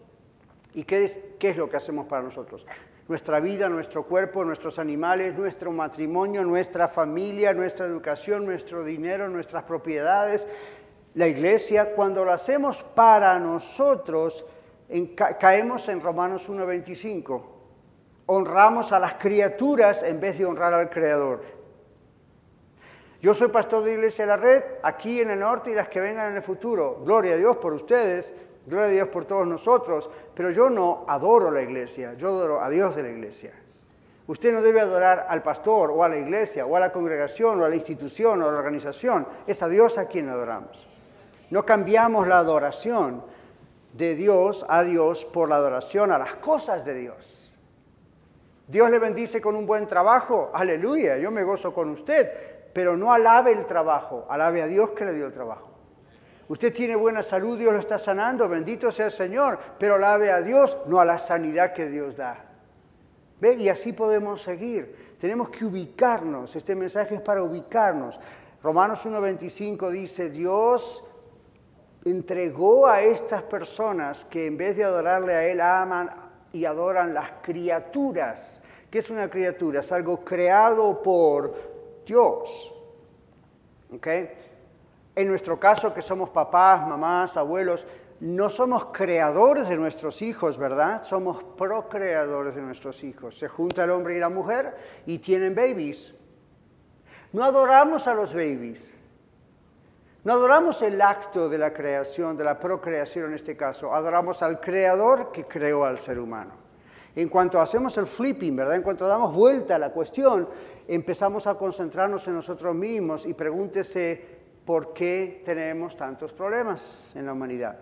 ¿y 0.73 0.83
qué 0.83 1.03
es, 1.03 1.19
qué 1.37 1.49
es 1.49 1.57
lo 1.57 1.69
que 1.69 1.77
hacemos 1.77 2.07
para 2.07 2.23
nosotros? 2.23 2.65
Nuestra 3.07 3.39
vida, 3.39 3.69
nuestro 3.69 4.03
cuerpo, 4.03 4.43
nuestros 4.43 4.79
animales, 4.79 5.37
nuestro 5.37 5.71
matrimonio, 5.71 6.43
nuestra 6.43 6.87
familia, 6.87 7.53
nuestra 7.53 7.85
educación, 7.85 8.45
nuestro 8.45 8.83
dinero, 8.83 9.29
nuestras 9.29 9.63
propiedades, 9.63 10.47
la 11.17 11.27
iglesia, 11.27 11.95
cuando 11.95 12.23
lo 12.23 12.31
hacemos 12.31 12.83
para 12.83 13.39
nosotros, 13.39 14.45
caemos 15.39 15.89
en 15.89 15.99
Romanos 15.99 16.47
1.25. 16.47 17.41
Honramos 18.27 18.91
a 18.91 18.99
las 18.99 19.15
criaturas 19.15 20.03
en 20.03 20.19
vez 20.19 20.37
de 20.37 20.45
honrar 20.45 20.75
al 20.75 20.91
Creador. 20.91 21.41
Yo 23.19 23.33
soy 23.33 23.47
pastor 23.47 23.83
de 23.83 23.93
Iglesia 23.93 24.25
de 24.25 24.29
la 24.29 24.37
Red, 24.37 24.63
aquí 24.83 25.19
en 25.19 25.31
el 25.31 25.39
norte 25.39 25.71
y 25.71 25.73
las 25.73 25.89
que 25.89 25.99
vengan 25.99 26.29
en 26.29 26.37
el 26.37 26.43
futuro. 26.43 27.01
Gloria 27.03 27.33
a 27.33 27.37
Dios 27.37 27.57
por 27.57 27.73
ustedes, 27.73 28.35
gloria 28.67 28.85
a 28.85 28.91
Dios 28.91 29.07
por 29.07 29.25
todos 29.25 29.47
nosotros, 29.47 30.11
pero 30.35 30.51
yo 30.51 30.69
no 30.69 31.03
adoro 31.07 31.49
la 31.49 31.63
iglesia, 31.63 32.13
yo 32.13 32.27
adoro 32.27 32.61
a 32.61 32.69
Dios 32.69 32.95
de 32.95 33.01
la 33.01 33.09
iglesia. 33.09 33.53
Usted 34.27 34.53
no 34.53 34.61
debe 34.61 34.81
adorar 34.81 35.25
al 35.27 35.41
pastor 35.41 35.89
o 35.89 36.03
a 36.03 36.09
la 36.09 36.17
iglesia 36.17 36.67
o 36.67 36.75
a 36.75 36.79
la 36.79 36.91
congregación 36.91 37.59
o 37.59 37.65
a 37.65 37.69
la 37.69 37.75
institución 37.75 38.39
o 38.43 38.47
a 38.47 38.51
la 38.51 38.57
organización, 38.59 39.27
es 39.47 39.63
a 39.63 39.67
Dios 39.67 39.97
a 39.97 40.05
quien 40.05 40.29
adoramos. 40.29 40.87
No 41.49 41.65
cambiamos 41.65 42.27
la 42.27 42.39
adoración 42.39 43.23
de 43.93 44.15
Dios 44.15 44.65
a 44.69 44.83
Dios 44.83 45.25
por 45.25 45.49
la 45.49 45.55
adoración 45.55 46.11
a 46.11 46.17
las 46.17 46.35
cosas 46.35 46.85
de 46.85 46.93
Dios. 46.93 47.59
Dios 48.67 48.91
le 48.91 48.99
bendice 48.99 49.39
con 49.39 49.55
un 49.55 49.65
buen 49.65 49.87
trabajo, 49.87 50.51
aleluya, 50.53 51.17
yo 51.17 51.31
me 51.31 51.43
gozo 51.43 51.73
con 51.73 51.89
usted, 51.89 52.69
pero 52.73 52.97
no 52.97 53.13
alabe 53.13 53.53
el 53.53 53.65
trabajo, 53.65 54.25
alabe 54.29 54.61
a 54.61 54.67
Dios 54.67 54.91
que 54.91 55.05
le 55.05 55.13
dio 55.13 55.25
el 55.25 55.31
trabajo. 55.31 55.71
Usted 56.49 56.73
tiene 56.73 56.95
buena 56.95 57.23
salud, 57.23 57.57
Dios 57.57 57.73
lo 57.73 57.79
está 57.79 57.97
sanando, 57.97 58.47
bendito 58.47 58.91
sea 58.91 59.05
el 59.05 59.11
Señor, 59.11 59.57
pero 59.79 59.95
alabe 59.95 60.31
a 60.31 60.41
Dios, 60.41 60.77
no 60.87 60.99
a 60.99 61.05
la 61.05 61.17
sanidad 61.17 61.73
que 61.73 61.87
Dios 61.87 62.17
da. 62.17 62.43
¿Ve? 63.39 63.55
Y 63.55 63.69
así 63.69 63.93
podemos 63.93 64.41
seguir. 64.41 65.15
Tenemos 65.19 65.49
que 65.49 65.65
ubicarnos, 65.65 66.55
este 66.55 66.75
mensaje 66.75 67.15
es 67.15 67.21
para 67.21 67.43
ubicarnos. 67.43 68.19
Romanos 68.63 69.05
1.25 69.05 69.89
dice, 69.91 70.29
Dios 70.29 71.06
entregó 72.05 72.87
a 72.87 73.01
estas 73.01 73.43
personas 73.43 74.25
que 74.25 74.45
en 74.45 74.57
vez 74.57 74.77
de 74.77 74.83
adorarle 74.83 75.33
a 75.33 75.47
Él 75.47 75.61
aman 75.61 76.09
y 76.53 76.65
adoran 76.65 77.13
las 77.13 77.31
criaturas. 77.41 78.61
¿Qué 78.89 78.99
es 78.99 79.09
una 79.09 79.29
criatura? 79.29 79.81
Es 79.81 79.91
algo 79.91 80.23
creado 80.23 81.01
por 81.03 81.53
Dios. 82.05 82.73
En 85.15 85.27
nuestro 85.27 85.59
caso, 85.59 85.93
que 85.93 86.01
somos 86.01 86.29
papás, 86.29 86.87
mamás, 86.87 87.37
abuelos, 87.37 87.85
no 88.19 88.49
somos 88.49 88.85
creadores 88.85 89.67
de 89.67 89.77
nuestros 89.77 90.21
hijos, 90.21 90.57
¿verdad? 90.57 91.03
Somos 91.03 91.43
procreadores 91.43 92.55
de 92.55 92.61
nuestros 92.61 93.03
hijos. 93.03 93.37
Se 93.37 93.47
junta 93.47 93.83
el 93.83 93.91
hombre 93.91 94.15
y 94.15 94.19
la 94.19 94.29
mujer 94.29 94.75
y 95.05 95.19
tienen 95.19 95.53
babies. 95.53 96.13
No 97.31 97.43
adoramos 97.43 98.07
a 98.07 98.15
los 98.15 98.33
babies. 98.33 98.96
No 100.27 100.33
adoramos 100.33 100.81
el 100.81 101.01
acto 101.01 101.47
de 101.47 101.57
la 101.57 101.71
creación, 101.71 102.35
de 102.35 102.43
la 102.43 102.59
procreación 102.59 103.27
en 103.27 103.35
este 103.35 103.55
caso, 103.55 103.95
adoramos 103.95 104.43
al 104.43 104.59
creador 104.59 105.31
que 105.31 105.45
creó 105.45 105.85
al 105.85 105.97
ser 105.97 106.19
humano. 106.19 106.51
En 107.15 107.29
cuanto 107.29 107.61
hacemos 107.61 107.97
el 107.97 108.07
flipping, 108.07 108.57
¿verdad? 108.57 108.75
En 108.75 108.81
cuanto 108.81 109.07
damos 109.07 109.33
vuelta 109.33 109.75
a 109.75 109.79
la 109.79 109.93
cuestión, 109.93 110.49
empezamos 110.85 111.47
a 111.47 111.55
concentrarnos 111.55 112.27
en 112.27 112.33
nosotros 112.33 112.75
mismos 112.75 113.25
y 113.25 113.35
pregúntese 113.35 114.21
por 114.65 114.91
qué 114.91 115.41
tenemos 115.45 115.95
tantos 115.95 116.33
problemas 116.33 117.13
en 117.15 117.25
la 117.25 117.31
humanidad. 117.31 117.77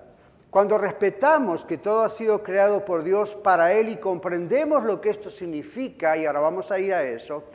Cuando 0.52 0.78
respetamos 0.78 1.66
que 1.66 1.80
todo 1.80 2.04
ha 2.04 2.10
sido 2.10 2.44
creado 2.44 2.86
por 2.86 3.02
Dios 3.02 3.34
para 3.34 3.74
Él 3.74 3.90
y 3.90 3.98
comprendemos 3.98 4.84
lo 4.84 5.02
que 5.02 5.10
esto 5.10 5.32
significa, 5.32 6.16
y 6.16 6.28
ahora 6.28 6.42
vamos 6.42 6.70
a 6.70 6.78
ir 6.78 6.94
a 6.94 7.02
eso, 7.02 7.46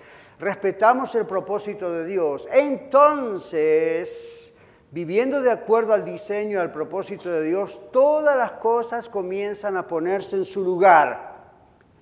respetamos 0.41 1.15
el 1.15 1.27
propósito 1.27 1.93
de 1.93 2.07
Dios, 2.07 2.49
entonces 2.51 4.50
Viviendo 4.93 5.41
de 5.41 5.53
acuerdo 5.53 5.93
al 5.93 6.05
diseño 6.05 6.59
y 6.59 6.61
al 6.61 6.73
propósito 6.73 7.31
de 7.31 7.43
Dios, 7.43 7.81
todas 7.93 8.37
las 8.37 8.55
cosas 8.55 9.09
comienzan 9.09 9.77
a 9.77 9.87
ponerse 9.87 10.35
en 10.35 10.45
su 10.45 10.65
lugar. 10.65 11.31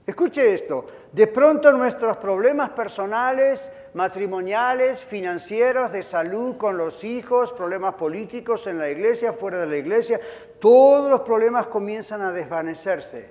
Escuche 0.07 0.55
esto, 0.55 0.87
de 1.12 1.27
pronto 1.27 1.70
nuestros 1.72 2.16
problemas 2.16 2.70
personales, 2.70 3.70
matrimoniales, 3.92 5.05
financieros, 5.05 5.92
de 5.92 6.03
salud 6.03 6.57
con 6.57 6.79
los 6.79 7.05
hijos, 7.05 7.53
problemas 7.53 7.92
políticos 7.92 8.66
en 8.66 8.79
la 8.79 8.88
iglesia, 8.88 9.35
fuera 9.35 9.59
de 9.59 9.66
la 9.66 9.77
iglesia, 9.77 10.18
todos 10.59 11.11
los 11.11 11.20
problemas 11.20 11.66
comienzan 11.66 12.22
a 12.22 12.33
desvanecerse, 12.33 13.29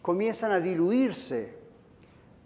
comienzan 0.00 0.52
a 0.52 0.60
diluirse. 0.60 1.56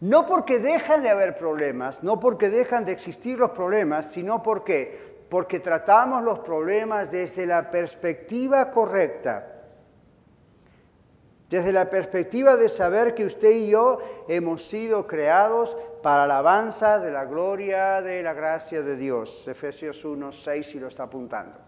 No 0.01 0.25
porque 0.25 0.59
dejan 0.59 1.03
de 1.03 1.11
haber 1.11 1.37
problemas, 1.37 2.03
no 2.03 2.19
porque 2.19 2.49
dejan 2.49 2.87
de 2.87 2.93
existir 2.93 3.39
los 3.39 3.51
problemas, 3.51 4.11
sino 4.11 4.43
porque 4.43 5.10
porque 5.31 5.61
tratamos 5.61 6.23
los 6.25 6.41
problemas 6.41 7.13
desde 7.13 7.47
la 7.47 7.71
perspectiva 7.71 8.73
correcta, 8.73 9.47
desde 11.49 11.73
la 11.73 11.89
perspectiva 11.89 12.57
de 12.57 12.69
saber 12.69 13.15
que 13.15 13.25
usted 13.25 13.51
y 13.51 13.71
yo 13.71 14.01
hemos 14.29 14.67
sido 14.67 15.07
creados 15.07 15.77
para 16.03 16.27
la 16.27 16.35
alabanza 16.35 16.99
de 16.99 17.13
la 17.13 17.25
gloria 17.25 18.03
de 18.03 18.23
la 18.23 18.35
gracia 18.35 18.83
de 18.83 18.97
Dios. 18.97 19.47
Efesios 19.47 20.05
1, 20.05 20.33
6 20.33 20.75
y 20.75 20.81
lo 20.81 20.89
está 20.89 21.05
apuntando. 21.05 21.59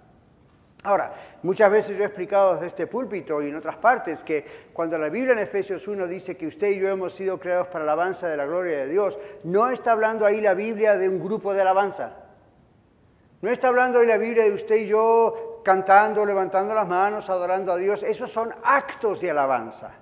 Ahora, 0.84 1.14
muchas 1.44 1.70
veces 1.70 1.96
yo 1.96 2.02
he 2.02 2.06
explicado 2.06 2.54
desde 2.54 2.66
este 2.66 2.86
púlpito 2.88 3.40
y 3.40 3.48
en 3.48 3.54
otras 3.54 3.76
partes 3.76 4.24
que 4.24 4.44
cuando 4.72 4.98
la 4.98 5.08
Biblia 5.08 5.34
en 5.34 5.38
Efesios 5.38 5.86
1 5.86 6.08
dice 6.08 6.36
que 6.36 6.48
usted 6.48 6.70
y 6.70 6.80
yo 6.80 6.88
hemos 6.88 7.14
sido 7.14 7.38
creados 7.38 7.68
para 7.68 7.84
la 7.84 7.92
alabanza 7.92 8.28
de 8.28 8.36
la 8.36 8.46
gloria 8.46 8.78
de 8.78 8.88
Dios, 8.88 9.20
no 9.44 9.70
está 9.70 9.92
hablando 9.92 10.26
ahí 10.26 10.40
la 10.40 10.54
Biblia 10.54 10.96
de 10.96 11.08
un 11.08 11.22
grupo 11.22 11.54
de 11.54 11.60
alabanza. 11.60 12.21
No 13.42 13.50
está 13.50 13.68
hablando 13.68 13.98
de 13.98 14.06
la 14.06 14.18
Biblia 14.18 14.44
de 14.44 14.52
usted 14.52 14.76
y 14.76 14.86
yo 14.86 15.60
cantando, 15.64 16.24
levantando 16.24 16.74
las 16.74 16.86
manos, 16.86 17.28
adorando 17.28 17.72
a 17.72 17.76
Dios. 17.76 18.04
Esos 18.04 18.30
son 18.30 18.54
actos 18.62 19.20
de 19.20 19.32
alabanza. 19.32 19.96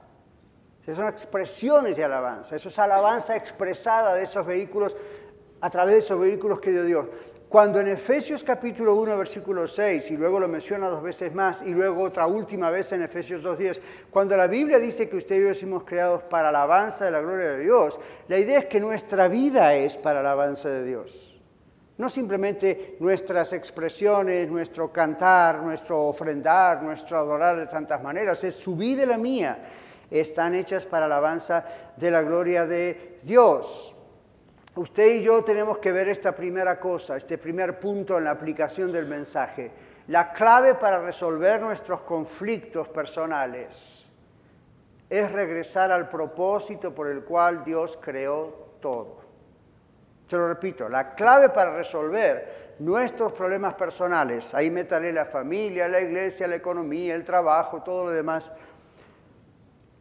Esas 0.82 0.96
son 0.96 1.08
expresiones 1.08 1.96
de 1.96 2.04
alabanza. 2.04 2.56
Eso 2.56 2.68
es 2.68 2.78
alabanza 2.78 3.34
expresada 3.34 4.14
de 4.14 4.24
esos 4.24 4.44
vehículos 4.44 4.94
a 5.62 5.70
través 5.70 5.94
de 5.94 5.98
esos 6.00 6.20
vehículos 6.20 6.60
que 6.60 6.70
dio 6.70 6.84
Dios. 6.84 7.06
Cuando 7.48 7.80
en 7.80 7.88
Efesios 7.88 8.44
capítulo 8.44 8.94
1, 8.94 9.16
versículo 9.16 9.66
6, 9.66 10.10
y 10.10 10.16
luego 10.18 10.38
lo 10.38 10.46
menciona 10.46 10.88
dos 10.88 11.02
veces 11.02 11.34
más, 11.34 11.62
y 11.62 11.70
luego 11.70 12.04
otra 12.04 12.26
última 12.26 12.70
vez 12.70 12.92
en 12.92 13.02
Efesios 13.02 13.42
2.10, 13.42 13.80
cuando 14.10 14.36
la 14.36 14.46
Biblia 14.46 14.78
dice 14.78 15.08
que 15.08 15.16
usted 15.16 15.40
y 15.40 15.44
yo 15.44 15.54
somos 15.54 15.84
creados 15.84 16.22
para 16.22 16.52
la 16.52 16.60
alabanza 16.60 17.06
de 17.06 17.10
la 17.10 17.20
gloria 17.20 17.52
de 17.52 17.60
Dios, 17.60 17.98
la 18.28 18.38
idea 18.38 18.60
es 18.60 18.66
que 18.66 18.78
nuestra 18.78 19.28
vida 19.28 19.74
es 19.74 19.96
para 19.96 20.22
la 20.22 20.32
alabanza 20.32 20.68
de 20.68 20.84
Dios. 20.84 21.29
No 22.00 22.08
simplemente 22.08 22.96
nuestras 22.98 23.52
expresiones, 23.52 24.48
nuestro 24.48 24.90
cantar, 24.90 25.58
nuestro 25.62 26.06
ofrendar, 26.06 26.82
nuestro 26.82 27.18
adorar 27.18 27.58
de 27.58 27.66
tantas 27.66 28.02
maneras, 28.02 28.42
es 28.42 28.54
su 28.54 28.74
vida 28.74 29.02
y 29.02 29.06
la 29.06 29.18
mía. 29.18 29.58
Están 30.10 30.54
hechas 30.54 30.86
para 30.86 31.06
la 31.06 31.16
alabanza 31.16 31.62
de 31.98 32.10
la 32.10 32.22
gloria 32.22 32.64
de 32.64 33.18
Dios. 33.22 33.94
Usted 34.76 35.16
y 35.16 35.20
yo 35.20 35.44
tenemos 35.44 35.76
que 35.76 35.92
ver 35.92 36.08
esta 36.08 36.34
primera 36.34 36.80
cosa, 36.80 37.18
este 37.18 37.36
primer 37.36 37.78
punto 37.78 38.16
en 38.16 38.24
la 38.24 38.30
aplicación 38.30 38.90
del 38.90 39.04
mensaje. 39.04 39.70
La 40.06 40.32
clave 40.32 40.76
para 40.76 41.02
resolver 41.02 41.60
nuestros 41.60 42.00
conflictos 42.00 42.88
personales 42.88 44.10
es 45.10 45.30
regresar 45.32 45.92
al 45.92 46.08
propósito 46.08 46.94
por 46.94 47.08
el 47.08 47.24
cual 47.24 47.62
Dios 47.62 47.98
creó 48.02 48.70
todo. 48.80 49.29
Te 50.30 50.36
lo 50.36 50.46
repito, 50.46 50.88
la 50.88 51.16
clave 51.16 51.48
para 51.48 51.74
resolver 51.74 52.76
nuestros 52.78 53.32
problemas 53.32 53.74
personales, 53.74 54.54
ahí 54.54 54.70
métale 54.70 55.12
la 55.12 55.24
familia, 55.24 55.88
la 55.88 56.00
iglesia, 56.00 56.46
la 56.46 56.54
economía, 56.54 57.16
el 57.16 57.24
trabajo, 57.24 57.82
todo 57.82 58.04
lo 58.04 58.10
demás. 58.12 58.52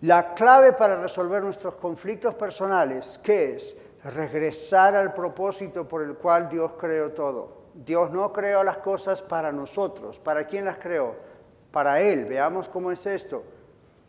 La 0.01 0.35
clave 0.35 0.73
para 0.73 1.01
resolver 1.01 1.41
nuestros 1.41 1.77
conflictos 1.77 2.35
personales, 2.35 3.19
¿qué 3.23 3.55
es? 3.55 3.75
regresar 4.03 4.95
al 4.95 5.13
propósito 5.13 5.87
por 5.87 6.03
el 6.03 6.15
cual 6.15 6.47
Dios 6.47 6.73
creó 6.79 7.11
todo. 7.11 7.57
Dios 7.73 8.11
no 8.11 8.31
creó 8.31 8.63
las 8.63 8.77
cosas 8.77 9.21
para 9.21 9.51
nosotros. 9.51 10.19
¿Para 10.19 10.45
quién 10.45 10.65
las 10.65 10.77
creó? 10.77 11.15
Para 11.71 11.99
Él. 12.01 12.25
Veamos 12.25 12.69
cómo 12.69 12.91
es 12.91 13.05
esto. 13.05 13.43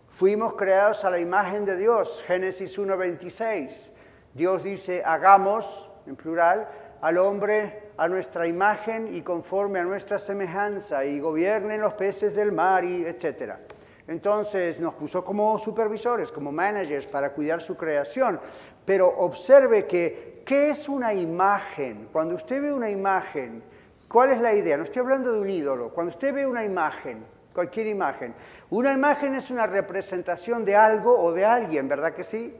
Fuimos 0.08 0.54
creados 0.54 1.04
a 1.04 1.10
la 1.10 1.18
imagen 1.18 1.64
de 1.64 1.76
Dios. 1.76 2.22
Génesis 2.26 2.78
1.26. 2.78 3.90
Dios 4.34 4.62
dice, 4.62 5.02
hagamos, 5.04 5.90
en 6.10 6.16
plural, 6.16 6.68
al 7.00 7.18
hombre 7.18 7.92
a 7.96 8.08
nuestra 8.08 8.46
imagen 8.46 9.14
y 9.14 9.22
conforme 9.22 9.78
a 9.78 9.84
nuestra 9.84 10.18
semejanza 10.18 11.04
y 11.04 11.20
gobiernen 11.20 11.80
los 11.80 11.94
peces 11.94 12.34
del 12.34 12.50
mar 12.52 12.84
y 12.84 13.04
etcétera. 13.04 13.60
Entonces 14.08 14.80
nos 14.80 14.94
puso 14.94 15.24
como 15.24 15.56
supervisores, 15.56 16.32
como 16.32 16.50
managers 16.50 17.06
para 17.06 17.32
cuidar 17.32 17.60
su 17.60 17.76
creación. 17.76 18.40
Pero 18.84 19.06
observe 19.06 19.86
que, 19.86 20.42
¿qué 20.44 20.70
es 20.70 20.88
una 20.88 21.14
imagen? 21.14 22.08
Cuando 22.10 22.34
usted 22.34 22.60
ve 22.60 22.72
una 22.72 22.90
imagen, 22.90 23.62
¿cuál 24.08 24.32
es 24.32 24.40
la 24.40 24.52
idea? 24.52 24.76
No 24.76 24.82
estoy 24.82 25.02
hablando 25.02 25.32
de 25.32 25.40
un 25.40 25.48
ídolo. 25.48 25.90
Cuando 25.90 26.10
usted 26.10 26.34
ve 26.34 26.44
una 26.44 26.64
imagen, 26.64 27.24
cualquier 27.54 27.86
imagen, 27.86 28.34
una 28.70 28.92
imagen 28.92 29.36
es 29.36 29.48
una 29.52 29.68
representación 29.68 30.64
de 30.64 30.74
algo 30.74 31.16
o 31.16 31.32
de 31.32 31.44
alguien, 31.44 31.88
¿verdad 31.88 32.12
que 32.12 32.24
sí? 32.24 32.56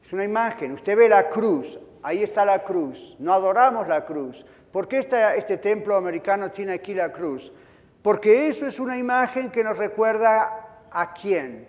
Es 0.00 0.12
una 0.12 0.22
imagen. 0.22 0.70
Usted 0.70 0.96
ve 0.96 1.08
la 1.08 1.28
cruz, 1.28 1.80
ahí 2.06 2.22
está 2.22 2.44
la 2.44 2.62
cruz. 2.62 3.16
No 3.18 3.32
adoramos 3.32 3.88
la 3.88 4.04
cruz. 4.04 4.46
¿Por 4.70 4.86
qué 4.86 5.00
este 5.00 5.56
templo 5.56 5.96
americano 5.96 6.52
tiene 6.52 6.74
aquí 6.74 6.94
la 6.94 7.12
cruz? 7.12 7.52
Porque 8.00 8.46
eso 8.46 8.64
es 8.64 8.78
una 8.78 8.96
imagen 8.96 9.50
que 9.50 9.64
nos 9.64 9.76
recuerda 9.76 10.84
a 10.92 11.12
quién, 11.12 11.68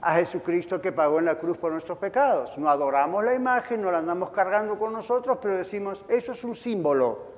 a 0.00 0.14
Jesucristo 0.14 0.80
que 0.80 0.90
pagó 0.90 1.18
en 1.18 1.26
la 1.26 1.38
cruz 1.38 1.58
por 1.58 1.70
nuestros 1.70 1.98
pecados. 1.98 2.56
No 2.56 2.70
adoramos 2.70 3.22
la 3.22 3.34
imagen, 3.34 3.82
no 3.82 3.90
la 3.90 3.98
andamos 3.98 4.30
cargando 4.30 4.78
con 4.78 4.90
nosotros, 4.94 5.36
pero 5.42 5.54
decimos, 5.54 6.02
eso 6.08 6.32
es 6.32 6.42
un 6.44 6.54
símbolo. 6.54 7.34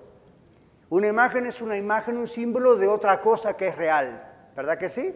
Una 0.88 1.08
imagen 1.08 1.46
es 1.46 1.60
una 1.60 1.76
imagen, 1.76 2.16
un 2.16 2.28
símbolo 2.28 2.76
de 2.76 2.86
otra 2.86 3.20
cosa 3.20 3.56
que 3.56 3.66
es 3.66 3.76
real, 3.76 4.22
¿verdad 4.54 4.78
que 4.78 4.88
sí? 4.88 5.12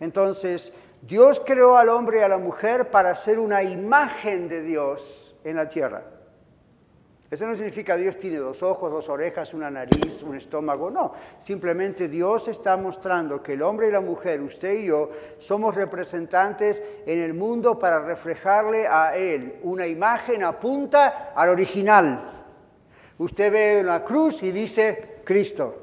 Entonces, 0.00 0.76
Dios 1.00 1.40
creó 1.46 1.76
al 1.76 1.90
hombre 1.90 2.18
y 2.18 2.22
a 2.22 2.28
la 2.28 2.38
mujer 2.38 2.90
para 2.90 3.14
ser 3.14 3.38
una 3.38 3.62
imagen 3.62 4.48
de 4.48 4.62
Dios 4.62 5.36
en 5.44 5.54
la 5.54 5.68
tierra. 5.68 6.15
Eso 7.28 7.44
no 7.44 7.56
significa 7.56 7.96
Dios 7.96 8.18
tiene 8.18 8.36
dos 8.36 8.62
ojos, 8.62 8.90
dos 8.90 9.08
orejas, 9.08 9.52
una 9.52 9.68
nariz, 9.68 10.22
un 10.22 10.36
estómago, 10.36 10.90
no. 10.90 11.12
Simplemente 11.38 12.06
Dios 12.06 12.46
está 12.46 12.76
mostrando 12.76 13.42
que 13.42 13.54
el 13.54 13.62
hombre 13.62 13.88
y 13.88 13.92
la 13.92 14.00
mujer, 14.00 14.40
usted 14.40 14.74
y 14.74 14.86
yo, 14.86 15.10
somos 15.38 15.74
representantes 15.74 16.80
en 17.04 17.18
el 17.18 17.34
mundo 17.34 17.78
para 17.78 17.98
reflejarle 17.98 18.86
a 18.86 19.16
Él. 19.16 19.58
Una 19.64 19.88
imagen 19.88 20.44
apunta 20.44 21.32
al 21.34 21.48
original. 21.48 22.32
Usted 23.18 23.52
ve 23.52 23.82
la 23.82 24.04
cruz 24.04 24.44
y 24.44 24.52
dice 24.52 25.20
Cristo. 25.24 25.82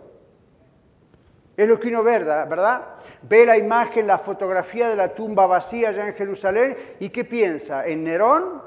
Es 1.58 1.67
lo 1.67 1.77
que 1.77 1.89
uno 1.89 2.03
ve, 2.03 2.19
¿verdad? 2.19 2.95
Ve 3.21 3.45
la 3.45 3.58
imagen, 3.58 4.08
la 4.08 4.17
fotografía 4.17 4.88
de 4.88 4.95
la 4.95 5.13
tumba 5.13 5.45
vacía 5.45 5.89
allá 5.89 6.08
en 6.08 6.13
Jerusalén 6.13 6.77
y 7.01 7.10
¿qué 7.10 7.25
piensa? 7.25 7.86
¿En 7.86 8.06
Nerón? 8.06 8.62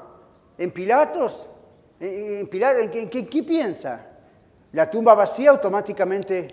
¿En 0.59 0.71
Pilatos? 0.71 1.49
¿En, 1.99 2.47
qué, 2.47 3.43
piensa? 3.43 4.05
La 4.73 4.89
tumba 4.89 5.15
vacía 5.15 5.49
automáticamente 5.49 6.47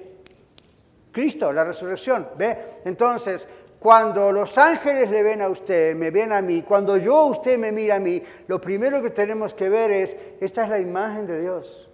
Cristo, 1.13 1.53
la 1.53 1.65
resurrección. 1.65 2.29
¿Ve? 2.37 2.59
Entonces, 2.85 3.47
cuando 3.79 4.33
los 4.33 4.57
ángeles 4.57 5.11
le 5.11 5.23
ven 5.23 5.43
a 5.43 5.49
usted, 5.49 5.95
me 5.95 6.11
ven 6.11 6.33
a 6.33 6.41
mí, 6.41 6.63
cuando 6.63 6.97
yo 6.97 7.27
usted 7.27 7.59
me 7.59 7.71
mira 7.71 7.97
a 7.97 8.01
mí, 8.01 8.23
lo 8.47 8.61
primero 8.61 9.03
que 9.03 9.11
tenemos 9.11 9.53
que 9.53 9.69
ver 9.69 9.91
es, 9.91 10.17
esta 10.41 10.65
es 10.65 10.71
la 10.71 10.79
imagen 10.79 11.27
de 11.27 11.41
Dios. 11.41 11.91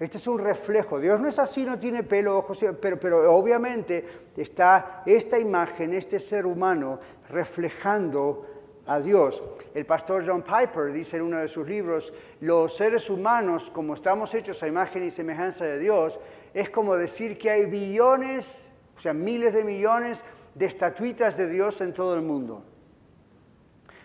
Este 0.00 0.16
es 0.16 0.26
un 0.26 0.38
reflejo. 0.38 1.00
Dios 1.00 1.20
no 1.20 1.28
es 1.28 1.38
así, 1.38 1.64
no 1.64 1.78
tiene 1.78 2.04
pelo, 2.04 2.38
ojos, 2.38 2.64
pero 2.80 3.34
obviamente 3.34 4.30
está 4.36 5.02
esta 5.04 5.38
imagen, 5.38 5.92
este 5.92 6.18
ser 6.20 6.46
humano, 6.46 7.00
reflejando 7.28 8.57
a 8.88 9.00
Dios. 9.00 9.42
El 9.74 9.86
pastor 9.86 10.24
John 10.26 10.42
Piper 10.42 10.92
dice 10.92 11.18
en 11.18 11.22
uno 11.22 11.38
de 11.38 11.48
sus 11.48 11.68
libros, 11.68 12.12
los 12.40 12.76
seres 12.76 13.08
humanos, 13.10 13.70
como 13.70 13.94
estamos 13.94 14.34
hechos 14.34 14.62
a 14.62 14.68
imagen 14.68 15.04
y 15.04 15.10
semejanza 15.10 15.64
de 15.64 15.78
Dios, 15.78 16.18
es 16.54 16.70
como 16.70 16.96
decir 16.96 17.38
que 17.38 17.50
hay 17.50 17.66
billones, 17.66 18.68
o 18.96 18.98
sea, 18.98 19.12
miles 19.12 19.54
de 19.54 19.64
millones 19.64 20.24
de 20.54 20.66
estatuitas 20.66 21.36
de 21.36 21.48
Dios 21.48 21.80
en 21.80 21.94
todo 21.94 22.14
el 22.14 22.22
mundo. 22.22 22.64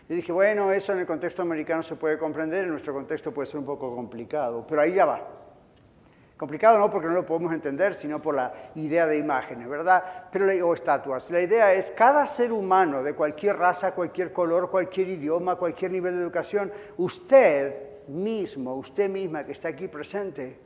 Yo 0.10 0.16
dije, 0.16 0.32
bueno, 0.32 0.72
eso 0.72 0.92
en 0.92 1.00
el 1.00 1.06
contexto 1.08 1.42
americano 1.42 1.82
se 1.82 1.96
puede 1.96 2.18
comprender, 2.18 2.66
en 2.66 2.72
nuestro 2.72 2.94
contexto 2.94 3.34
puede 3.34 3.48
ser 3.48 3.60
un 3.60 3.66
poco 3.66 3.96
complicado, 3.96 4.66
pero 4.68 4.82
ahí 4.82 4.94
ya 4.94 5.06
va. 5.06 5.43
Complicado 6.44 6.78
no 6.78 6.90
porque 6.90 7.08
no 7.08 7.14
lo 7.14 7.26
podemos 7.26 7.54
entender, 7.54 7.96
sino 7.96 8.22
por 8.22 8.36
la 8.36 8.52
idea 8.76 9.08
de 9.08 9.18
imágenes, 9.18 9.66
¿verdad? 9.66 10.28
Pero, 10.30 10.68
o 10.68 10.74
estatuas. 10.74 11.32
La 11.32 11.40
idea 11.40 11.74
es 11.74 11.90
cada 11.92 12.26
ser 12.26 12.52
humano 12.52 13.02
de 13.02 13.16
cualquier 13.16 13.56
raza, 13.56 13.94
cualquier 13.94 14.34
color, 14.34 14.70
cualquier 14.70 15.08
idioma, 15.08 15.56
cualquier 15.56 15.92
nivel 15.92 16.16
de 16.16 16.22
educación, 16.22 16.70
usted 16.98 18.08
mismo, 18.10 18.76
usted 18.76 19.10
misma 19.10 19.46
que 19.46 19.54
está 19.54 19.70
aquí 19.70 19.88
presente 19.88 20.60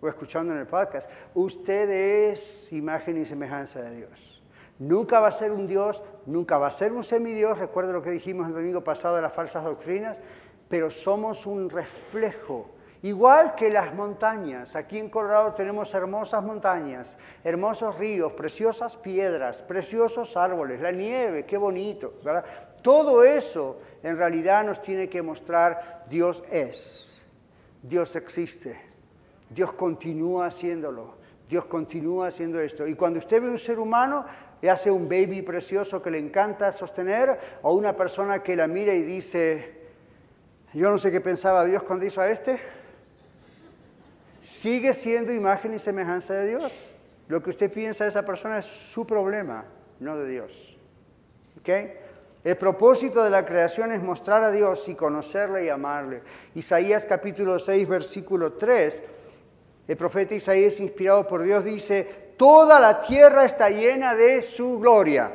o 0.00 0.08
escuchando 0.08 0.52
en 0.52 0.58
el 0.58 0.66
podcast, 0.66 1.08
usted 1.34 1.88
es 1.88 2.72
imagen 2.72 3.22
y 3.22 3.24
semejanza 3.24 3.82
de 3.82 3.94
Dios. 3.94 4.42
Nunca 4.80 5.20
va 5.20 5.28
a 5.28 5.30
ser 5.30 5.52
un 5.52 5.68
Dios, 5.68 6.02
nunca 6.26 6.58
va 6.58 6.66
a 6.66 6.72
ser 6.72 6.90
un 6.90 7.04
semidios, 7.04 7.60
recuerda 7.60 7.92
lo 7.92 8.02
que 8.02 8.10
dijimos 8.10 8.48
el 8.48 8.54
domingo 8.54 8.82
pasado 8.82 9.14
de 9.14 9.22
las 9.22 9.32
falsas 9.32 9.62
doctrinas, 9.62 10.20
pero 10.68 10.90
somos 10.90 11.46
un 11.46 11.70
reflejo 11.70 12.74
Igual 13.06 13.54
que 13.54 13.70
las 13.70 13.94
montañas, 13.94 14.74
aquí 14.74 14.98
en 14.98 15.08
Colorado 15.08 15.54
tenemos 15.54 15.94
hermosas 15.94 16.42
montañas, 16.42 17.16
hermosos 17.44 17.96
ríos, 17.96 18.32
preciosas 18.32 18.96
piedras, 18.96 19.62
preciosos 19.62 20.36
árboles, 20.36 20.80
la 20.80 20.90
nieve, 20.90 21.46
qué 21.46 21.56
bonito, 21.56 22.14
¿verdad? 22.24 22.44
Todo 22.82 23.22
eso 23.22 23.78
en 24.02 24.16
realidad 24.16 24.64
nos 24.64 24.82
tiene 24.82 25.08
que 25.08 25.22
mostrar 25.22 26.04
Dios 26.10 26.42
es, 26.50 27.24
Dios 27.80 28.16
existe, 28.16 28.76
Dios 29.50 29.72
continúa 29.74 30.46
haciéndolo, 30.46 31.14
Dios 31.48 31.66
continúa 31.66 32.26
haciendo 32.26 32.58
esto. 32.58 32.88
Y 32.88 32.96
cuando 32.96 33.20
usted 33.20 33.40
ve 33.40 33.48
un 33.48 33.56
ser 33.56 33.78
humano, 33.78 34.26
ya 34.60 34.74
sea 34.74 34.92
un 34.92 35.08
baby 35.08 35.42
precioso 35.42 36.02
que 36.02 36.10
le 36.10 36.18
encanta 36.18 36.72
sostener, 36.72 37.38
o 37.62 37.72
una 37.72 37.94
persona 37.94 38.42
que 38.42 38.56
la 38.56 38.66
mira 38.66 38.92
y 38.92 39.02
dice, 39.02 39.76
yo 40.74 40.90
no 40.90 40.98
sé 40.98 41.12
qué 41.12 41.20
pensaba 41.20 41.64
Dios 41.64 41.84
cuando 41.84 42.04
hizo 42.04 42.20
a 42.20 42.28
este, 42.28 42.58
sigue 44.46 44.92
siendo 44.92 45.32
imagen 45.32 45.74
y 45.74 45.78
semejanza 45.80 46.34
de 46.34 46.48
Dios. 46.50 46.72
Lo 47.26 47.42
que 47.42 47.50
usted 47.50 47.70
piensa 47.70 48.04
de 48.04 48.10
esa 48.10 48.24
persona 48.24 48.58
es 48.58 48.64
su 48.64 49.04
problema, 49.04 49.64
no 49.98 50.16
de 50.16 50.28
Dios. 50.28 50.76
El 52.44 52.56
propósito 52.56 53.24
de 53.24 53.30
la 53.30 53.44
creación 53.44 53.90
es 53.90 54.00
mostrar 54.00 54.44
a 54.44 54.52
Dios 54.52 54.88
y 54.88 54.94
conocerle 54.94 55.64
y 55.64 55.68
amarle. 55.68 56.22
Isaías 56.54 57.04
capítulo 57.06 57.58
6, 57.58 57.88
versículo 57.88 58.52
3 58.52 59.02
El 59.88 59.96
profeta 59.96 60.36
Isaías, 60.36 60.78
inspirado 60.78 61.26
por 61.26 61.42
Dios, 61.42 61.64
dice, 61.64 62.34
toda 62.36 62.78
la 62.78 63.00
tierra 63.00 63.44
está 63.44 63.68
llena 63.68 64.14
de 64.14 64.42
su 64.42 64.78
gloria. 64.78 65.32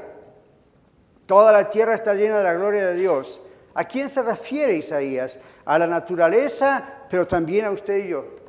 Toda 1.26 1.52
la 1.52 1.70
tierra 1.70 1.96
está 1.96 2.14
llena 2.14 2.38
de 2.38 2.46
la 2.46 2.54
gloria 2.54 2.88
de 2.88 2.96
Dios. 2.96 3.42
¿A 3.74 3.84
quién 3.84 4.08
se 4.08 4.22
refiere 4.22 4.74
Isaías? 4.74 5.38
A 5.66 5.78
la 5.78 5.88
naturaleza, 5.88 7.04
pero 7.10 7.28
también 7.28 7.66
a 7.66 7.72
usted 7.72 8.06
y 8.06 8.08
yo. 8.08 8.41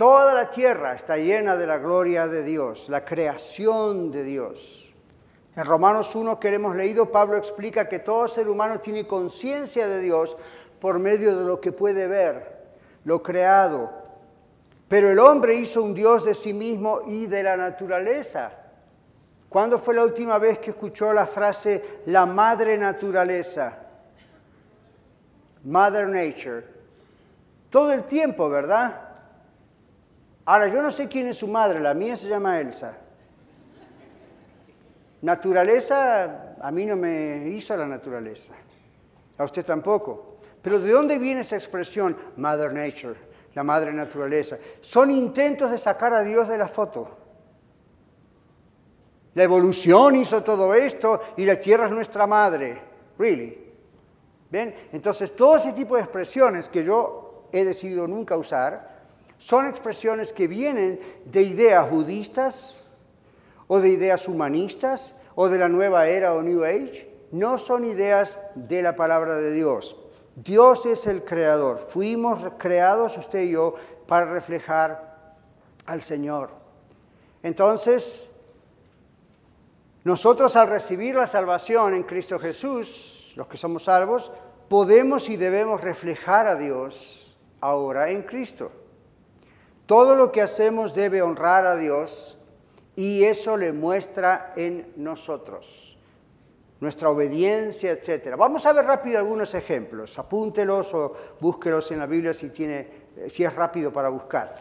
Toda 0.00 0.32
la 0.32 0.48
tierra 0.48 0.94
está 0.94 1.18
llena 1.18 1.58
de 1.58 1.66
la 1.66 1.76
gloria 1.76 2.26
de 2.26 2.42
Dios, 2.42 2.88
la 2.88 3.04
creación 3.04 4.10
de 4.10 4.24
Dios. 4.24 4.94
En 5.54 5.66
Romanos 5.66 6.14
1 6.14 6.40
que 6.40 6.48
hemos 6.48 6.74
leído, 6.74 7.12
Pablo 7.12 7.36
explica 7.36 7.86
que 7.86 7.98
todo 7.98 8.26
ser 8.26 8.48
humano 8.48 8.80
tiene 8.80 9.06
conciencia 9.06 9.86
de 9.88 10.00
Dios 10.00 10.38
por 10.80 10.98
medio 10.98 11.36
de 11.36 11.44
lo 11.44 11.60
que 11.60 11.72
puede 11.72 12.06
ver, 12.06 12.62
lo 13.04 13.22
creado. 13.22 13.90
Pero 14.88 15.10
el 15.10 15.18
hombre 15.18 15.56
hizo 15.56 15.82
un 15.82 15.92
Dios 15.92 16.24
de 16.24 16.32
sí 16.32 16.54
mismo 16.54 17.02
y 17.06 17.26
de 17.26 17.42
la 17.42 17.58
naturaleza. 17.58 18.52
¿Cuándo 19.50 19.78
fue 19.78 19.94
la 19.94 20.04
última 20.04 20.38
vez 20.38 20.60
que 20.60 20.70
escuchó 20.70 21.12
la 21.12 21.26
frase 21.26 22.00
la 22.06 22.24
madre 22.24 22.78
naturaleza? 22.78 23.76
Mother 25.62 26.08
Nature. 26.08 26.64
Todo 27.68 27.92
el 27.92 28.04
tiempo, 28.04 28.48
¿verdad? 28.48 29.09
Ahora, 30.44 30.68
yo 30.68 30.82
no 30.82 30.90
sé 30.90 31.08
quién 31.08 31.26
es 31.26 31.36
su 31.36 31.46
madre, 31.46 31.80
la 31.80 31.94
mía 31.94 32.16
se 32.16 32.28
llama 32.28 32.60
Elsa. 32.60 32.96
Naturaleza, 35.22 36.54
a 36.60 36.70
mí 36.70 36.86
no 36.86 36.96
me 36.96 37.48
hizo 37.48 37.76
la 37.76 37.86
naturaleza, 37.86 38.54
a 39.36 39.44
usted 39.44 39.64
tampoco. 39.64 40.38
Pero 40.62 40.78
¿de 40.78 40.92
dónde 40.92 41.18
viene 41.18 41.42
esa 41.42 41.56
expresión, 41.56 42.16
Mother 42.36 42.72
Nature, 42.72 43.18
la 43.54 43.62
madre 43.62 43.92
naturaleza? 43.92 44.58
Son 44.80 45.10
intentos 45.10 45.70
de 45.70 45.78
sacar 45.78 46.12
a 46.14 46.22
Dios 46.22 46.48
de 46.48 46.58
la 46.58 46.68
foto. 46.68 47.16
La 49.34 49.42
evolución 49.44 50.16
hizo 50.16 50.42
todo 50.42 50.74
esto 50.74 51.20
y 51.36 51.44
la 51.44 51.58
tierra 51.58 51.86
es 51.86 51.92
nuestra 51.92 52.26
madre. 52.26 52.82
Really. 53.18 53.70
¿Bien? 54.50 54.74
Entonces, 54.92 55.36
todo 55.36 55.56
ese 55.56 55.72
tipo 55.72 55.96
de 55.96 56.02
expresiones 56.02 56.68
que 56.68 56.82
yo 56.82 57.48
he 57.52 57.64
decidido 57.64 58.08
nunca 58.08 58.36
usar 58.36 58.99
son 59.40 59.66
expresiones 59.66 60.34
que 60.34 60.46
vienen 60.46 61.00
de 61.24 61.40
ideas 61.40 61.90
budistas 61.90 62.84
o 63.68 63.80
de 63.80 63.88
ideas 63.88 64.28
humanistas 64.28 65.14
o 65.34 65.48
de 65.48 65.58
la 65.58 65.70
nueva 65.70 66.08
era 66.08 66.34
o 66.34 66.42
New 66.42 66.62
Age. 66.62 67.10
No 67.32 67.56
son 67.56 67.86
ideas 67.86 68.38
de 68.54 68.82
la 68.82 68.94
palabra 68.96 69.36
de 69.36 69.50
Dios. 69.52 69.96
Dios 70.36 70.84
es 70.84 71.06
el 71.06 71.24
creador. 71.24 71.78
Fuimos 71.78 72.52
creados, 72.58 73.16
usted 73.16 73.44
y 73.44 73.52
yo, 73.52 73.76
para 74.06 74.26
reflejar 74.26 75.32
al 75.86 76.02
Señor. 76.02 76.50
Entonces, 77.42 78.34
nosotros 80.04 80.54
al 80.54 80.68
recibir 80.68 81.14
la 81.14 81.26
salvación 81.26 81.94
en 81.94 82.02
Cristo 82.02 82.38
Jesús, 82.38 83.32
los 83.36 83.46
que 83.46 83.56
somos 83.56 83.84
salvos, 83.84 84.30
podemos 84.68 85.30
y 85.30 85.38
debemos 85.38 85.80
reflejar 85.80 86.46
a 86.46 86.56
Dios 86.56 87.38
ahora 87.62 88.10
en 88.10 88.22
Cristo. 88.24 88.70
Todo 89.90 90.14
lo 90.14 90.30
que 90.30 90.40
hacemos 90.40 90.94
debe 90.94 91.20
honrar 91.20 91.66
a 91.66 91.74
Dios 91.74 92.38
y 92.94 93.24
eso 93.24 93.56
le 93.56 93.72
muestra 93.72 94.52
en 94.54 94.92
nosotros 94.94 95.98
nuestra 96.78 97.10
obediencia, 97.10 97.90
etc. 97.90 98.36
Vamos 98.38 98.66
a 98.66 98.72
ver 98.72 98.84
rápido 98.84 99.18
algunos 99.18 99.52
ejemplos. 99.52 100.16
Apúntelos 100.16 100.94
o 100.94 101.12
búsquelos 101.40 101.90
en 101.90 101.98
la 101.98 102.06
Biblia 102.06 102.32
si, 102.32 102.50
tiene, 102.50 102.88
si 103.26 103.42
es 103.42 103.52
rápido 103.52 103.92
para 103.92 104.10
buscar. 104.10 104.54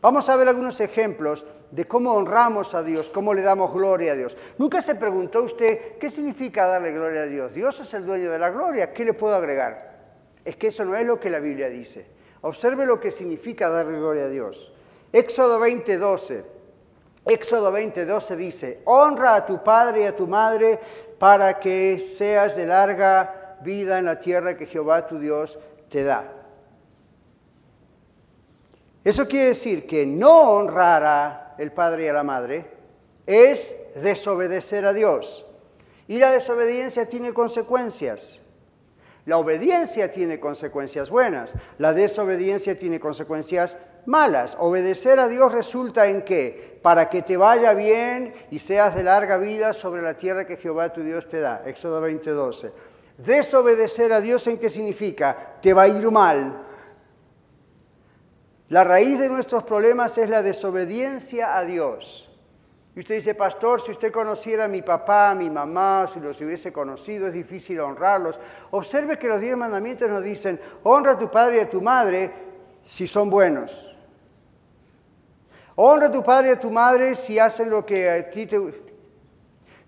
Vamos 0.00 0.28
a 0.28 0.36
ver 0.36 0.46
algunos 0.46 0.80
ejemplos 0.80 1.44
de 1.72 1.88
cómo 1.88 2.12
honramos 2.12 2.72
a 2.76 2.84
Dios, 2.84 3.10
cómo 3.10 3.34
le 3.34 3.42
damos 3.42 3.74
gloria 3.74 4.12
a 4.12 4.14
Dios. 4.14 4.38
¿Nunca 4.58 4.80
se 4.80 4.94
preguntó 4.94 5.42
usted 5.42 5.98
qué 5.98 6.08
significa 6.08 6.68
darle 6.68 6.92
gloria 6.92 7.22
a 7.22 7.26
Dios? 7.26 7.52
Dios 7.52 7.80
es 7.80 7.92
el 7.94 8.06
dueño 8.06 8.30
de 8.30 8.38
la 8.38 8.50
gloria, 8.50 8.92
¿qué 8.92 9.04
le 9.04 9.12
puedo 9.12 9.34
agregar? 9.34 9.96
Es 10.44 10.54
que 10.54 10.68
eso 10.68 10.84
no 10.84 10.94
es 10.94 11.04
lo 11.04 11.18
que 11.18 11.30
la 11.30 11.40
Biblia 11.40 11.68
dice. 11.68 12.14
Observe 12.46 12.86
lo 12.86 13.00
que 13.00 13.10
significa 13.10 13.68
darle 13.68 13.98
gloria 13.98 14.26
a 14.26 14.28
Dios. 14.28 14.72
Éxodo 15.12 15.58
20:12. 15.58 16.44
Éxodo 17.24 17.72
20:12 17.72 18.36
dice, 18.36 18.82
honra 18.84 19.34
a 19.34 19.44
tu 19.44 19.64
padre 19.64 20.02
y 20.02 20.06
a 20.06 20.14
tu 20.14 20.28
madre 20.28 20.78
para 21.18 21.58
que 21.58 21.98
seas 21.98 22.54
de 22.54 22.66
larga 22.66 23.58
vida 23.62 23.98
en 23.98 24.04
la 24.04 24.20
tierra 24.20 24.56
que 24.56 24.66
Jehová 24.66 25.08
tu 25.08 25.18
Dios 25.18 25.58
te 25.88 26.04
da. 26.04 26.32
Eso 29.02 29.26
quiere 29.26 29.48
decir 29.48 29.84
que 29.84 30.06
no 30.06 30.52
honrar 30.52 31.02
a 31.04 31.54
el 31.58 31.72
padre 31.72 32.04
y 32.04 32.08
a 32.08 32.12
la 32.12 32.22
madre 32.22 32.70
es 33.26 33.74
desobedecer 33.96 34.86
a 34.86 34.92
Dios. 34.92 35.46
Y 36.06 36.18
la 36.18 36.30
desobediencia 36.30 37.08
tiene 37.08 37.34
consecuencias. 37.34 38.45
La 39.26 39.38
obediencia 39.38 40.08
tiene 40.08 40.38
consecuencias 40.38 41.10
buenas, 41.10 41.54
la 41.78 41.92
desobediencia 41.92 42.76
tiene 42.76 43.00
consecuencias 43.00 43.76
malas. 44.06 44.56
Obedecer 44.60 45.18
a 45.18 45.26
Dios 45.26 45.52
resulta 45.52 46.06
en 46.06 46.22
qué? 46.22 46.78
Para 46.80 47.10
que 47.10 47.22
te 47.22 47.36
vaya 47.36 47.74
bien 47.74 48.34
y 48.52 48.60
seas 48.60 48.94
de 48.94 49.02
larga 49.02 49.36
vida 49.36 49.72
sobre 49.72 50.00
la 50.00 50.16
tierra 50.16 50.46
que 50.46 50.56
Jehová 50.56 50.92
tu 50.92 51.02
Dios 51.02 51.26
te 51.26 51.40
da. 51.40 51.64
Éxodo 51.66 52.00
20:12. 52.00 52.72
Desobedecer 53.18 54.12
a 54.12 54.20
Dios 54.20 54.46
en 54.46 54.58
qué 54.58 54.70
significa? 54.70 55.56
Te 55.60 55.74
va 55.74 55.82
a 55.82 55.88
ir 55.88 56.08
mal. 56.12 56.62
La 58.68 58.84
raíz 58.84 59.18
de 59.18 59.28
nuestros 59.28 59.64
problemas 59.64 60.18
es 60.18 60.28
la 60.28 60.42
desobediencia 60.42 61.58
a 61.58 61.64
Dios. 61.64 62.30
Y 62.96 63.00
usted 63.00 63.16
dice, 63.16 63.34
pastor, 63.34 63.82
si 63.82 63.90
usted 63.90 64.10
conociera 64.10 64.64
a 64.64 64.68
mi 64.68 64.80
papá, 64.80 65.28
a 65.28 65.34
mi 65.34 65.50
mamá, 65.50 66.06
si 66.06 66.18
los 66.18 66.40
hubiese 66.40 66.72
conocido, 66.72 67.26
es 67.26 67.34
difícil 67.34 67.78
honrarlos. 67.78 68.40
Observe 68.70 69.18
que 69.18 69.28
los 69.28 69.38
diez 69.38 69.54
mandamientos 69.54 70.08
nos 70.08 70.24
dicen, 70.24 70.58
honra 70.82 71.12
a 71.12 71.18
tu 71.18 71.30
padre 71.30 71.58
y 71.58 71.60
a 71.60 71.68
tu 71.68 71.82
madre 71.82 72.32
si 72.86 73.06
son 73.06 73.28
buenos. 73.28 73.94
Honra 75.74 76.06
a 76.06 76.10
tu 76.10 76.22
padre 76.22 76.48
y 76.48 76.52
a 76.52 76.58
tu 76.58 76.70
madre 76.70 77.14
si 77.14 77.38
hacen 77.38 77.68
lo 77.68 77.84
que 77.84 78.08
a 78.08 78.30
ti 78.30 78.46
te... 78.46 78.86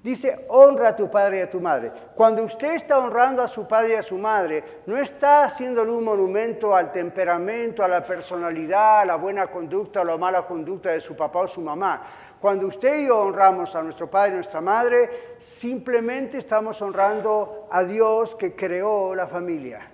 Dice, 0.03 0.47
honra 0.49 0.91
a 0.91 0.97
tu 0.97 1.11
padre 1.11 1.39
y 1.39 1.41
a 1.41 1.51
tu 1.51 1.61
madre. 1.61 1.91
Cuando 2.15 2.45
usted 2.45 2.75
está 2.75 2.99
honrando 2.99 3.43
a 3.43 3.49
su 3.49 3.67
padre 3.67 3.95
y 3.95 3.97
a 3.97 4.03
su 4.03 4.17
madre, 4.17 4.63
no 4.87 4.97
está 4.97 5.45
haciéndole 5.45 5.91
un 5.91 6.05
monumento 6.05 6.77
al 6.77 6.93
temperamento, 6.93 7.83
a 7.83 7.89
la 7.89 8.05
personalidad, 8.05 9.01
a 9.01 9.05
la 9.07 9.17
buena 9.17 9.49
conducta 9.49 10.03
o 10.03 10.05
la 10.05 10.17
mala 10.17 10.47
conducta 10.47 10.91
de 10.91 11.01
su 11.01 11.17
papá 11.17 11.41
o 11.41 11.49
su 11.49 11.61
mamá. 11.63 12.03
Cuando 12.41 12.67
usted 12.67 13.01
y 13.01 13.07
yo 13.09 13.19
honramos 13.19 13.75
a 13.75 13.83
nuestro 13.83 14.09
padre 14.09 14.33
y 14.33 14.35
nuestra 14.35 14.61
madre, 14.61 15.35
simplemente 15.39 16.39
estamos 16.39 16.81
honrando 16.83 17.69
a 17.71 17.83
Dios 17.83 18.37
que 18.37 18.55
creó 18.55 19.15
la 19.15 19.27
familia. 19.27 19.91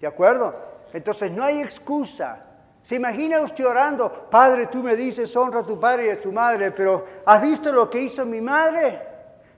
¿De 0.00 0.06
acuerdo? 0.06 0.54
Entonces 0.92 1.32
no 1.32 1.42
hay 1.42 1.60
excusa. 1.60 2.42
¿Se 2.82 2.94
imagina 2.94 3.40
usted 3.40 3.66
orando, 3.66 4.28
Padre, 4.30 4.66
tú 4.66 4.82
me 4.82 4.94
dices, 4.94 5.34
honra 5.34 5.60
a 5.60 5.66
tu 5.66 5.80
padre 5.80 6.06
y 6.06 6.10
a 6.10 6.20
tu 6.20 6.30
madre, 6.30 6.70
pero 6.70 7.04
¿has 7.24 7.42
visto 7.42 7.72
lo 7.72 7.90
que 7.90 8.00
hizo 8.00 8.24
mi 8.24 8.40
madre? 8.40 9.02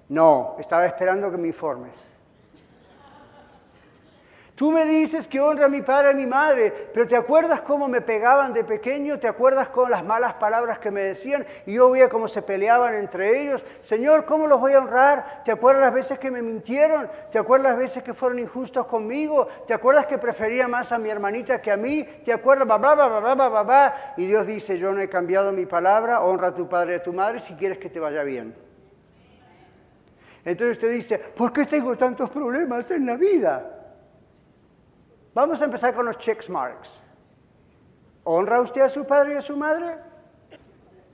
No, 0.08 0.56
estaba 0.58 0.86
esperando 0.86 1.30
que 1.30 1.36
me 1.36 1.48
informes. 1.48 2.10
Tú 4.58 4.72
me 4.72 4.84
dices 4.84 5.28
que 5.28 5.40
honra 5.40 5.66
a 5.66 5.68
mi 5.68 5.82
padre 5.82 6.08
y 6.08 6.10
a 6.10 6.16
mi 6.16 6.26
madre, 6.26 6.72
pero 6.92 7.06
¿te 7.06 7.14
acuerdas 7.14 7.60
cómo 7.60 7.86
me 7.86 8.00
pegaban 8.00 8.52
de 8.52 8.64
pequeño? 8.64 9.20
¿Te 9.20 9.28
acuerdas 9.28 9.68
con 9.68 9.88
las 9.88 10.02
malas 10.02 10.34
palabras 10.34 10.80
que 10.80 10.90
me 10.90 11.02
decían? 11.02 11.46
Y 11.64 11.74
yo 11.74 11.92
veía 11.92 12.08
cómo 12.08 12.26
se 12.26 12.42
peleaban 12.42 12.94
entre 12.94 13.40
ellos. 13.40 13.64
Señor, 13.80 14.24
¿cómo 14.24 14.48
los 14.48 14.58
voy 14.58 14.72
a 14.72 14.80
honrar? 14.80 15.44
¿Te 15.44 15.52
acuerdas 15.52 15.82
las 15.82 15.94
veces 15.94 16.18
que 16.18 16.32
me 16.32 16.42
mintieron? 16.42 17.08
¿Te 17.30 17.38
acuerdas 17.38 17.70
las 17.70 17.78
veces 17.78 18.02
que 18.02 18.12
fueron 18.14 18.40
injustos 18.40 18.84
conmigo? 18.86 19.46
¿Te 19.64 19.74
acuerdas 19.74 20.06
que 20.06 20.18
prefería 20.18 20.66
más 20.66 20.90
a 20.90 20.98
mi 20.98 21.08
hermanita 21.08 21.62
que 21.62 21.70
a 21.70 21.76
mí? 21.76 22.02
¿Te 22.24 22.32
acuerdas? 22.32 22.66
Ba, 22.66 24.14
Y 24.16 24.26
Dios 24.26 24.44
dice, 24.44 24.76
yo 24.76 24.92
no 24.92 25.00
he 25.00 25.08
cambiado 25.08 25.52
mi 25.52 25.66
palabra, 25.66 26.22
honra 26.22 26.48
a 26.48 26.54
tu 26.54 26.68
padre 26.68 26.94
y 26.94 26.96
a 26.96 27.02
tu 27.04 27.12
madre 27.12 27.38
si 27.38 27.54
quieres 27.54 27.78
que 27.78 27.90
te 27.90 28.00
vaya 28.00 28.24
bien. 28.24 28.56
Entonces 30.44 30.78
usted 30.78 30.90
dice, 30.90 31.16
¿por 31.16 31.52
qué 31.52 31.64
tengo 31.64 31.94
tantos 31.94 32.28
problemas 32.28 32.90
en 32.90 33.06
la 33.06 33.16
vida? 33.16 33.77
Vamos 35.38 35.62
a 35.62 35.66
empezar 35.66 35.94
con 35.94 36.04
los 36.04 36.18
check 36.18 36.48
marks. 36.48 37.00
¿Honra 38.24 38.60
usted 38.60 38.80
a 38.80 38.88
su 38.88 39.06
padre 39.06 39.34
y 39.34 39.36
a 39.36 39.40
su 39.40 39.56
madre? 39.56 39.96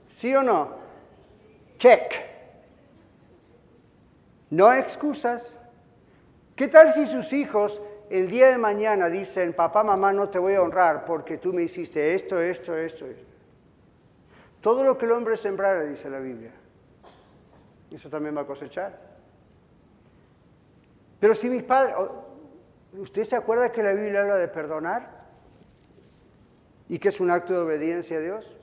¿Sí 0.09 0.33
o 0.33 0.41
no? 0.41 0.77
Check. 1.77 2.11
No 4.49 4.73
excusas. 4.73 5.59
¿Qué 6.55 6.67
tal 6.67 6.89
si 6.89 7.05
sus 7.05 7.33
hijos 7.33 7.79
el 8.09 8.27
día 8.27 8.47
de 8.47 8.57
mañana 8.57 9.09
dicen, 9.09 9.53
papá, 9.53 9.83
mamá, 9.83 10.11
no 10.11 10.27
te 10.27 10.39
voy 10.39 10.55
a 10.55 10.63
honrar 10.63 11.05
porque 11.05 11.37
tú 11.37 11.53
me 11.53 11.61
hiciste 11.61 12.15
esto, 12.15 12.41
esto, 12.41 12.75
esto? 12.75 13.05
Todo 14.59 14.83
lo 14.83 14.97
que 14.97 15.05
el 15.05 15.11
hombre 15.11 15.37
sembrara, 15.37 15.83
dice 15.83 16.09
la 16.09 16.17
Biblia, 16.17 16.51
eso 17.91 18.09
también 18.09 18.35
va 18.35 18.41
a 18.41 18.47
cosechar. 18.47 18.99
Pero 21.19 21.35
si 21.35 21.47
mis 21.47 21.61
padres, 21.61 21.95
¿Usted 22.97 23.23
se 23.23 23.35
acuerda 23.35 23.71
que 23.71 23.83
la 23.83 23.93
Biblia 23.93 24.21
habla 24.21 24.37
de 24.37 24.47
perdonar? 24.47 25.25
¿Y 26.87 26.99
qué 26.99 27.09
es 27.09 27.19
un 27.19 27.31
acto 27.31 27.53
de 27.53 27.59
obediencia 27.59 28.17
a 28.17 28.21
Dios? 28.21 28.55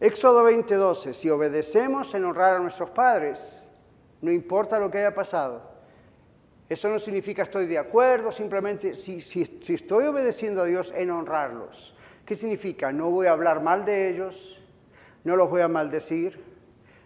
Éxodo 0.00 0.44
20:12, 0.44 1.12
si 1.12 1.28
obedecemos 1.28 2.14
en 2.14 2.24
honrar 2.24 2.56
a 2.56 2.58
nuestros 2.60 2.90
padres, 2.90 3.68
no 4.20 4.30
importa 4.30 4.78
lo 4.78 4.90
que 4.90 4.98
haya 4.98 5.14
pasado. 5.14 5.62
Eso 6.68 6.88
no 6.88 6.98
significa 6.98 7.42
estoy 7.42 7.66
de 7.66 7.78
acuerdo, 7.78 8.30
simplemente 8.30 8.94
si, 8.94 9.20
si, 9.20 9.44
si 9.46 9.74
estoy 9.74 10.04
obedeciendo 10.04 10.62
a 10.62 10.66
Dios 10.66 10.92
en 10.94 11.10
honrarlos. 11.10 11.96
¿Qué 12.24 12.36
significa? 12.36 12.92
No 12.92 13.10
voy 13.10 13.26
a 13.26 13.32
hablar 13.32 13.62
mal 13.62 13.84
de 13.84 14.10
ellos, 14.10 14.62
no 15.24 15.34
los 15.34 15.48
voy 15.48 15.62
a 15.62 15.68
maldecir, 15.68 16.44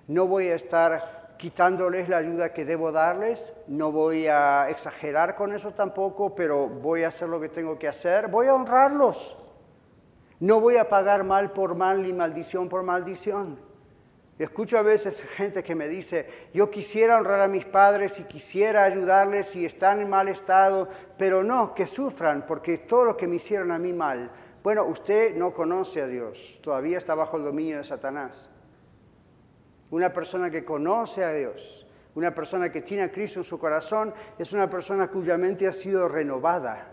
no 0.08 0.26
voy 0.26 0.48
a 0.48 0.56
estar 0.56 1.21
quitándoles 1.42 2.08
la 2.08 2.18
ayuda 2.18 2.52
que 2.52 2.64
debo 2.64 2.92
darles, 2.92 3.52
no 3.66 3.90
voy 3.90 4.28
a 4.28 4.70
exagerar 4.70 5.34
con 5.34 5.52
eso 5.52 5.72
tampoco, 5.72 6.36
pero 6.36 6.68
voy 6.68 7.02
a 7.02 7.08
hacer 7.08 7.28
lo 7.28 7.40
que 7.40 7.48
tengo 7.48 7.80
que 7.80 7.88
hacer, 7.88 8.28
voy 8.28 8.46
a 8.46 8.54
honrarlos. 8.54 9.36
No 10.38 10.60
voy 10.60 10.76
a 10.76 10.88
pagar 10.88 11.24
mal 11.24 11.50
por 11.50 11.74
mal 11.74 12.00
ni 12.04 12.12
maldición 12.12 12.68
por 12.68 12.84
maldición. 12.84 13.58
Escucho 14.38 14.78
a 14.78 14.82
veces 14.82 15.20
gente 15.20 15.64
que 15.64 15.74
me 15.74 15.88
dice, 15.88 16.28
yo 16.54 16.70
quisiera 16.70 17.16
honrar 17.16 17.40
a 17.40 17.48
mis 17.48 17.64
padres 17.64 18.20
y 18.20 18.22
quisiera 18.22 18.84
ayudarles 18.84 19.48
si 19.48 19.66
están 19.66 20.00
en 20.00 20.08
mal 20.08 20.28
estado, 20.28 20.88
pero 21.18 21.42
no, 21.42 21.74
que 21.74 21.86
sufran 21.86 22.46
porque 22.46 22.78
todo 22.78 23.04
lo 23.04 23.16
que 23.16 23.26
me 23.26 23.34
hicieron 23.34 23.72
a 23.72 23.80
mí 23.80 23.92
mal. 23.92 24.30
Bueno, 24.62 24.84
usted 24.84 25.34
no 25.34 25.52
conoce 25.52 26.02
a 26.02 26.06
Dios, 26.06 26.60
todavía 26.62 26.98
está 26.98 27.16
bajo 27.16 27.36
el 27.36 27.42
dominio 27.42 27.78
de 27.78 27.82
Satanás. 27.82 28.48
Una 29.92 30.12
persona 30.12 30.50
que 30.50 30.64
conoce 30.64 31.24
a 31.24 31.32
Dios, 31.32 31.86
una 32.16 32.34
persona 32.34 32.70
que 32.70 32.82
tiene 32.82 33.04
a 33.04 33.12
Cristo 33.12 33.38
en 33.38 33.44
su 33.44 33.58
corazón, 33.58 34.12
es 34.36 34.52
una 34.52 34.68
persona 34.68 35.06
cuya 35.08 35.38
mente 35.38 35.68
ha 35.68 35.72
sido 35.72 36.08
renovada 36.08 36.92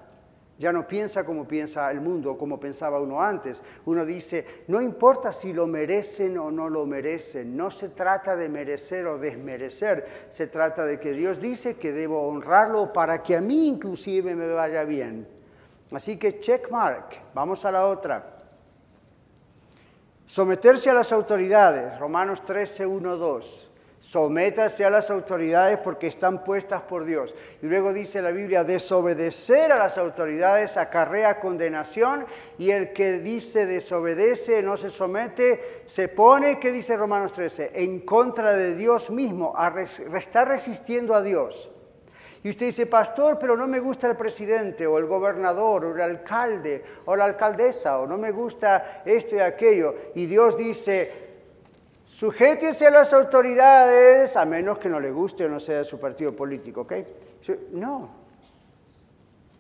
ya 0.60 0.74
no 0.74 0.86
piensa 0.86 1.24
como 1.24 1.48
piensa 1.48 1.90
el 1.90 2.02
mundo, 2.02 2.38
como 2.38 2.60
pensaba 2.60 3.00
uno 3.00 3.22
antes. 3.22 3.64
Uno 3.86 4.06
dice, 4.06 4.66
no 4.68 4.82
importa 4.82 5.32
si 5.32 5.54
lo 5.54 5.66
merecen 5.66 6.38
o 6.38 6.52
no 6.52 6.68
lo 6.68 6.86
merecen, 6.86 7.56
no 7.56 7.72
se 7.72 7.90
trata 7.90 8.36
de 8.36 8.50
merecer 8.50 9.08
o 9.08 9.18
desmerecer, 9.18 10.26
se 10.28 10.48
trata 10.48 10.86
de 10.86 11.00
que 11.00 11.14
Dios 11.14 11.40
dice 11.40 11.78
que 11.78 11.94
debo 11.94 12.28
honrarlo 12.28 12.92
para 12.92 13.24
que 13.24 13.38
a 13.38 13.42
mí 13.42 13.70
inclusive 13.70 14.36
me 14.36 14.48
vaya 14.52 14.84
bien. 14.84 15.26
Así 15.94 16.18
que 16.18 16.42
check 16.42 16.70
mark, 16.70 17.06
vamos 17.34 17.64
a 17.64 17.72
la 17.72 17.88
otra. 17.88 18.39
Someterse 20.30 20.92
a 20.92 20.94
las 20.94 21.12
autoridades, 21.12 21.98
Romanos 21.98 22.44
13, 22.44 22.86
1, 22.86 23.18
2. 23.18 23.72
Sométase 24.00 24.86
a 24.86 24.92
las 24.92 25.10
autoridades 25.10 25.80
porque 25.80 26.06
están 26.06 26.44
puestas 26.44 26.84
por 26.84 27.04
Dios. 27.04 27.34
Y 27.64 27.66
luego 27.66 27.94
dice 27.94 28.22
la 28.22 28.30
Biblia, 28.30 28.64
desobedecer 28.64 29.72
a 29.72 29.80
las 29.80 29.98
autoridades 29.98 30.78
acarrea 30.78 31.40
condenación 31.40 32.28
y 32.60 32.70
el 32.70 32.94
que 32.94 33.14
dice 33.14 33.66
desobedece, 33.66 34.62
no 34.62 34.78
se 34.78 34.92
somete, 34.92 35.82
se 35.88 36.10
pone, 36.10 36.60
¿qué 36.60 36.72
dice 36.72 36.96
Romanos 36.96 37.32
13? 37.32 37.72
En 37.74 38.02
contra 38.02 38.54
de 38.54 38.76
Dios 38.76 39.10
mismo, 39.10 39.54
a 39.58 39.74
está 39.82 40.46
resistiendo 40.46 41.16
a 41.16 41.24
Dios. 41.24 41.72
Y 42.44 42.50
usted 42.50 42.68
dice, 42.68 42.86
pastor, 42.86 43.38
pero 43.38 43.58
no 43.58 43.68
me 43.68 43.80
gusta 43.80 44.08
el 44.08 44.16
presidente 44.16 44.88
o 44.88 44.98
el 44.98 45.06
gobernador 45.06 45.86
o 45.86 45.96
el 45.96 46.02
alcalde 46.02 46.84
o 47.06 47.16
la 47.16 47.26
alcaldesa 47.26 48.00
o 48.00 48.08
no 48.08 48.18
me 48.18 48.32
gusta 48.32 49.02
esto 49.06 49.36
y 49.36 49.40
aquello. 49.40 49.94
Y 50.16 50.26
Dios 50.26 50.56
dice, 50.56 51.30
Sujétese 52.10 52.88
a 52.88 52.90
las 52.90 53.14
autoridades, 53.14 54.36
a 54.36 54.44
menos 54.44 54.80
que 54.80 54.90
no 54.90 55.00
le 55.00 55.12
guste 55.12 55.46
o 55.46 55.50
no 55.50 55.60
sea 55.60 55.84
su 55.84 56.00
partido 56.00 56.36
político, 56.36 56.82
¿ok? 56.82 56.94
No, 57.72 58.10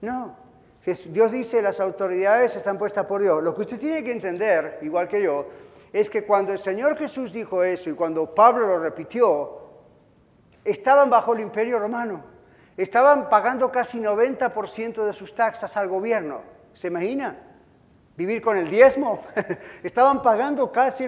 no. 0.01 0.35
Dios 0.83 1.31
dice 1.31 1.61
las 1.61 1.79
autoridades 1.79 2.55
están 2.55 2.79
puestas 2.79 3.05
por 3.05 3.21
Dios. 3.21 3.43
Lo 3.43 3.53
que 3.53 3.61
usted 3.61 3.79
tiene 3.79 4.03
que 4.03 4.11
entender, 4.11 4.79
igual 4.81 5.07
que 5.07 5.21
yo, 5.21 5.45
es 5.93 6.09
que 6.09 6.23
cuando 6.23 6.51
el 6.51 6.57
Señor 6.57 6.97
Jesús 6.97 7.31
dijo 7.31 7.63
eso 7.63 7.91
y 7.91 7.93
cuando 7.93 8.33
Pablo 8.33 8.65
lo 8.65 8.79
repitió, 8.79 9.59
estaban 10.65 11.07
bajo 11.07 11.33
el 11.33 11.41
imperio 11.41 11.77
romano. 11.77 12.23
Estaban 12.79 13.27
pagando 13.27 13.69
casi 13.73 13.99
90% 13.99 15.05
de 15.05 15.11
sus 15.11 15.35
taxas 15.35 15.75
al 15.75 15.89
gobierno. 15.89 16.43
¿Se 16.73 16.87
imagina? 16.87 17.37
Vivir 18.15 18.41
con 18.41 18.55
el 18.55 18.69
diezmo. 18.69 19.21
estaban 19.83 20.21
pagando 20.21 20.71
casi... 20.71 21.05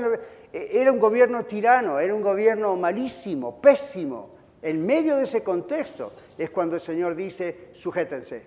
Era 0.52 0.92
un 0.92 1.00
gobierno 1.00 1.46
tirano, 1.46 1.98
era 1.98 2.14
un 2.14 2.22
gobierno 2.22 2.76
malísimo, 2.76 3.62
pésimo. 3.62 4.36
En 4.62 4.86
medio 4.86 5.16
de 5.16 5.24
ese 5.24 5.44
contexto 5.44 6.12
es 6.38 6.50
cuando 6.50 6.76
el 6.76 6.82
Señor 6.82 7.16
dice, 7.16 7.70
sujétense, 7.72 8.44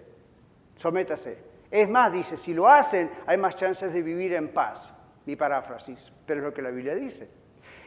sométase. 0.77 1.39
Es 1.70 1.89
más, 1.89 2.12
dice, 2.12 2.37
si 2.37 2.53
lo 2.53 2.68
hacen, 2.68 3.11
hay 3.25 3.39
más 3.39 3.57
chances 3.57 3.91
de 3.91 4.03
vivir 4.03 4.35
en 4.35 4.53
paz. 4.53 4.93
Mi 5.25 5.35
paráfrasis, 5.35 6.12
pero 6.27 6.41
es 6.41 6.45
lo 6.45 6.53
que 6.53 6.61
la 6.61 6.70
Biblia 6.70 6.95
dice. 6.95 7.31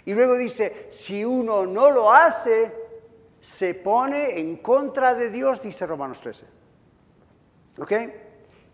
Y 0.03 0.15
luego 0.15 0.33
dice, 0.33 0.87
si 0.89 1.23
uno 1.23 1.67
no 1.67 1.91
lo 1.91 2.11
hace, 2.11 2.86
se 3.47 3.73
pone 3.75 4.41
en 4.41 4.57
contra 4.57 5.15
de 5.15 5.29
Dios, 5.29 5.61
dice 5.61 5.87
Romanos 5.87 6.19
13. 6.19 6.45
¿Ok? 7.79 7.93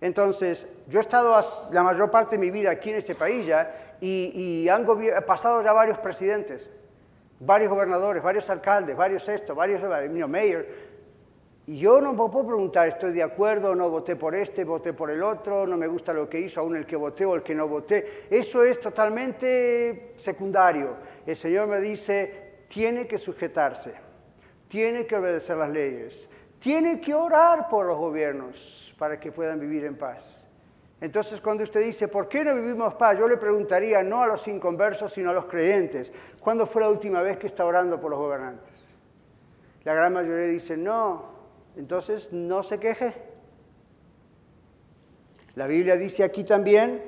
Entonces, 0.02 0.80
yo 0.88 0.98
he 0.98 1.02
estado 1.02 1.40
la 1.72 1.84
mayor 1.84 2.10
parte 2.10 2.38
de 2.38 2.40
mi 2.40 2.50
vida 2.50 2.72
aquí 2.72 2.90
en 2.90 2.96
este 2.96 3.14
país 3.14 3.46
ya 3.46 3.98
y, 4.02 4.68
han 4.70 4.84
pasado 5.28 5.62
ya 5.62 5.74
varios 5.74 6.00
presidentes, 6.00 6.72
varios 7.40 7.70
gobernadores, 7.70 8.24
varios 8.24 8.50
alcaldes, 8.50 8.98
varios 8.98 9.30
esto, 9.30 9.54
varios 9.54 9.80
mayor. 10.28 10.66
Y 11.68 11.78
yo 11.78 12.02
no 12.02 12.16
puedo 12.16 12.48
preguntar, 12.48 12.88
estoy 12.88 13.14
de 13.14 13.22
acuerdo, 13.22 13.76
no 13.76 13.92
voté 13.92 14.16
por 14.16 14.34
este, 14.34 14.64
voté 14.64 14.92
por 14.92 15.12
el 15.12 15.22
otro, 15.22 15.68
no 15.68 15.78
me 15.78 15.86
gusta 15.86 16.14
lo 16.14 16.28
que 16.28 16.40
hizo, 16.40 16.62
aún 16.62 16.76
el 16.76 16.88
que 16.88 16.96
voté 16.96 17.26
o 17.26 17.36
el 17.36 17.44
que 17.44 17.54
no 17.54 17.68
voté. 17.68 18.26
Eso 18.28 18.64
es 18.64 18.80
totalmente 18.80 20.16
secundario. 20.18 20.96
El 21.28 21.36
Señor 21.36 21.68
me 21.68 21.80
dice, 21.80 22.64
tiene 22.68 23.06
que 23.06 23.20
sujetarse, 23.20 24.13
tiene 24.74 25.06
que 25.06 25.16
obedecer 25.16 25.56
las 25.56 25.70
leyes, 25.70 26.28
tiene 26.58 27.00
que 27.00 27.14
orar 27.14 27.70
por 27.70 27.86
los 27.86 27.96
gobiernos 27.96 28.96
para 28.98 29.20
que 29.20 29.32
puedan 29.32 29.60
vivir 29.60 29.86
en 29.86 29.96
paz. 29.96 30.48
Entonces, 31.00 31.40
cuando 31.40 31.62
usted 31.62 31.86
dice, 31.86 32.08
¿por 32.08 32.28
qué 32.28 32.44
no 32.44 32.56
vivimos 32.56 32.96
paz? 32.96 33.20
Yo 33.20 33.28
le 33.28 33.38
preguntaría 33.38 34.02
no 34.02 34.24
a 34.24 34.26
los 34.26 34.48
inconversos, 34.48 35.14
sino 35.14 35.30
a 35.30 35.34
los 35.34 35.46
creyentes. 35.46 36.12
¿Cuándo 36.40 36.66
fue 36.66 36.82
la 36.82 36.90
última 36.90 37.22
vez 37.22 37.38
que 37.38 37.46
está 37.46 37.64
orando 37.66 38.02
por 38.02 38.10
los 38.10 38.18
gobernantes? 38.18 38.74
La 39.84 39.94
gran 39.94 40.12
mayoría 40.12 40.48
dice, 40.48 40.76
no. 40.76 41.36
Entonces, 41.76 42.34
no 42.34 42.64
se 42.64 42.80
queje. 42.80 43.14
La 45.54 45.68
Biblia 45.68 45.98
dice 45.98 46.24
aquí 46.24 46.44
también 46.44 47.00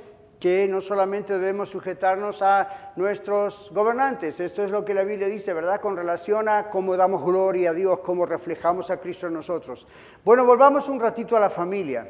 que 0.45 0.67
no 0.67 0.79
solamente 0.79 1.33
debemos 1.33 1.69
sujetarnos 1.69 2.43
a 2.43 2.91
nuestros 2.97 3.71
gobernantes, 3.73 4.39
esto 4.39 4.63
es 4.63 4.69
lo 4.69 4.85
que 4.85 4.93
la 4.93 5.03
Biblia 5.03 5.27
dice, 5.27 5.53
¿verdad? 5.53 5.81
Con 5.81 5.97
relación 5.97 6.47
a 6.47 6.69
cómo 6.69 6.95
damos 6.95 7.25
gloria 7.25 7.71
a 7.71 7.73
Dios, 7.73 8.01
cómo 8.01 8.27
reflejamos 8.27 8.91
a 8.91 8.97
Cristo 8.97 9.25
en 9.25 9.33
nosotros. 9.33 9.87
Bueno, 10.23 10.45
volvamos 10.45 10.87
un 10.87 10.99
ratito 10.99 11.35
a 11.35 11.39
la 11.39 11.49
familia. 11.49 12.07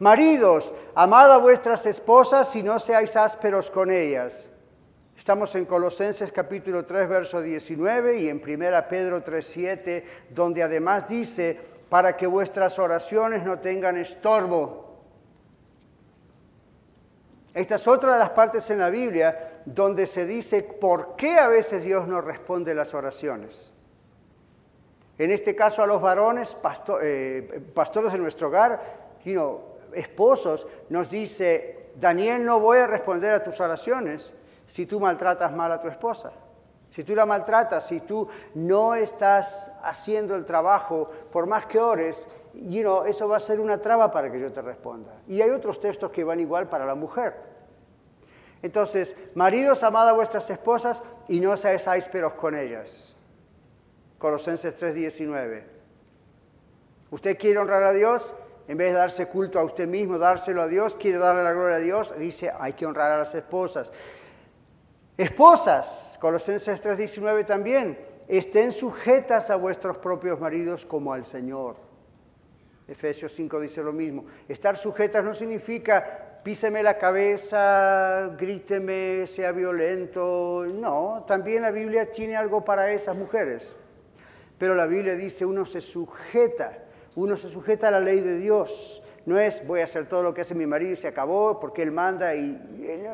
Maridos, 0.00 0.74
amad 0.96 1.30
a 1.30 1.36
vuestras 1.36 1.86
esposas 1.86 2.56
y 2.56 2.64
no 2.64 2.80
seáis 2.80 3.14
ásperos 3.14 3.70
con 3.70 3.88
ellas. 3.88 4.50
Estamos 5.16 5.54
en 5.54 5.64
Colosenses 5.64 6.32
capítulo 6.32 6.84
3, 6.84 7.08
verso 7.08 7.40
19 7.40 8.18
y 8.18 8.30
en 8.30 8.42
1 8.44 8.88
Pedro 8.88 9.22
3, 9.22 9.46
7, 9.46 10.04
donde 10.30 10.64
además 10.64 11.06
dice, 11.06 11.60
para 11.88 12.16
que 12.16 12.26
vuestras 12.26 12.80
oraciones 12.80 13.44
no 13.44 13.60
tengan 13.60 13.96
estorbo 13.96 14.83
esta 17.54 17.76
es 17.76 17.86
otra 17.86 18.14
de 18.14 18.18
las 18.18 18.30
partes 18.30 18.68
en 18.70 18.80
la 18.80 18.90
Biblia 18.90 19.62
donde 19.64 20.06
se 20.06 20.26
dice 20.26 20.64
por 20.64 21.14
qué 21.14 21.38
a 21.38 21.46
veces 21.46 21.84
Dios 21.84 22.08
no 22.08 22.20
responde 22.20 22.74
las 22.74 22.94
oraciones. 22.94 23.72
En 25.16 25.30
este 25.30 25.54
caso 25.54 25.82
a 25.82 25.86
los 25.86 26.02
varones, 26.02 26.56
eh, 27.00 27.62
pastores 27.72 28.12
de 28.12 28.18
nuestro 28.18 28.48
hogar, 28.48 29.04
esposos, 29.92 30.66
nos 30.88 31.10
dice, 31.10 31.90
Daniel, 31.94 32.44
no 32.44 32.58
voy 32.58 32.78
a 32.78 32.88
responder 32.88 33.32
a 33.32 33.44
tus 33.44 33.60
oraciones 33.60 34.34
si 34.66 34.86
tú 34.86 34.98
maltratas 34.98 35.52
mal 35.52 35.70
a 35.70 35.80
tu 35.80 35.86
esposa. 35.86 36.32
Si 36.90 37.04
tú 37.04 37.14
la 37.14 37.26
maltratas, 37.26 37.86
si 37.86 38.00
tú 38.00 38.28
no 38.54 38.94
estás 38.94 39.70
haciendo 39.82 40.34
el 40.36 40.44
trabajo, 40.44 41.10
por 41.30 41.46
más 41.46 41.66
que 41.66 41.78
ores, 41.78 42.28
you 42.54 42.82
know, 42.82 43.04
eso 43.04 43.28
va 43.28 43.36
a 43.36 43.40
ser 43.40 43.60
una 43.60 43.78
traba 43.78 44.10
para 44.10 44.30
que 44.30 44.40
yo 44.40 44.52
te 44.52 44.62
responda. 44.62 45.12
Y 45.28 45.42
hay 45.42 45.50
otros 45.50 45.80
textos 45.80 46.10
que 46.10 46.24
van 46.24 46.40
igual 46.40 46.68
para 46.68 46.86
la 46.86 46.94
mujer. 46.94 47.34
Entonces, 48.62 49.16
maridos, 49.34 49.82
amad 49.82 50.08
a 50.08 50.12
vuestras 50.12 50.48
esposas 50.48 51.02
y 51.28 51.40
no 51.40 51.56
seáis 51.56 51.86
ásperos 51.86 52.34
con 52.34 52.54
ellas. 52.54 53.14
Colosenses 54.18 54.80
3:19. 54.80 55.64
¿Usted 57.10 57.36
quiere 57.36 57.58
honrar 57.58 57.82
a 57.82 57.92
Dios? 57.92 58.34
En 58.66 58.78
vez 58.78 58.92
de 58.92 58.98
darse 58.98 59.28
culto 59.28 59.60
a 59.60 59.64
usted 59.64 59.86
mismo, 59.86 60.16
dárselo 60.16 60.62
a 60.62 60.66
Dios, 60.66 60.94
quiere 60.94 61.18
darle 61.18 61.44
la 61.44 61.52
gloria 61.52 61.76
a 61.76 61.80
Dios, 61.80 62.18
dice, 62.18 62.50
hay 62.58 62.72
que 62.72 62.86
honrar 62.86 63.12
a 63.12 63.18
las 63.18 63.34
esposas. 63.34 63.92
Esposas, 65.18 66.16
Colosenses 66.18 66.82
3:19 66.82 67.44
también, 67.44 67.98
estén 68.26 68.72
sujetas 68.72 69.50
a 69.50 69.56
vuestros 69.56 69.98
propios 69.98 70.40
maridos 70.40 70.86
como 70.86 71.12
al 71.12 71.26
Señor. 71.26 71.76
Efesios 72.86 73.32
5 73.32 73.60
dice 73.60 73.82
lo 73.82 73.92
mismo. 73.92 74.26
Estar 74.48 74.76
sujetas 74.76 75.24
no 75.24 75.34
significa 75.34 76.34
píseme 76.44 76.82
la 76.82 76.98
cabeza, 76.98 78.36
gríteme, 78.38 79.26
sea 79.26 79.50
violento. 79.50 80.64
No, 80.66 81.24
también 81.26 81.62
la 81.62 81.70
Biblia 81.70 82.10
tiene 82.10 82.36
algo 82.36 82.64
para 82.64 82.92
esas 82.92 83.16
mujeres. 83.16 83.74
Pero 84.58 84.74
la 84.74 84.86
Biblia 84.86 85.16
dice 85.16 85.46
uno 85.46 85.64
se 85.64 85.80
sujeta, 85.80 86.84
uno 87.16 87.36
se 87.36 87.48
sujeta 87.48 87.88
a 87.88 87.92
la 87.92 88.00
ley 88.00 88.20
de 88.20 88.36
Dios. 88.36 89.02
No 89.26 89.38
es 89.38 89.66
voy 89.66 89.80
a 89.80 89.84
hacer 89.84 90.06
todo 90.06 90.22
lo 90.22 90.34
que 90.34 90.42
hace 90.42 90.54
mi 90.54 90.66
marido 90.66 90.92
y 90.92 90.96
se 90.96 91.08
acabó 91.08 91.58
porque 91.58 91.82
él 91.82 91.92
manda 91.92 92.34
y 92.34 92.60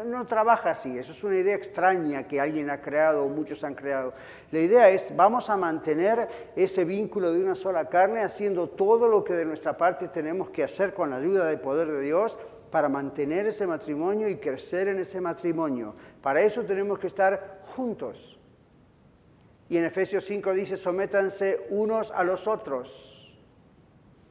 no, 0.06 0.26
trabaja 0.26 0.70
así. 0.70 0.98
Eso 0.98 1.12
es 1.12 1.22
una 1.22 1.36
idea 1.36 1.54
extraña 1.54 2.26
que 2.26 2.40
alguien 2.40 2.68
ha 2.68 2.80
creado 2.80 3.24
o 3.24 3.28
muchos 3.28 3.62
han 3.62 3.74
creado. 3.74 4.12
La 4.50 4.58
idea 4.58 4.90
es 4.90 5.14
vamos 5.14 5.50
a 5.50 5.56
mantener 5.56 6.52
ese 6.56 6.84
vínculo 6.84 7.32
de 7.32 7.40
una 7.40 7.54
sola 7.54 7.88
carne 7.88 8.24
haciendo 8.24 8.68
todo 8.68 9.06
lo 9.06 9.22
que 9.22 9.34
de 9.34 9.44
nuestra 9.44 9.76
parte 9.76 10.08
tenemos 10.08 10.50
que 10.50 10.64
hacer 10.64 10.92
con 10.94 11.10
la 11.10 11.16
ayuda 11.16 11.44
del 11.44 11.60
poder 11.60 11.88
de 11.88 12.00
Dios 12.00 12.40
para 12.72 12.88
mantener 12.88 13.46
ese 13.46 13.68
matrimonio 13.68 14.28
y 14.28 14.36
crecer 14.36 14.88
en 14.88 14.98
ese 14.98 15.20
matrimonio. 15.20 15.94
Para 16.20 16.40
eso 16.40 16.64
tenemos 16.64 16.98
que 16.98 17.06
estar 17.06 17.62
juntos. 17.76 18.40
Y 19.68 19.78
en 19.78 19.84
Efesios 19.84 20.24
5 20.24 20.54
dice, 20.54 20.76
sométanse 20.76 21.68
unos 21.70 22.10
a 22.10 22.24
los 22.24 22.48
otros 22.48 23.19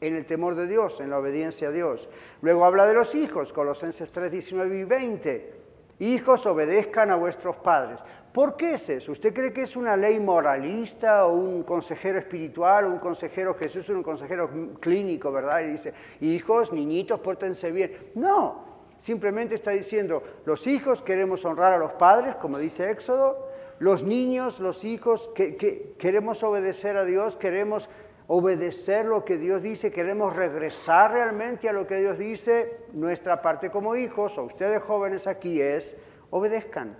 en 0.01 0.15
el 0.15 0.25
temor 0.25 0.55
de 0.55 0.67
Dios, 0.67 0.99
en 0.99 1.09
la 1.09 1.19
obediencia 1.19 1.69
a 1.69 1.71
Dios. 1.71 2.09
Luego 2.41 2.65
habla 2.65 2.87
de 2.87 2.93
los 2.93 3.15
hijos, 3.15 3.53
Colosenses 3.53 4.11
3, 4.11 4.31
19 4.31 4.77
y 4.77 4.83
20. 4.83 5.59
Hijos, 5.99 6.45
obedezcan 6.45 7.11
a 7.11 7.15
vuestros 7.15 7.57
padres. 7.57 8.01
¿Por 8.31 8.55
qué 8.55 8.75
es 8.75 8.89
eso? 8.89 9.11
¿Usted 9.11 9.33
cree 9.33 9.51
que 9.51 9.63
es 9.63 9.75
una 9.75 9.97
ley 9.97 10.17
moralista 10.19 11.25
o 11.25 11.33
un 11.33 11.63
consejero 11.63 12.19
espiritual 12.19 12.85
o 12.85 12.89
un 12.89 12.99
consejero 12.99 13.53
Jesús, 13.53 13.89
un 13.89 14.03
consejero 14.03 14.49
clínico, 14.79 15.31
verdad? 15.31 15.61
Y 15.61 15.71
dice, 15.71 15.93
hijos, 16.21 16.71
niñitos, 16.71 17.19
pórtense 17.19 17.71
bien. 17.71 18.11
No, 18.15 18.63
simplemente 18.97 19.55
está 19.55 19.71
diciendo, 19.71 20.23
los 20.45 20.67
hijos 20.67 21.01
queremos 21.01 21.43
honrar 21.43 21.73
a 21.73 21.77
los 21.77 21.93
padres, 21.93 22.35
como 22.35 22.59
dice 22.59 22.89
Éxodo, 22.89 23.49
los 23.79 24.03
niños, 24.03 24.61
los 24.61 24.85
hijos, 24.85 25.31
que 25.35 25.95
queremos 25.97 26.43
obedecer 26.43 26.95
a 26.95 27.03
Dios, 27.03 27.35
queremos 27.35 27.89
obedecer 28.31 29.07
lo 29.07 29.25
que 29.25 29.39
Dios 29.39 29.63
dice, 29.63 29.91
queremos 29.91 30.35
regresar 30.35 31.11
realmente 31.11 31.67
a 31.67 31.73
lo 31.73 31.87
que 31.87 31.95
Dios 31.95 32.19
dice, 32.19 32.85
nuestra 32.93 33.41
parte 33.41 33.71
como 33.71 33.95
hijos, 33.95 34.37
o 34.37 34.43
ustedes 34.43 34.83
jóvenes 34.83 35.25
aquí 35.25 35.59
es, 35.59 35.99
obedezcan. 36.29 36.95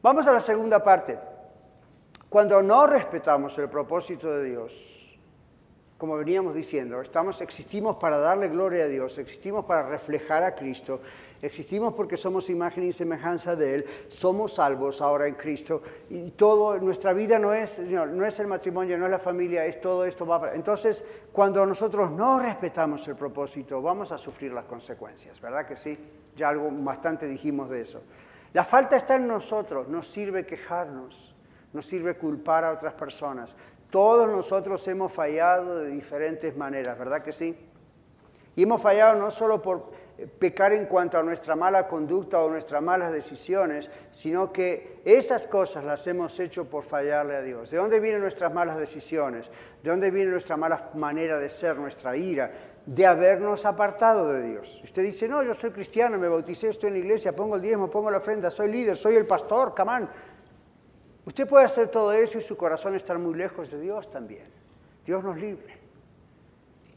Vamos 0.00 0.26
a 0.26 0.32
la 0.32 0.40
segunda 0.40 0.82
parte. 0.82 1.18
Cuando 2.30 2.62
no 2.62 2.86
respetamos 2.86 3.58
el 3.58 3.68
propósito 3.68 4.34
de 4.34 4.44
Dios, 4.44 5.18
como 5.98 6.16
veníamos 6.16 6.54
diciendo, 6.54 6.98
estamos, 7.02 7.42
existimos 7.42 7.96
para 7.96 8.16
darle 8.16 8.48
gloria 8.48 8.84
a 8.84 8.88
Dios, 8.88 9.18
existimos 9.18 9.66
para 9.66 9.86
reflejar 9.86 10.42
a 10.44 10.54
Cristo, 10.54 11.02
Existimos 11.40 11.94
porque 11.94 12.16
somos 12.16 12.50
imagen 12.50 12.82
y 12.84 12.92
semejanza 12.92 13.54
de 13.54 13.76
Él, 13.76 13.86
somos 14.08 14.54
salvos 14.54 15.00
ahora 15.00 15.28
en 15.28 15.34
Cristo 15.34 15.82
y 16.10 16.32
todo, 16.32 16.78
nuestra 16.78 17.12
vida 17.12 17.38
no 17.38 17.54
es, 17.54 17.78
no, 17.78 18.24
es 18.24 18.40
el 18.40 18.48
matrimonio, 18.48 18.98
no 18.98 19.04
es 19.04 19.10
la 19.10 19.20
familia, 19.20 19.64
es 19.64 19.80
todo 19.80 20.04
esto. 20.04 20.26
Va 20.26 20.52
Entonces, 20.54 21.04
cuando 21.30 21.64
nosotros 21.64 22.10
no 22.10 22.40
respetamos 22.40 23.06
el 23.06 23.14
propósito, 23.14 23.80
vamos 23.80 24.10
a 24.10 24.18
sufrir 24.18 24.52
las 24.52 24.64
consecuencias, 24.64 25.40
¿verdad 25.40 25.64
que 25.64 25.76
sí? 25.76 25.96
Ya 26.34 26.48
algo 26.48 26.70
bastante 26.72 27.28
dijimos 27.28 27.70
de 27.70 27.82
eso. 27.82 28.02
La 28.52 28.64
falta 28.64 28.96
está 28.96 29.14
en 29.14 29.28
nosotros, 29.28 29.86
nos 29.86 30.08
sirve 30.08 30.44
quejarnos, 30.44 31.36
nos 31.72 31.86
sirve 31.86 32.16
culpar 32.16 32.64
a 32.64 32.72
otras 32.72 32.94
personas. 32.94 33.56
Todos 33.90 34.28
nosotros 34.28 34.86
hemos 34.88 35.12
fallado 35.12 35.78
de 35.78 35.90
diferentes 35.90 36.56
maneras, 36.56 36.98
¿verdad 36.98 37.22
que 37.22 37.30
sí? 37.30 37.56
Y 38.56 38.64
hemos 38.64 38.82
fallado 38.82 39.18
no 39.20 39.30
solo 39.30 39.62
por 39.62 40.07
pecar 40.26 40.72
en 40.72 40.86
cuanto 40.86 41.16
a 41.16 41.22
nuestra 41.22 41.54
mala 41.54 41.86
conducta 41.86 42.40
o 42.40 42.50
nuestras 42.50 42.82
malas 42.82 43.12
decisiones, 43.12 43.88
sino 44.10 44.52
que 44.52 45.00
esas 45.04 45.46
cosas 45.46 45.84
las 45.84 46.04
hemos 46.08 46.40
hecho 46.40 46.64
por 46.64 46.82
fallarle 46.82 47.36
a 47.36 47.42
Dios. 47.42 47.70
¿De 47.70 47.76
dónde 47.76 48.00
vienen 48.00 48.22
nuestras 48.22 48.52
malas 48.52 48.78
decisiones? 48.78 49.48
¿De 49.82 49.90
dónde 49.90 50.10
viene 50.10 50.32
nuestra 50.32 50.56
mala 50.56 50.90
manera 50.94 51.38
de 51.38 51.48
ser, 51.48 51.76
nuestra 51.76 52.16
ira? 52.16 52.50
De 52.84 53.06
habernos 53.06 53.64
apartado 53.64 54.32
de 54.32 54.42
Dios. 54.42 54.80
Usted 54.82 55.02
dice, 55.02 55.28
no, 55.28 55.42
yo 55.44 55.54
soy 55.54 55.70
cristiano, 55.70 56.18
me 56.18 56.28
bauticé, 56.28 56.68
estoy 56.68 56.88
en 56.88 56.94
la 56.94 57.00
iglesia, 57.00 57.36
pongo 57.36 57.54
el 57.54 57.62
diezmo, 57.62 57.88
pongo 57.88 58.10
la 58.10 58.18
ofrenda, 58.18 58.50
soy 58.50 58.72
líder, 58.72 58.96
soy 58.96 59.14
el 59.14 59.26
pastor, 59.26 59.72
camán. 59.72 60.10
Usted 61.26 61.46
puede 61.46 61.66
hacer 61.66 61.88
todo 61.88 62.12
eso 62.12 62.38
y 62.38 62.40
su 62.40 62.56
corazón 62.56 62.96
estar 62.96 63.18
muy 63.18 63.34
lejos 63.34 63.70
de 63.70 63.78
Dios 63.78 64.10
también. 64.10 64.46
Dios 65.06 65.22
nos 65.22 65.38
libre. 65.38 65.78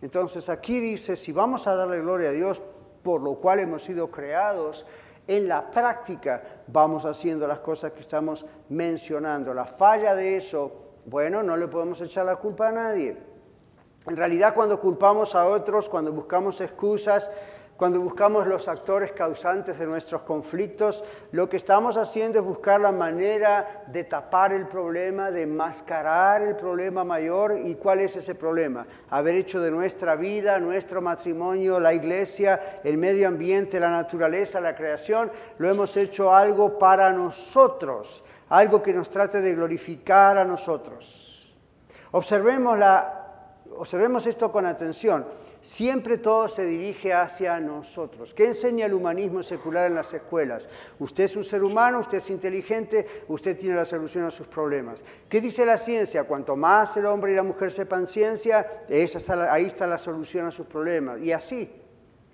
Entonces 0.01 0.49
aquí 0.49 0.79
dice, 0.79 1.15
si 1.15 1.31
vamos 1.31 1.67
a 1.67 1.75
darle 1.75 2.01
gloria 2.01 2.29
a 2.29 2.31
Dios, 2.31 2.63
por 3.03 3.21
lo 3.21 3.35
cual 3.35 3.59
hemos 3.59 3.83
sido 3.83 4.09
creados, 4.09 4.85
en 5.27 5.47
la 5.47 5.69
práctica 5.69 6.63
vamos 6.67 7.05
haciendo 7.05 7.47
las 7.47 7.59
cosas 7.59 7.91
que 7.91 7.99
estamos 7.99 8.45
mencionando. 8.69 9.53
La 9.53 9.65
falla 9.65 10.15
de 10.15 10.35
eso, 10.35 10.71
bueno, 11.05 11.43
no 11.43 11.55
le 11.57 11.67
podemos 11.67 12.01
echar 12.01 12.25
la 12.25 12.35
culpa 12.35 12.69
a 12.69 12.71
nadie. 12.71 13.17
En 14.07 14.17
realidad 14.17 14.53
cuando 14.55 14.79
culpamos 14.79 15.35
a 15.35 15.45
otros, 15.45 15.87
cuando 15.87 16.11
buscamos 16.11 16.59
excusas, 16.59 17.31
cuando 17.81 17.99
buscamos 17.99 18.45
los 18.45 18.67
actores 18.67 19.11
causantes 19.11 19.79
de 19.79 19.87
nuestros 19.87 20.21
conflictos, 20.21 21.03
lo 21.31 21.49
que 21.49 21.57
estamos 21.57 21.97
haciendo 21.97 22.37
es 22.37 22.45
buscar 22.45 22.79
la 22.79 22.91
manera 22.91 23.85
de 23.87 24.03
tapar 24.03 24.53
el 24.53 24.67
problema, 24.67 25.31
de 25.31 25.47
mascarar 25.47 26.43
el 26.43 26.55
problema 26.55 27.03
mayor. 27.03 27.57
¿Y 27.57 27.73
cuál 27.73 28.01
es 28.01 28.15
ese 28.15 28.35
problema? 28.35 28.85
Haber 29.09 29.33
hecho 29.33 29.59
de 29.59 29.71
nuestra 29.71 30.15
vida, 30.15 30.59
nuestro 30.59 31.01
matrimonio, 31.01 31.79
la 31.79 31.91
iglesia, 31.91 32.81
el 32.83 32.99
medio 32.99 33.27
ambiente, 33.27 33.79
la 33.79 33.89
naturaleza, 33.89 34.61
la 34.61 34.75
creación, 34.75 35.31
lo 35.57 35.67
hemos 35.67 35.97
hecho 35.97 36.35
algo 36.35 36.77
para 36.77 37.11
nosotros, 37.11 38.23
algo 38.49 38.83
que 38.83 38.93
nos 38.93 39.09
trate 39.09 39.41
de 39.41 39.55
glorificar 39.55 40.37
a 40.37 40.45
nosotros. 40.45 41.51
Observemos, 42.11 42.77
la, 42.77 43.55
observemos 43.75 44.27
esto 44.27 44.51
con 44.51 44.67
atención 44.67 45.25
siempre 45.61 46.17
todo 46.17 46.47
se 46.47 46.65
dirige 46.65 47.13
hacia 47.13 47.59
nosotros. 47.59 48.33
¿Qué 48.33 48.47
enseña 48.47 48.87
el 48.87 48.93
humanismo 48.93 49.41
secular 49.43 49.87
en 49.87 49.95
las 49.95 50.13
escuelas? 50.13 50.67
Usted 50.99 51.25
es 51.25 51.35
un 51.35 51.43
ser 51.43 51.63
humano, 51.63 51.99
usted 51.99 52.17
es 52.17 52.29
inteligente, 52.29 53.23
usted 53.27 53.57
tiene 53.57 53.75
la 53.75 53.85
solución 53.85 54.25
a 54.25 54.31
sus 54.31 54.47
problemas. 54.47 55.05
¿Qué 55.29 55.39
dice 55.39 55.65
la 55.65 55.77
ciencia? 55.77 56.25
Cuanto 56.25 56.55
más 56.55 56.97
el 56.97 57.05
hombre 57.05 57.31
y 57.31 57.35
la 57.35 57.43
mujer 57.43 57.71
sepan 57.71 58.05
ciencia, 58.05 58.85
ahí 58.89 59.65
está 59.65 59.87
la 59.87 59.97
solución 59.97 60.47
a 60.47 60.51
sus 60.51 60.67
problemas. 60.67 61.19
Y 61.19 61.31
así. 61.31 61.77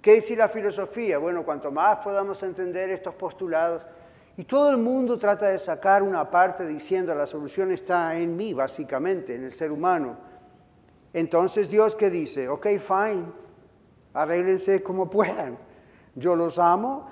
¿Qué 0.01 0.13
dice 0.13 0.35
la 0.35 0.47
filosofía? 0.47 1.17
Bueno, 1.17 1.43
cuanto 1.43 1.69
más 1.69 1.97
podamos 1.97 2.41
entender 2.43 2.89
estos 2.89 3.15
postulados, 3.15 3.85
y 4.37 4.43
todo 4.43 4.69
el 4.69 4.77
mundo 4.77 5.17
trata 5.17 5.47
de 5.47 5.57
sacar 5.57 6.03
una 6.03 6.29
parte 6.29 6.65
diciendo 6.65 7.13
la 7.15 7.25
solución 7.25 7.71
está 7.71 8.15
en 8.15 8.37
mí, 8.37 8.53
básicamente, 8.53 9.33
en 9.33 9.45
el 9.45 9.51
ser 9.51 9.71
humano. 9.71 10.26
Entonces 11.13 11.69
Dios 11.69 11.95
que 11.95 12.09
dice, 12.09 12.49
ok, 12.49 12.67
fine, 12.79 13.25
arréglense 14.13 14.83
como 14.83 15.09
puedan. 15.09 15.57
Yo 16.15 16.35
los 16.35 16.59
amo, 16.59 17.07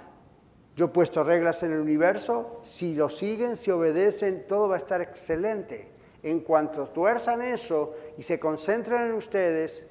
yo 0.75 0.85
he 0.85 0.89
puesto 0.89 1.23
reglas 1.23 1.63
en 1.63 1.71
el 1.71 1.79
universo, 1.79 2.59
si 2.63 2.95
lo 2.95 3.07
siguen, 3.07 3.55
si 3.55 3.71
obedecen, 3.71 4.45
todo 4.47 4.67
va 4.67 4.75
a 4.75 4.77
estar 4.79 5.01
excelente. 5.01 5.93
En 6.23 6.39
cuanto 6.39 6.87
tuerzan 6.87 7.41
eso 7.41 7.93
y 8.17 8.23
se 8.23 8.39
concentran 8.39 9.07
en 9.07 9.13
ustedes, 9.13 9.87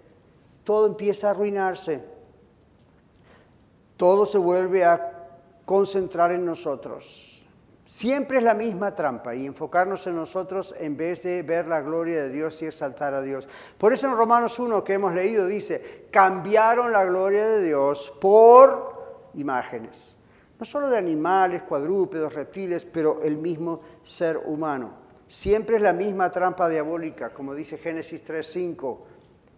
todo 0.64 0.86
empieza 0.86 1.28
a 1.28 1.30
arruinarse. 1.30 2.04
Todo 3.96 4.26
se 4.26 4.38
vuelve 4.38 4.84
a 4.84 5.28
concentrar 5.64 6.32
en 6.32 6.44
nosotros. 6.44 7.33
Siempre 7.84 8.38
es 8.38 8.44
la 8.44 8.54
misma 8.54 8.94
trampa 8.94 9.34
y 9.34 9.44
enfocarnos 9.44 10.06
en 10.06 10.16
nosotros 10.16 10.74
en 10.78 10.96
vez 10.96 11.24
de 11.24 11.42
ver 11.42 11.66
la 11.66 11.82
gloria 11.82 12.22
de 12.22 12.30
Dios 12.30 12.62
y 12.62 12.66
exaltar 12.66 13.12
a 13.12 13.20
Dios. 13.20 13.46
Por 13.76 13.92
eso 13.92 14.06
en 14.06 14.16
Romanos 14.16 14.58
1 14.58 14.82
que 14.82 14.94
hemos 14.94 15.12
leído 15.12 15.46
dice, 15.46 16.06
cambiaron 16.10 16.92
la 16.92 17.04
gloria 17.04 17.46
de 17.46 17.62
Dios 17.62 18.10
por 18.18 19.30
imágenes. 19.34 20.16
No 20.58 20.64
solo 20.64 20.88
de 20.88 20.96
animales, 20.96 21.62
cuadrúpedos, 21.62 22.32
reptiles, 22.32 22.86
pero 22.86 23.20
el 23.22 23.36
mismo 23.36 23.82
ser 24.02 24.38
humano. 24.38 24.94
Siempre 25.26 25.76
es 25.76 25.82
la 25.82 25.92
misma 25.92 26.30
trampa 26.30 26.70
diabólica, 26.70 27.34
como 27.34 27.54
dice 27.54 27.76
Génesis 27.76 28.24
3.5. 28.24 28.98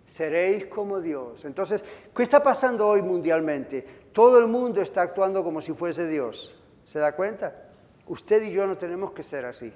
Seréis 0.04 0.66
como 0.66 1.00
Dios. 1.00 1.44
Entonces, 1.44 1.84
¿qué 2.14 2.22
está 2.24 2.42
pasando 2.42 2.88
hoy 2.88 3.02
mundialmente? 3.02 3.86
Todo 4.12 4.38
el 4.38 4.48
mundo 4.48 4.80
está 4.80 5.02
actuando 5.02 5.44
como 5.44 5.60
si 5.60 5.72
fuese 5.72 6.08
Dios. 6.08 6.60
¿Se 6.84 6.98
da 6.98 7.14
cuenta? 7.14 7.65
Usted 8.08 8.42
y 8.42 8.52
yo 8.52 8.66
no 8.66 8.78
tenemos 8.78 9.12
que 9.12 9.22
ser 9.22 9.44
así. 9.44 9.72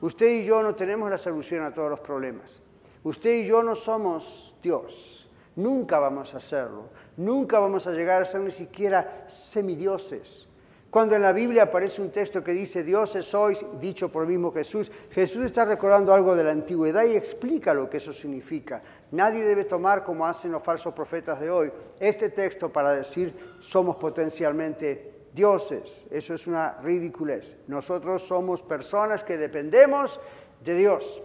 Usted 0.00 0.40
y 0.40 0.44
yo 0.44 0.62
no 0.62 0.74
tenemos 0.74 1.08
la 1.10 1.18
solución 1.18 1.64
a 1.64 1.72
todos 1.72 1.90
los 1.90 2.00
problemas. 2.00 2.62
Usted 3.04 3.40
y 3.40 3.46
yo 3.46 3.62
no 3.62 3.74
somos 3.74 4.54
Dios. 4.62 5.28
Nunca 5.56 5.98
vamos 5.98 6.34
a 6.34 6.38
hacerlo. 6.38 6.90
Nunca 7.16 7.58
vamos 7.58 7.86
a 7.86 7.92
llegar 7.92 8.22
a 8.22 8.24
ser 8.24 8.40
ni 8.40 8.50
siquiera 8.50 9.24
semidioses. 9.28 10.48
Cuando 10.90 11.16
en 11.16 11.22
la 11.22 11.32
Biblia 11.32 11.64
aparece 11.64 12.02
un 12.02 12.10
texto 12.10 12.44
que 12.44 12.52
dice 12.52 12.84
dioses 12.84 13.24
sois, 13.24 13.64
dicho 13.80 14.12
por 14.12 14.22
el 14.22 14.28
mismo 14.28 14.52
Jesús, 14.52 14.92
Jesús 15.10 15.44
está 15.44 15.64
recordando 15.64 16.14
algo 16.14 16.36
de 16.36 16.44
la 16.44 16.52
antigüedad 16.52 17.04
y 17.04 17.16
explica 17.16 17.74
lo 17.74 17.90
que 17.90 17.96
eso 17.96 18.12
significa. 18.12 18.80
Nadie 19.10 19.42
debe 19.42 19.64
tomar, 19.64 20.04
como 20.04 20.24
hacen 20.24 20.52
los 20.52 20.62
falsos 20.62 20.94
profetas 20.94 21.40
de 21.40 21.50
hoy, 21.50 21.72
ese 21.98 22.30
texto 22.30 22.72
para 22.72 22.92
decir 22.92 23.56
somos 23.58 23.96
potencialmente 23.96 25.13
dioses. 25.34 26.06
Eso 26.10 26.34
es 26.34 26.46
una 26.46 26.78
ridiculez. 26.80 27.56
Nosotros 27.66 28.22
somos 28.22 28.62
personas 28.62 29.24
que 29.24 29.36
dependemos 29.36 30.20
de 30.62 30.74
Dios. 30.74 31.22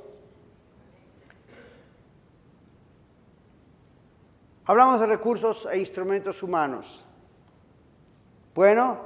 Hablamos 4.66 5.00
de 5.02 5.08
recursos 5.08 5.68
e 5.72 5.80
instrumentos 5.80 6.44
humanos. 6.44 7.06
Bueno, 8.54 9.00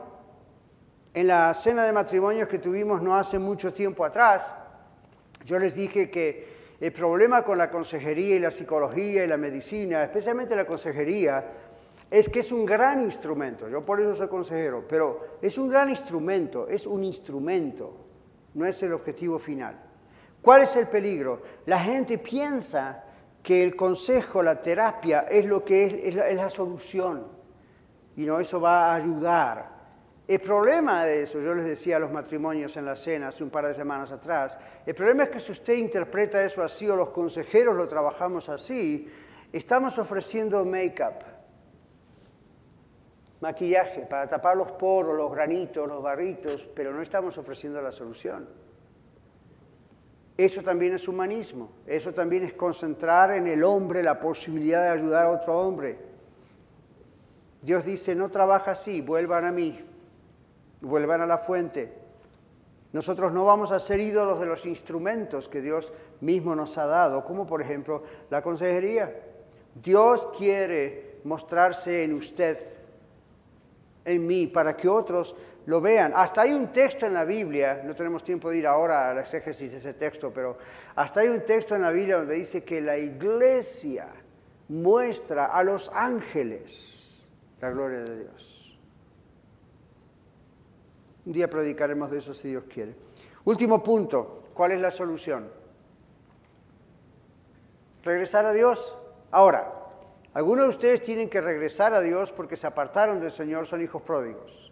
en 1.13 1.27
la 1.27 1.53
cena 1.53 1.85
de 1.85 1.93
matrimonios 1.93 2.47
que 2.47 2.59
tuvimos 2.59 3.01
no 3.01 3.15
hace 3.15 3.39
mucho 3.39 3.71
tiempo 3.71 4.03
atrás, 4.03 4.53
yo 5.45 5.59
les 5.59 5.75
dije 5.75 6.09
que 6.09 6.75
el 6.79 6.91
problema 6.91 7.43
con 7.43 7.57
la 7.57 7.69
consejería 7.69 8.35
y 8.35 8.39
la 8.39 8.51
psicología 8.51 9.23
y 9.23 9.27
la 9.27 9.37
medicina, 9.37 10.03
especialmente 10.03 10.55
la 10.55 10.65
consejería, 10.65 11.45
es 12.09 12.29
que 12.29 12.39
es 12.39 12.51
un 12.51 12.65
gran 12.65 13.01
instrumento. 13.01 13.67
Yo 13.69 13.85
por 13.85 13.99
eso 13.99 14.15
soy 14.15 14.27
consejero, 14.27 14.85
pero 14.87 15.37
es 15.41 15.57
un 15.57 15.69
gran 15.69 15.89
instrumento, 15.89 16.67
es 16.67 16.85
un 16.85 17.03
instrumento, 17.03 17.97
no 18.53 18.65
es 18.65 18.81
el 18.83 18.93
objetivo 18.93 19.39
final. 19.39 19.79
¿Cuál 20.41 20.63
es 20.63 20.75
el 20.75 20.87
peligro? 20.87 21.41
La 21.65 21.79
gente 21.79 22.17
piensa 22.17 23.03
que 23.41 23.63
el 23.63 23.75
consejo, 23.75 24.43
la 24.43 24.61
terapia 24.61 25.21
es 25.21 25.45
lo 25.45 25.63
que 25.63 26.07
es, 26.07 26.15
la, 26.15 26.29
la 26.31 26.49
solución 26.49 27.27
y 28.15 28.25
no 28.25 28.39
eso 28.39 28.59
va 28.61 28.91
a 28.91 28.95
ayudar. 28.95 29.73
El 30.25 30.39
problema 30.39 31.03
de 31.03 31.23
eso, 31.23 31.41
yo 31.41 31.53
les 31.53 31.65
decía 31.65 31.97
a 31.97 31.99
los 31.99 32.11
matrimonios 32.11 32.77
en 32.77 32.85
la 32.85 32.95
cena 32.95 33.27
hace 33.27 33.43
un 33.43 33.49
par 33.49 33.67
de 33.67 33.73
semanas 33.73 34.11
atrás, 34.11 34.57
el 34.85 34.95
problema 34.95 35.23
es 35.23 35.29
que 35.29 35.39
si 35.39 35.51
usted 35.51 35.73
interpreta 35.73 36.43
eso 36.43 36.63
así 36.63 36.87
o 36.87 36.95
los 36.95 37.09
consejeros 37.09 37.75
lo 37.75 37.87
trabajamos 37.87 38.47
así, 38.47 39.09
estamos 39.51 39.99
ofreciendo 39.99 40.63
make-up, 40.63 41.25
maquillaje 43.43 44.07
para 44.07 44.27
tapar 44.27 44.57
los 44.57 44.71
poros, 44.71 45.15
los 45.15 45.31
granitos, 45.31 45.87
los 45.87 46.01
barritos, 46.01 46.67
pero 46.73 46.91
no 46.91 47.01
estamos 47.01 47.37
ofreciendo 47.37 47.81
la 47.81 47.91
solución. 47.91 48.47
Eso 50.35 50.63
también 50.63 50.95
es 50.95 51.07
humanismo, 51.07 51.69
eso 51.85 52.11
también 52.11 52.43
es 52.43 52.53
concentrar 52.53 53.31
en 53.31 53.45
el 53.45 53.63
hombre 53.63 54.01
la 54.01 54.19
posibilidad 54.19 54.81
de 54.81 54.89
ayudar 54.89 55.27
a 55.27 55.31
otro 55.31 55.59
hombre. 55.59 55.99
Dios 57.61 57.85
dice, 57.85 58.15
no 58.15 58.29
trabaja 58.29 58.71
así, 58.71 59.01
vuelvan 59.01 59.45
a 59.45 59.51
mí 59.51 59.79
vuelvan 60.83 61.21
a 61.21 61.25
la 61.25 61.37
fuente. 61.37 61.91
Nosotros 62.91 63.33
no 63.33 63.45
vamos 63.45 63.71
a 63.71 63.79
ser 63.79 63.99
ídolos 63.99 64.39
de 64.39 64.45
los 64.45 64.65
instrumentos 64.65 65.49
que 65.49 65.61
Dios 65.61 65.91
mismo 66.21 66.55
nos 66.55 66.77
ha 66.77 66.85
dado, 66.85 67.23
como 67.23 67.47
por 67.47 67.61
ejemplo 67.61 68.03
la 68.29 68.43
consejería. 68.43 69.15
Dios 69.73 70.29
quiere 70.37 71.19
mostrarse 71.23 72.03
en 72.03 72.13
usted, 72.13 72.59
en 74.05 74.27
mí, 74.27 74.47
para 74.47 74.75
que 74.75 74.87
otros 74.87 75.35
lo 75.65 75.81
vean. 75.81 76.13
Hasta 76.15 76.41
hay 76.41 76.53
un 76.53 76.71
texto 76.71 77.05
en 77.05 77.13
la 77.13 77.25
Biblia, 77.25 77.81
no 77.83 77.95
tenemos 77.95 78.23
tiempo 78.23 78.49
de 78.49 78.57
ir 78.57 78.67
ahora 78.67 79.11
al 79.11 79.19
exégesis 79.19 79.71
de 79.71 79.77
ese 79.77 79.93
texto, 79.93 80.31
pero 80.33 80.57
hasta 80.95 81.21
hay 81.21 81.29
un 81.29 81.41
texto 81.41 81.75
en 81.75 81.81
la 81.81 81.91
Biblia 81.91 82.17
donde 82.17 82.35
dice 82.35 82.63
que 82.63 82.81
la 82.81 82.97
iglesia 82.97 84.07
muestra 84.69 85.45
a 85.47 85.63
los 85.63 85.89
ángeles 85.93 87.27
la 87.61 87.69
gloria 87.69 87.99
de 87.99 88.19
Dios. 88.19 88.77
Un 91.25 91.31
día 91.31 91.49
predicaremos 91.49 92.11
de 92.11 92.17
eso 92.17 92.33
si 92.33 92.49
Dios 92.49 92.65
quiere. 92.65 92.93
Último 93.45 93.81
punto, 93.81 94.49
¿cuál 94.53 94.73
es 94.73 94.81
la 94.81 94.91
solución? 94.91 95.49
Regresar 98.03 98.45
a 98.45 98.51
Dios. 98.51 98.97
Ahora, 99.31 99.82
algunos 100.33 100.63
de 100.63 100.69
ustedes 100.69 101.01
tienen 101.01 101.29
que 101.29 101.41
regresar 101.41 101.93
a 101.93 102.01
Dios 102.01 102.31
porque 102.31 102.55
se 102.55 102.65
apartaron 102.65 103.19
del 103.19 103.31
Señor, 103.31 103.67
son 103.67 103.83
hijos 103.83 104.01
pródigos. 104.01 104.71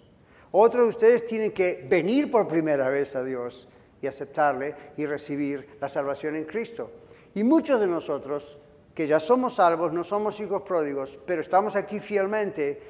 Otros 0.51 0.83
de 0.83 0.89
ustedes 0.89 1.25
tienen 1.25 1.51
que 1.51 1.85
venir 1.87 2.31
por 2.31 2.47
primera 2.47 2.89
vez 2.89 3.15
a 3.15 3.23
Dios 3.23 3.67
y 4.01 4.07
aceptarle 4.07 4.75
y 4.97 5.05
recibir 5.05 5.77
la 5.79 5.87
salvación 5.87 6.35
en 6.35 6.45
Cristo. 6.45 6.91
Y 7.35 7.43
muchos 7.43 7.79
de 7.79 7.87
nosotros, 7.87 8.59
que 8.95 9.05
ya 9.05 9.19
somos 9.19 9.55
salvos, 9.55 9.93
no 9.93 10.03
somos 10.03 10.39
hijos 10.39 10.63
pródigos, 10.63 11.19
pero 11.25 11.41
estamos 11.41 11.75
aquí 11.75 11.99
fielmente, 11.99 12.81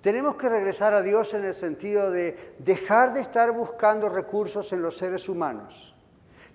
tenemos 0.00 0.36
que 0.36 0.48
regresar 0.48 0.94
a 0.94 1.02
Dios 1.02 1.34
en 1.34 1.44
el 1.44 1.54
sentido 1.54 2.10
de 2.10 2.54
dejar 2.58 3.14
de 3.14 3.20
estar 3.20 3.50
buscando 3.52 4.08
recursos 4.08 4.72
en 4.72 4.82
los 4.82 4.96
seres 4.96 5.28
humanos. 5.28 5.94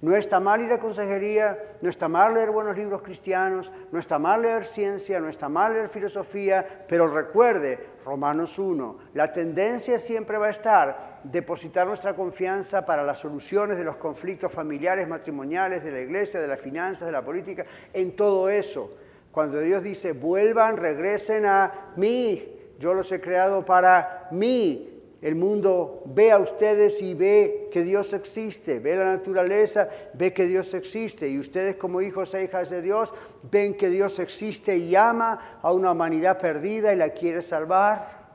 No 0.06 0.16
está 0.16 0.40
mal 0.40 0.62
ir 0.62 0.72
a 0.72 0.80
consejería, 0.80 1.58
no 1.82 1.90
está 1.90 2.08
mal 2.08 2.36
leer 2.36 2.52
buenos 2.52 2.78
libros 2.78 3.02
cristianos, 3.02 3.74
no 3.92 3.98
está 3.98 4.20
mal 4.20 4.44
leer 4.44 4.64
ciencia, 4.64 5.20
no 5.20 5.28
está 5.28 5.50
mal 5.50 5.74
leer 5.74 5.90
filosofía, 5.90 6.86
pero 6.88 7.08
recuerde, 7.08 7.80
Romanos 8.06 8.60
1, 8.60 9.00
la 9.16 9.34
tendencia 9.34 9.98
siempre 9.98 10.38
va 10.38 10.46
a 10.46 10.52
estar 10.52 11.22
depositar 11.24 11.88
nuestra 11.88 12.16
confianza 12.16 12.86
para 12.86 13.02
las 13.02 13.18
soluciones 13.18 13.78
de 13.78 13.84
los 13.84 13.98
conflictos 13.98 14.52
familiares, 14.52 15.08
matrimoniales, 15.08 15.84
de 15.84 15.94
la 15.94 16.02
iglesia, 16.02 16.40
de 16.40 16.50
las 16.50 16.62
finanzas, 16.62 17.08
de 17.08 17.12
la 17.12 17.26
política, 17.26 17.66
en 17.92 18.16
todo 18.16 18.48
eso. 18.48 18.92
Cuando 19.32 19.60
Dios 19.60 19.82
dice, 19.82 20.12
vuelvan, 20.12 20.78
regresen 20.78 21.48
a 21.48 21.94
mí, 21.96 22.76
yo 22.78 22.94
los 22.94 23.12
he 23.12 23.20
creado 23.20 23.66
para 23.66 24.28
mí. 24.30 24.95
El 25.22 25.36
mundo 25.36 26.04
ve 26.06 26.32
a 26.32 26.38
ustedes 26.38 27.02
y 27.02 27.14
ve 27.14 27.70
que 27.72 27.84
Dios 27.84 28.14
existe, 28.14 28.80
ve 28.80 28.96
la 28.96 29.06
naturaleza, 29.06 29.90
ve 30.14 30.34
que 30.34 30.46
Dios 30.46 30.74
existe. 30.74 31.28
Y 31.28 31.40
ustedes 31.40 31.78
como 31.78 32.02
hijos 32.02 32.34
e 32.34 32.44
hijas 32.44 32.70
de 32.70 32.82
Dios 32.82 33.14
ven 33.50 33.76
que 33.76 33.90
Dios 33.90 34.20
existe 34.20 34.78
y 34.78 34.96
ama 34.96 35.60
a 35.62 35.72
una 35.72 35.92
humanidad 35.92 36.40
perdida 36.40 36.94
y 36.94 36.98
la 36.98 37.10
quiere 37.10 37.42
salvar. 37.42 38.26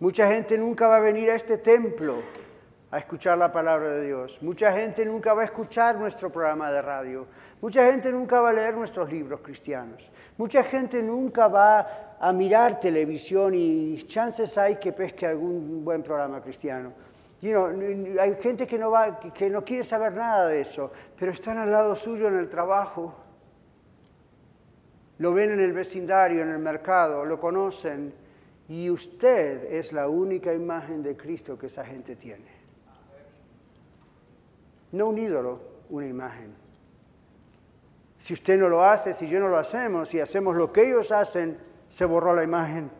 Mucha 0.00 0.28
gente 0.28 0.58
nunca 0.58 0.86
va 0.86 0.96
a 0.96 1.00
venir 1.00 1.30
a 1.30 1.34
este 1.34 1.58
templo 1.58 2.22
a 2.90 2.98
escuchar 2.98 3.36
la 3.36 3.52
palabra 3.52 3.90
de 3.90 4.06
Dios. 4.06 4.40
Mucha 4.42 4.72
gente 4.72 5.04
nunca 5.04 5.34
va 5.34 5.42
a 5.42 5.44
escuchar 5.44 5.96
nuestro 5.96 6.30
programa 6.30 6.72
de 6.72 6.80
radio. 6.80 7.26
Mucha 7.60 7.90
gente 7.90 8.10
nunca 8.12 8.40
va 8.40 8.50
a 8.50 8.52
leer 8.52 8.76
nuestros 8.76 9.10
libros 9.10 9.40
cristianos. 9.40 10.10
Mucha 10.36 10.62
gente 10.62 11.02
nunca 11.02 11.48
va 11.48 12.07
a 12.20 12.32
mirar 12.32 12.80
televisión 12.80 13.54
y 13.54 14.02
chances 14.04 14.58
hay 14.58 14.76
que 14.76 14.92
pesque 14.92 15.26
algún 15.26 15.84
buen 15.84 16.02
programa 16.02 16.42
cristiano. 16.42 16.92
hay 17.42 18.34
gente 18.40 18.66
que 18.66 18.78
no, 18.78 18.90
va, 18.90 19.20
que 19.20 19.48
no 19.48 19.64
quiere 19.64 19.84
saber 19.84 20.14
nada 20.14 20.48
de 20.48 20.60
eso, 20.60 20.90
pero 21.16 21.30
están 21.32 21.58
al 21.58 21.70
lado 21.70 21.94
suyo 21.94 22.28
en 22.28 22.38
el 22.38 22.48
trabajo. 22.48 23.14
Lo 25.18 25.32
ven 25.32 25.50
en 25.52 25.60
el 25.60 25.72
vecindario, 25.72 26.42
en 26.42 26.50
el 26.50 26.58
mercado, 26.58 27.24
lo 27.24 27.38
conocen. 27.40 28.12
Y 28.68 28.90
usted 28.90 29.72
es 29.72 29.92
la 29.92 30.08
única 30.08 30.52
imagen 30.52 31.02
de 31.02 31.16
Cristo 31.16 31.58
que 31.58 31.66
esa 31.66 31.84
gente 31.84 32.16
tiene. 32.16 32.58
No 34.92 35.08
un 35.08 35.18
ídolo, 35.18 35.60
una 35.90 36.06
imagen. 36.06 36.54
Si 38.18 38.34
usted 38.34 38.58
no 38.58 38.68
lo 38.68 38.82
hace, 38.82 39.12
si 39.12 39.28
yo 39.28 39.38
no 39.38 39.48
lo 39.48 39.56
hacemos, 39.56 40.08
si 40.08 40.20
hacemos 40.20 40.56
lo 40.56 40.72
que 40.72 40.88
ellos 40.88 41.12
hacen, 41.12 41.67
se 41.88 42.04
borró 42.04 42.34
la 42.34 42.44
imagen 42.44 42.90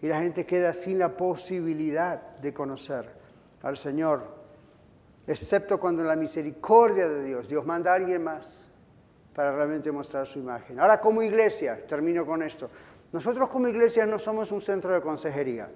y 0.00 0.08
la 0.08 0.20
gente 0.20 0.44
queda 0.44 0.72
sin 0.72 0.98
la 0.98 1.16
posibilidad 1.16 2.36
de 2.36 2.52
conocer 2.52 3.08
al 3.62 3.76
Señor, 3.76 4.22
excepto 5.26 5.80
cuando 5.80 6.02
la 6.02 6.16
misericordia 6.16 7.08
de 7.08 7.24
Dios 7.24 7.48
Dios 7.48 7.64
manda 7.64 7.92
a 7.92 7.94
alguien 7.96 8.22
más 8.22 8.70
para 9.34 9.54
realmente 9.54 9.90
mostrar 9.90 10.26
su 10.26 10.38
imagen. 10.38 10.78
Ahora 10.78 11.00
como 11.00 11.22
iglesia, 11.22 11.86
termino 11.86 12.24
con 12.26 12.42
esto, 12.42 12.70
nosotros 13.12 13.48
como 13.48 13.68
iglesia 13.68 14.06
no 14.06 14.18
somos 14.18 14.52
un 14.52 14.60
centro 14.60 14.92
de 14.92 15.00
consejería. 15.00 15.70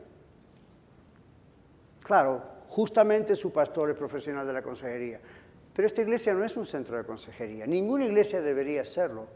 Claro, 2.03 2.43
justamente 2.69 3.35
su 3.37 3.53
pastor 3.53 3.91
es 3.91 3.97
profesional 3.97 4.47
de 4.47 4.53
la 4.53 4.63
consejería, 4.63 5.21
pero 5.75 5.87
esta 5.87 6.03
iglesia 6.03 6.35
no 6.35 6.45
es 6.45 6.57
un 6.57 6.65
centro 6.65 6.97
de 6.97 7.05
consejería, 7.05 7.67
ninguna 7.67 8.05
iglesia 8.05 8.41
debería 8.41 8.85
serlo 8.85 9.27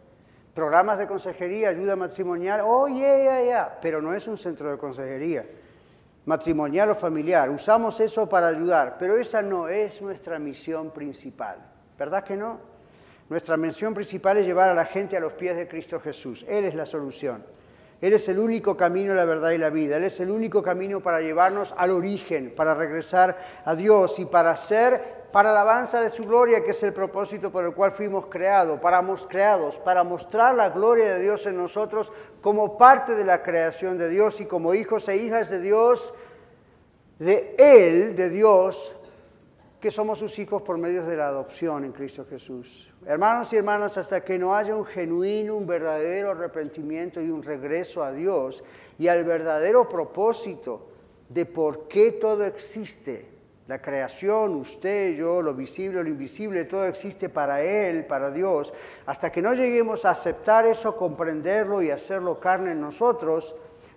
programas 0.54 0.98
de 0.98 1.06
consejería, 1.06 1.70
ayuda 1.70 1.96
matrimonial, 1.96 2.60
oh, 2.64 2.88
yeah, 2.88 3.16
yeah, 3.16 3.42
yeah, 3.42 3.78
pero 3.80 4.02
no 4.02 4.14
es 4.14 4.26
un 4.26 4.36
centro 4.36 4.70
de 4.70 4.78
consejería 4.78 5.44
matrimonial 6.24 6.90
o 6.90 6.94
familiar. 6.94 7.50
Usamos 7.50 8.00
eso 8.00 8.28
para 8.28 8.48
ayudar, 8.48 8.96
pero 8.98 9.16
esa 9.16 9.42
no 9.42 9.68
es 9.68 10.00
nuestra 10.02 10.38
misión 10.38 10.90
principal. 10.90 11.58
¿Verdad 11.98 12.24
que 12.24 12.36
no? 12.36 12.60
Nuestra 13.28 13.56
misión 13.56 13.94
principal 13.94 14.36
es 14.36 14.46
llevar 14.46 14.70
a 14.70 14.74
la 14.74 14.84
gente 14.84 15.16
a 15.16 15.20
los 15.20 15.32
pies 15.32 15.56
de 15.56 15.68
Cristo 15.68 16.00
Jesús. 16.00 16.44
Él 16.48 16.64
es 16.64 16.74
la 16.74 16.86
solución. 16.86 17.44
Él 18.00 18.12
es 18.12 18.28
el 18.28 18.38
único 18.38 18.76
camino, 18.76 19.14
la 19.14 19.24
verdad 19.24 19.50
y 19.52 19.58
la 19.58 19.70
vida. 19.70 19.96
Él 19.96 20.04
es 20.04 20.18
el 20.20 20.30
único 20.30 20.62
camino 20.62 21.00
para 21.00 21.20
llevarnos 21.20 21.74
al 21.78 21.92
origen, 21.92 22.52
para 22.54 22.74
regresar 22.74 23.62
a 23.64 23.74
Dios 23.74 24.18
y 24.18 24.24
para 24.24 24.56
ser 24.56 25.21
para 25.32 25.52
la 25.52 25.62
alabanza 25.62 26.00
de 26.02 26.10
su 26.10 26.24
gloria, 26.24 26.62
que 26.62 26.72
es 26.72 26.82
el 26.82 26.92
propósito 26.92 27.50
por 27.50 27.64
el 27.64 27.72
cual 27.74 27.92
fuimos 27.92 28.26
creados, 28.26 28.78
para, 28.80 29.02
creados, 29.28 29.78
para 29.78 30.04
mostrar 30.04 30.54
la 30.54 30.68
gloria 30.70 31.14
de 31.14 31.22
Dios 31.22 31.46
en 31.46 31.56
nosotros 31.56 32.12
como 32.42 32.76
parte 32.76 33.14
de 33.14 33.24
la 33.24 33.42
creación 33.42 33.96
de 33.96 34.10
Dios 34.10 34.40
y 34.40 34.46
como 34.46 34.74
hijos 34.74 35.08
e 35.08 35.16
hijas 35.16 35.48
de 35.48 35.60
Dios, 35.60 36.12
de 37.18 37.54
Él, 37.58 38.14
de 38.14 38.28
Dios, 38.28 38.94
que 39.80 39.90
somos 39.90 40.20
sus 40.20 40.38
hijos 40.38 40.62
por 40.62 40.78
medio 40.78 41.04
de 41.04 41.16
la 41.16 41.26
adopción 41.26 41.84
en 41.84 41.92
Cristo 41.92 42.24
Jesús. 42.28 42.92
Hermanos 43.04 43.52
y 43.52 43.56
hermanas, 43.56 43.98
hasta 43.98 44.22
que 44.22 44.38
no 44.38 44.54
haya 44.54 44.76
un 44.76 44.84
genuino, 44.84 45.56
un 45.56 45.66
verdadero 45.66 46.30
arrepentimiento 46.30 47.20
y 47.20 47.30
un 47.30 47.42
regreso 47.42 48.04
a 48.04 48.12
Dios 48.12 48.62
y 48.98 49.08
al 49.08 49.24
verdadero 49.24 49.88
propósito 49.88 50.88
de 51.28 51.46
por 51.46 51.88
qué 51.88 52.12
todo 52.12 52.44
existe, 52.44 53.31
la 53.68 53.80
creación, 53.80 54.56
usted, 54.56 55.14
yo, 55.14 55.40
lo 55.40 55.54
visible, 55.54 56.02
lo 56.02 56.08
invisible, 56.08 56.64
todo 56.64 56.86
existe 56.86 57.28
para 57.28 57.62
Él, 57.62 58.06
para 58.06 58.30
Dios. 58.30 58.74
Hasta 59.06 59.30
que 59.30 59.40
no 59.40 59.54
lleguemos 59.54 60.04
a 60.04 60.10
aceptar 60.10 60.66
eso, 60.66 60.96
comprenderlo 60.96 61.80
y 61.80 61.90
hacerlo 61.90 62.40
carne 62.40 62.72
en 62.72 62.80
nosotros, 62.80 63.54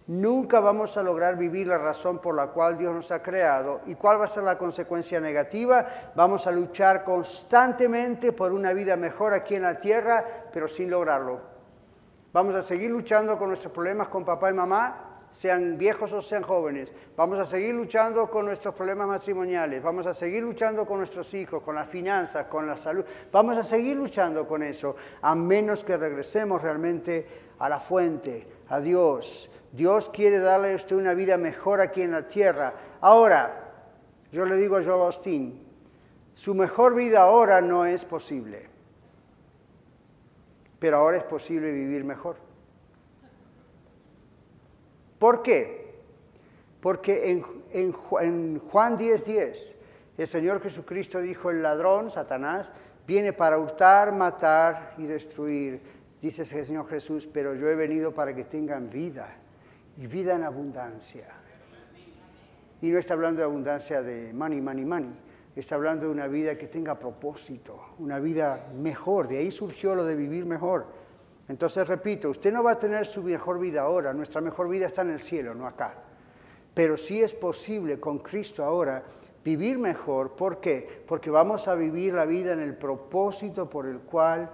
nunca 0.07 0.59
vamos 0.59 0.97
a 0.97 1.03
lograr 1.03 1.35
vivir 1.35 1.65
la 1.65 1.79
razón 1.79 2.19
por 2.19 2.35
la 2.35 2.47
cual 2.47 2.77
Dios 2.77 2.93
nos 2.93 3.09
ha 3.09 3.23
creado. 3.23 3.81
¿Y 3.87 3.95
cuál 3.95 4.21
va 4.21 4.25
a 4.25 4.27
ser 4.27 4.43
la 4.43 4.57
consecuencia 4.57 5.19
negativa? 5.19 5.87
Vamos 6.15 6.45
a 6.45 6.51
luchar 6.51 7.03
constantemente 7.03 8.33
por 8.33 8.53
una 8.53 8.71
vida 8.71 8.95
mejor 8.95 9.33
aquí 9.33 9.55
en 9.55 9.63
la 9.63 9.79
tierra, 9.79 10.23
pero 10.53 10.67
sin 10.67 10.91
lograrlo. 10.91 11.55
Vamos 12.31 12.53
a 12.53 12.61
seguir 12.61 12.91
luchando 12.91 13.37
con 13.37 13.47
nuestros 13.47 13.73
problemas 13.73 14.09
con 14.09 14.23
papá 14.23 14.51
y 14.51 14.53
mamá, 14.53 15.14
sean 15.35 15.77
viejos 15.77 16.13
o 16.13 16.21
sean 16.21 16.43
jóvenes. 16.43 16.93
Vamos 17.17 17.37
a 17.39 17.45
seguir 17.45 17.75
luchando 17.75 18.29
con 18.29 18.45
nuestros 18.45 18.73
problemas 18.73 19.05
matrimoniales, 19.05 19.83
vamos 19.83 20.05
a 20.05 20.13
seguir 20.13 20.41
luchando 20.41 20.85
con 20.85 20.99
nuestros 20.99 21.33
hijos, 21.33 21.61
con 21.61 21.75
las 21.75 21.89
finanzas, 21.89 22.45
con 22.45 22.65
la 22.65 22.77
salud. 22.77 23.03
Vamos 23.33 23.57
a 23.57 23.63
seguir 23.63 23.97
luchando 23.97 24.47
con 24.47 24.63
eso, 24.63 24.95
a 25.21 25.35
menos 25.35 25.83
que 25.83 25.97
regresemos 25.97 26.61
realmente 26.61 27.27
a 27.59 27.67
la 27.67 27.81
fuente, 27.81 28.47
a 28.69 28.79
Dios. 28.79 29.51
Dios 29.73 30.07
quiere 30.07 30.39
darle 30.39 30.71
a 30.71 30.75
usted 30.75 30.95
una 30.95 31.13
vida 31.13 31.35
mejor 31.35 31.81
aquí 31.81 32.01
en 32.01 32.11
la 32.11 32.25
tierra. 32.29 32.73
Ahora, 33.01 33.73
yo 34.31 34.45
le 34.45 34.55
digo 34.55 34.77
a 34.77 34.83
Joel 34.83 35.01
Austin, 35.01 35.67
su 36.33 36.55
mejor 36.55 36.95
vida 36.95 37.23
ahora 37.23 37.59
no 37.59 37.85
es 37.85 38.05
posible, 38.05 38.69
pero 40.79 40.95
ahora 40.95 41.17
es 41.17 41.25
posible 41.25 41.73
vivir 41.73 42.05
mejor. 42.05 42.44
¿Por 45.19 45.41
qué? 45.41 45.85
Porque 46.81 47.31
en, 47.71 47.91
Juan 47.91 48.97
10:10 48.97 49.23
10, 49.25 49.75
el 50.17 50.27
Señor 50.27 50.61
Jesucristo 50.61 51.19
dijo, 51.19 51.49
el 51.49 51.61
ladrón, 51.61 52.09
Satanás, 52.09 52.71
viene 53.07 53.33
para 53.33 53.57
hurtar, 53.57 54.11
matar 54.11 54.93
y 54.97 55.05
destruir. 55.05 55.81
Dice 56.21 56.43
el 56.43 56.65
Señor 56.65 56.87
Jesús, 56.87 57.27
pero 57.27 57.55
yo 57.55 57.69
he 57.69 57.75
venido 57.75 58.13
para 58.13 58.33
que 58.33 58.43
tengan 58.43 58.89
vida 58.89 59.35
y 59.97 60.07
vida 60.07 60.35
en 60.35 60.43
abundancia. 60.43 61.27
Y 62.81 62.89
no 62.89 62.99
está 62.99 63.13
hablando 63.13 63.39
de 63.39 63.45
abundancia 63.45 64.01
de 64.01 64.33
money, 64.33 64.61
money, 64.61 64.85
money. 64.85 65.19
Está 65.55 65.75
hablando 65.75 66.05
de 66.05 66.11
una 66.11 66.27
vida 66.27 66.57
que 66.57 66.67
tenga 66.67 66.99
propósito, 66.99 67.79
una 67.99 68.19
vida 68.19 68.67
mejor. 68.75 69.27
De 69.27 69.37
ahí 69.37 69.51
surgió 69.51 69.95
lo 69.95 70.03
de 70.03 70.15
vivir 70.15 70.45
mejor. 70.45 70.85
Entonces, 71.47 71.87
repito, 71.87 72.29
usted 72.29 72.51
no 72.51 72.63
va 72.63 72.71
a 72.71 72.79
tener 72.79 73.05
su 73.05 73.21
mejor 73.21 73.59
vida 73.59 73.81
ahora, 73.81 74.13
nuestra 74.13 74.41
mejor 74.41 74.67
vida 74.67 74.87
está 74.87 75.03
en 75.03 75.11
el 75.11 75.19
cielo, 75.19 75.53
no 75.53 75.67
acá. 75.67 75.95
Pero 76.73 76.97
sí 76.97 77.21
es 77.21 77.33
posible 77.33 77.99
con 77.99 78.19
Cristo 78.19 78.63
ahora 78.63 79.03
vivir 79.43 79.77
mejor. 79.77 80.35
¿Por 80.35 80.59
qué? 80.59 81.03
Porque 81.07 81.29
vamos 81.29 81.67
a 81.67 81.75
vivir 81.75 82.13
la 82.13 82.25
vida 82.25 82.53
en 82.53 82.59
el 82.59 82.75
propósito 82.75 83.69
por 83.69 83.85
el 83.85 83.99
cual 83.99 84.49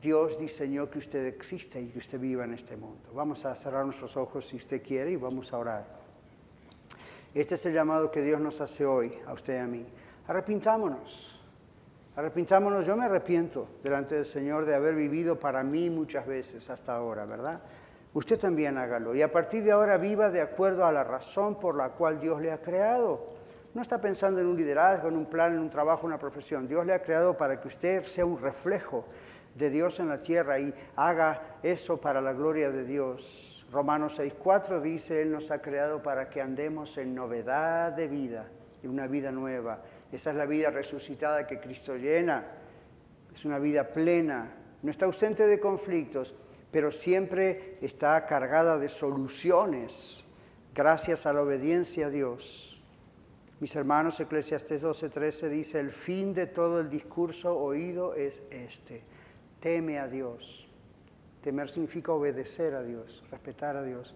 Dios 0.00 0.38
diseñó 0.38 0.90
que 0.90 0.98
usted 0.98 1.26
exista 1.26 1.78
y 1.78 1.88
que 1.88 1.98
usted 1.98 2.18
viva 2.18 2.44
en 2.44 2.54
este 2.54 2.76
mundo. 2.76 3.10
Vamos 3.12 3.44
a 3.44 3.54
cerrar 3.54 3.84
nuestros 3.84 4.16
ojos 4.16 4.48
si 4.48 4.56
usted 4.56 4.82
quiere 4.82 5.12
y 5.12 5.16
vamos 5.16 5.52
a 5.52 5.58
orar. 5.58 6.00
Este 7.34 7.54
es 7.54 7.66
el 7.66 7.74
llamado 7.74 8.10
que 8.10 8.22
Dios 8.22 8.40
nos 8.40 8.60
hace 8.60 8.84
hoy, 8.86 9.12
a 9.26 9.34
usted 9.34 9.54
y 9.54 9.58
a 9.58 9.66
mí. 9.66 9.86
Arrepintámonos. 10.26 11.39
Arrepintámonos, 12.16 12.84
yo 12.84 12.96
me 12.96 13.04
arrepiento 13.04 13.68
delante 13.84 14.16
del 14.16 14.24
Señor 14.24 14.66
de 14.66 14.74
haber 14.74 14.96
vivido 14.96 15.38
para 15.38 15.62
mí 15.62 15.90
muchas 15.90 16.26
veces 16.26 16.68
hasta 16.68 16.96
ahora, 16.96 17.24
¿verdad? 17.24 17.60
Usted 18.12 18.36
también 18.36 18.78
hágalo. 18.78 19.14
Y 19.14 19.22
a 19.22 19.30
partir 19.30 19.62
de 19.62 19.70
ahora 19.70 19.96
viva 19.96 20.28
de 20.28 20.40
acuerdo 20.40 20.84
a 20.84 20.90
la 20.90 21.04
razón 21.04 21.58
por 21.58 21.76
la 21.76 21.90
cual 21.90 22.18
Dios 22.18 22.42
le 22.42 22.50
ha 22.50 22.60
creado. 22.60 23.28
No 23.74 23.80
está 23.80 24.00
pensando 24.00 24.40
en 24.40 24.48
un 24.48 24.56
liderazgo, 24.56 25.08
en 25.08 25.16
un 25.16 25.26
plan, 25.26 25.54
en 25.54 25.60
un 25.60 25.70
trabajo, 25.70 26.02
en 26.02 26.06
una 26.06 26.18
profesión. 26.18 26.66
Dios 26.66 26.84
le 26.84 26.92
ha 26.92 27.02
creado 27.02 27.36
para 27.36 27.60
que 27.60 27.68
usted 27.68 28.04
sea 28.04 28.26
un 28.26 28.40
reflejo 28.40 29.04
de 29.54 29.70
Dios 29.70 30.00
en 30.00 30.08
la 30.08 30.20
tierra 30.20 30.58
y 30.58 30.74
haga 30.96 31.58
eso 31.62 32.00
para 32.00 32.20
la 32.20 32.32
gloria 32.32 32.70
de 32.70 32.84
Dios. 32.84 33.64
Romanos 33.70 34.18
6.4 34.18 34.80
dice, 34.80 35.22
Él 35.22 35.30
nos 35.30 35.52
ha 35.52 35.62
creado 35.62 36.02
para 36.02 36.28
que 36.28 36.42
andemos 36.42 36.98
en 36.98 37.14
novedad 37.14 37.92
de 37.92 38.08
vida, 38.08 38.48
y 38.82 38.88
una 38.88 39.06
vida 39.06 39.30
nueva 39.30 39.80
esa 40.12 40.30
es 40.30 40.36
la 40.36 40.46
vida 40.46 40.70
resucitada 40.70 41.46
que 41.46 41.60
Cristo 41.60 41.96
llena. 41.96 42.46
Es 43.32 43.44
una 43.44 43.58
vida 43.58 43.92
plena. 43.92 44.56
No 44.82 44.90
está 44.90 45.06
ausente 45.06 45.46
de 45.46 45.60
conflictos, 45.60 46.34
pero 46.70 46.90
siempre 46.90 47.78
está 47.80 48.26
cargada 48.26 48.78
de 48.78 48.88
soluciones 48.88 50.26
gracias 50.74 51.26
a 51.26 51.32
la 51.32 51.42
obediencia 51.42 52.06
a 52.06 52.10
Dios. 52.10 52.82
Mis 53.60 53.76
hermanos, 53.76 54.18
Eclesiastes 54.20 54.82
12:13 54.82 55.48
dice, 55.48 55.80
el 55.80 55.90
fin 55.90 56.32
de 56.32 56.46
todo 56.46 56.80
el 56.80 56.88
discurso 56.88 57.58
oído 57.58 58.14
es 58.14 58.42
este. 58.50 59.02
Teme 59.60 59.98
a 59.98 60.08
Dios. 60.08 60.68
Temer 61.42 61.68
significa 61.68 62.12
obedecer 62.12 62.74
a 62.74 62.82
Dios, 62.82 63.22
respetar 63.30 63.76
a 63.76 63.82
Dios. 63.82 64.14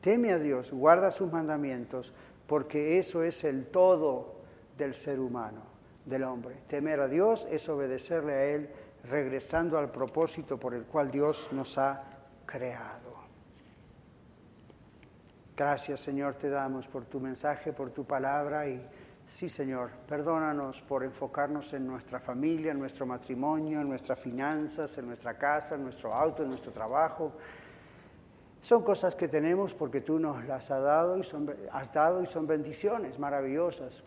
Teme 0.00 0.32
a 0.32 0.38
Dios, 0.38 0.72
guarda 0.72 1.10
sus 1.10 1.30
mandamientos, 1.30 2.12
porque 2.46 2.98
eso 2.98 3.22
es 3.22 3.44
el 3.44 3.66
todo 3.66 4.39
del 4.80 4.94
ser 4.94 5.20
humano, 5.20 5.62
del 6.04 6.24
hombre. 6.24 6.62
Temer 6.66 7.00
a 7.00 7.08
Dios 7.08 7.46
es 7.50 7.68
obedecerle 7.68 8.32
a 8.32 8.44
Él, 8.46 8.70
regresando 9.04 9.78
al 9.78 9.90
propósito 9.90 10.58
por 10.58 10.74
el 10.74 10.84
cual 10.84 11.10
Dios 11.10 11.50
nos 11.52 11.76
ha 11.78 12.02
creado. 12.46 13.20
Gracias 15.56 16.00
Señor 16.00 16.36
te 16.36 16.48
damos 16.48 16.88
por 16.88 17.04
tu 17.04 17.20
mensaje, 17.20 17.74
por 17.74 17.90
tu 17.90 18.06
palabra 18.06 18.66
y 18.66 18.82
sí 19.26 19.46
Señor, 19.46 19.90
perdónanos 20.08 20.80
por 20.80 21.04
enfocarnos 21.04 21.74
en 21.74 21.86
nuestra 21.86 22.18
familia, 22.18 22.72
en 22.72 22.78
nuestro 22.78 23.04
matrimonio, 23.04 23.82
en 23.82 23.88
nuestras 23.88 24.18
finanzas, 24.18 24.96
en 24.96 25.06
nuestra 25.06 25.36
casa, 25.36 25.74
en 25.74 25.82
nuestro 25.82 26.14
auto, 26.14 26.42
en 26.42 26.48
nuestro 26.48 26.72
trabajo. 26.72 27.32
Son 28.62 28.82
cosas 28.82 29.14
que 29.14 29.28
tenemos 29.28 29.74
porque 29.74 30.00
tú 30.00 30.18
nos 30.18 30.42
las 30.46 30.70
has 30.70 30.82
dado 30.82 31.18
y 31.18 31.22
son, 31.22 31.54
has 31.72 31.92
dado 31.92 32.22
y 32.22 32.26
son 32.26 32.46
bendiciones 32.46 33.18
maravillosas. 33.18 34.04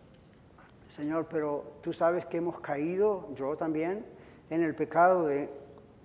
Señor, 0.94 1.26
pero 1.28 1.78
tú 1.82 1.92
sabes 1.92 2.24
que 2.24 2.36
hemos 2.36 2.60
caído, 2.60 3.28
yo 3.34 3.56
también, 3.56 4.06
en 4.48 4.62
el 4.62 4.76
pecado 4.76 5.26
de 5.26 5.50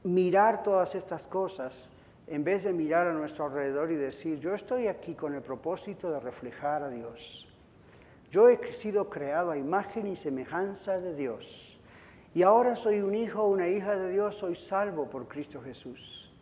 mirar 0.04 0.64
todas 0.64 0.96
estas 0.96 1.28
cosas 1.28 1.92
en 2.26 2.44
vez 2.44 2.64
de 2.64 2.74
mirar 2.74 3.06
a 3.06 3.14
nuestro 3.14 3.46
alrededor 3.46 3.92
y 3.92 3.96
decir, 3.98 4.40
yo 4.40 4.56
estoy 4.56 4.88
aquí 4.88 5.14
con 5.14 5.36
el 5.36 5.44
propósito 5.44 6.10
de 6.10 6.20
reflejar 6.20 6.82
a 6.82 6.90
Dios. 6.90 7.48
Yo 8.32 8.50
he 8.50 8.74
sido 8.74 9.12
creado 9.12 9.52
a 9.52 9.58
imagen 9.60 10.08
y 10.08 10.16
semejanza 10.16 11.00
de 11.00 11.14
Dios. 11.14 11.80
Y 12.34 12.42
ahora 12.42 12.76
soy 12.76 13.02
un 13.02 13.14
hijo 13.14 13.44
o 13.44 13.50
una 13.50 13.68
hija 13.68 13.96
de 13.96 14.10
Dios, 14.10 14.38
soy 14.38 14.56
salvo 14.56 15.08
por 15.08 15.28
Cristo 15.28 15.62
Jesús. 15.62 16.34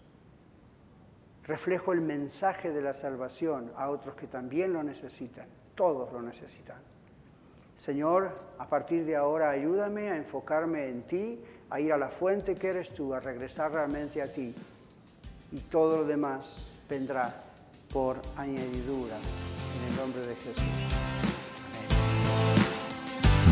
Reflejo 1.43 1.91
el 1.91 1.99
mensaje 1.99 2.71
de 2.71 2.81
la 2.81 2.93
salvación 2.93 3.73
a 3.75 3.89
otros 3.89 4.15
que 4.15 4.27
también 4.27 4.71
lo 4.71 4.83
necesitan. 4.83 5.49
Todos 5.75 6.13
lo 6.13 6.21
necesitan. 6.21 6.86
Señor, 7.77 8.31
a 8.57 8.67
partir 8.67 9.05
de 9.05 9.15
ahora 9.15 9.51
ayúdame 9.51 10.09
a 10.09 10.17
enfocarme 10.17 10.87
en 10.87 11.03
ti, 11.03 11.39
a 11.69 11.79
ir 11.79 11.93
a 11.93 11.97
la 11.97 12.09
fuente 12.09 12.55
que 12.55 12.69
eres 12.69 12.91
tú, 12.91 13.13
a 13.13 13.19
regresar 13.19 13.71
realmente 13.71 14.19
a 14.19 14.33
ti. 14.33 14.55
Y 15.51 15.59
todo 15.59 15.97
lo 15.97 16.03
demás 16.05 16.79
vendrá 16.89 17.31
por 17.93 18.17
añadidura. 18.35 19.15
En 19.15 19.91
el 19.91 19.99
nombre 19.99 20.21
de 20.25 20.35
Jesús. 20.35 20.63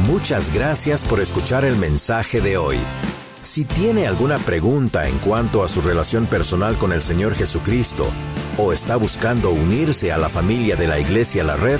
Muchas 0.08 0.52
gracias 0.52 1.06
por 1.06 1.20
escuchar 1.20 1.64
el 1.64 1.76
mensaje 1.76 2.42
de 2.42 2.58
hoy. 2.58 2.78
Si 3.44 3.64
tiene 3.64 4.08
alguna 4.08 4.40
pregunta 4.40 5.08
en 5.08 5.20
cuanto 5.20 5.64
a 5.64 5.68
su 5.68 5.82
relación 5.82 6.26
personal 6.26 6.76
con 6.78 6.92
el 6.94 7.02
Señor 7.04 7.36
Jesucristo 7.36 8.08
o 8.58 8.74
está 8.74 8.96
buscando 8.96 9.52
unirse 9.52 10.12
a 10.12 10.18
la 10.18 10.30
familia 10.30 10.76
de 10.76 10.88
la 10.88 11.00
Iglesia 11.00 11.44
La 11.44 11.58
Red, 11.58 11.80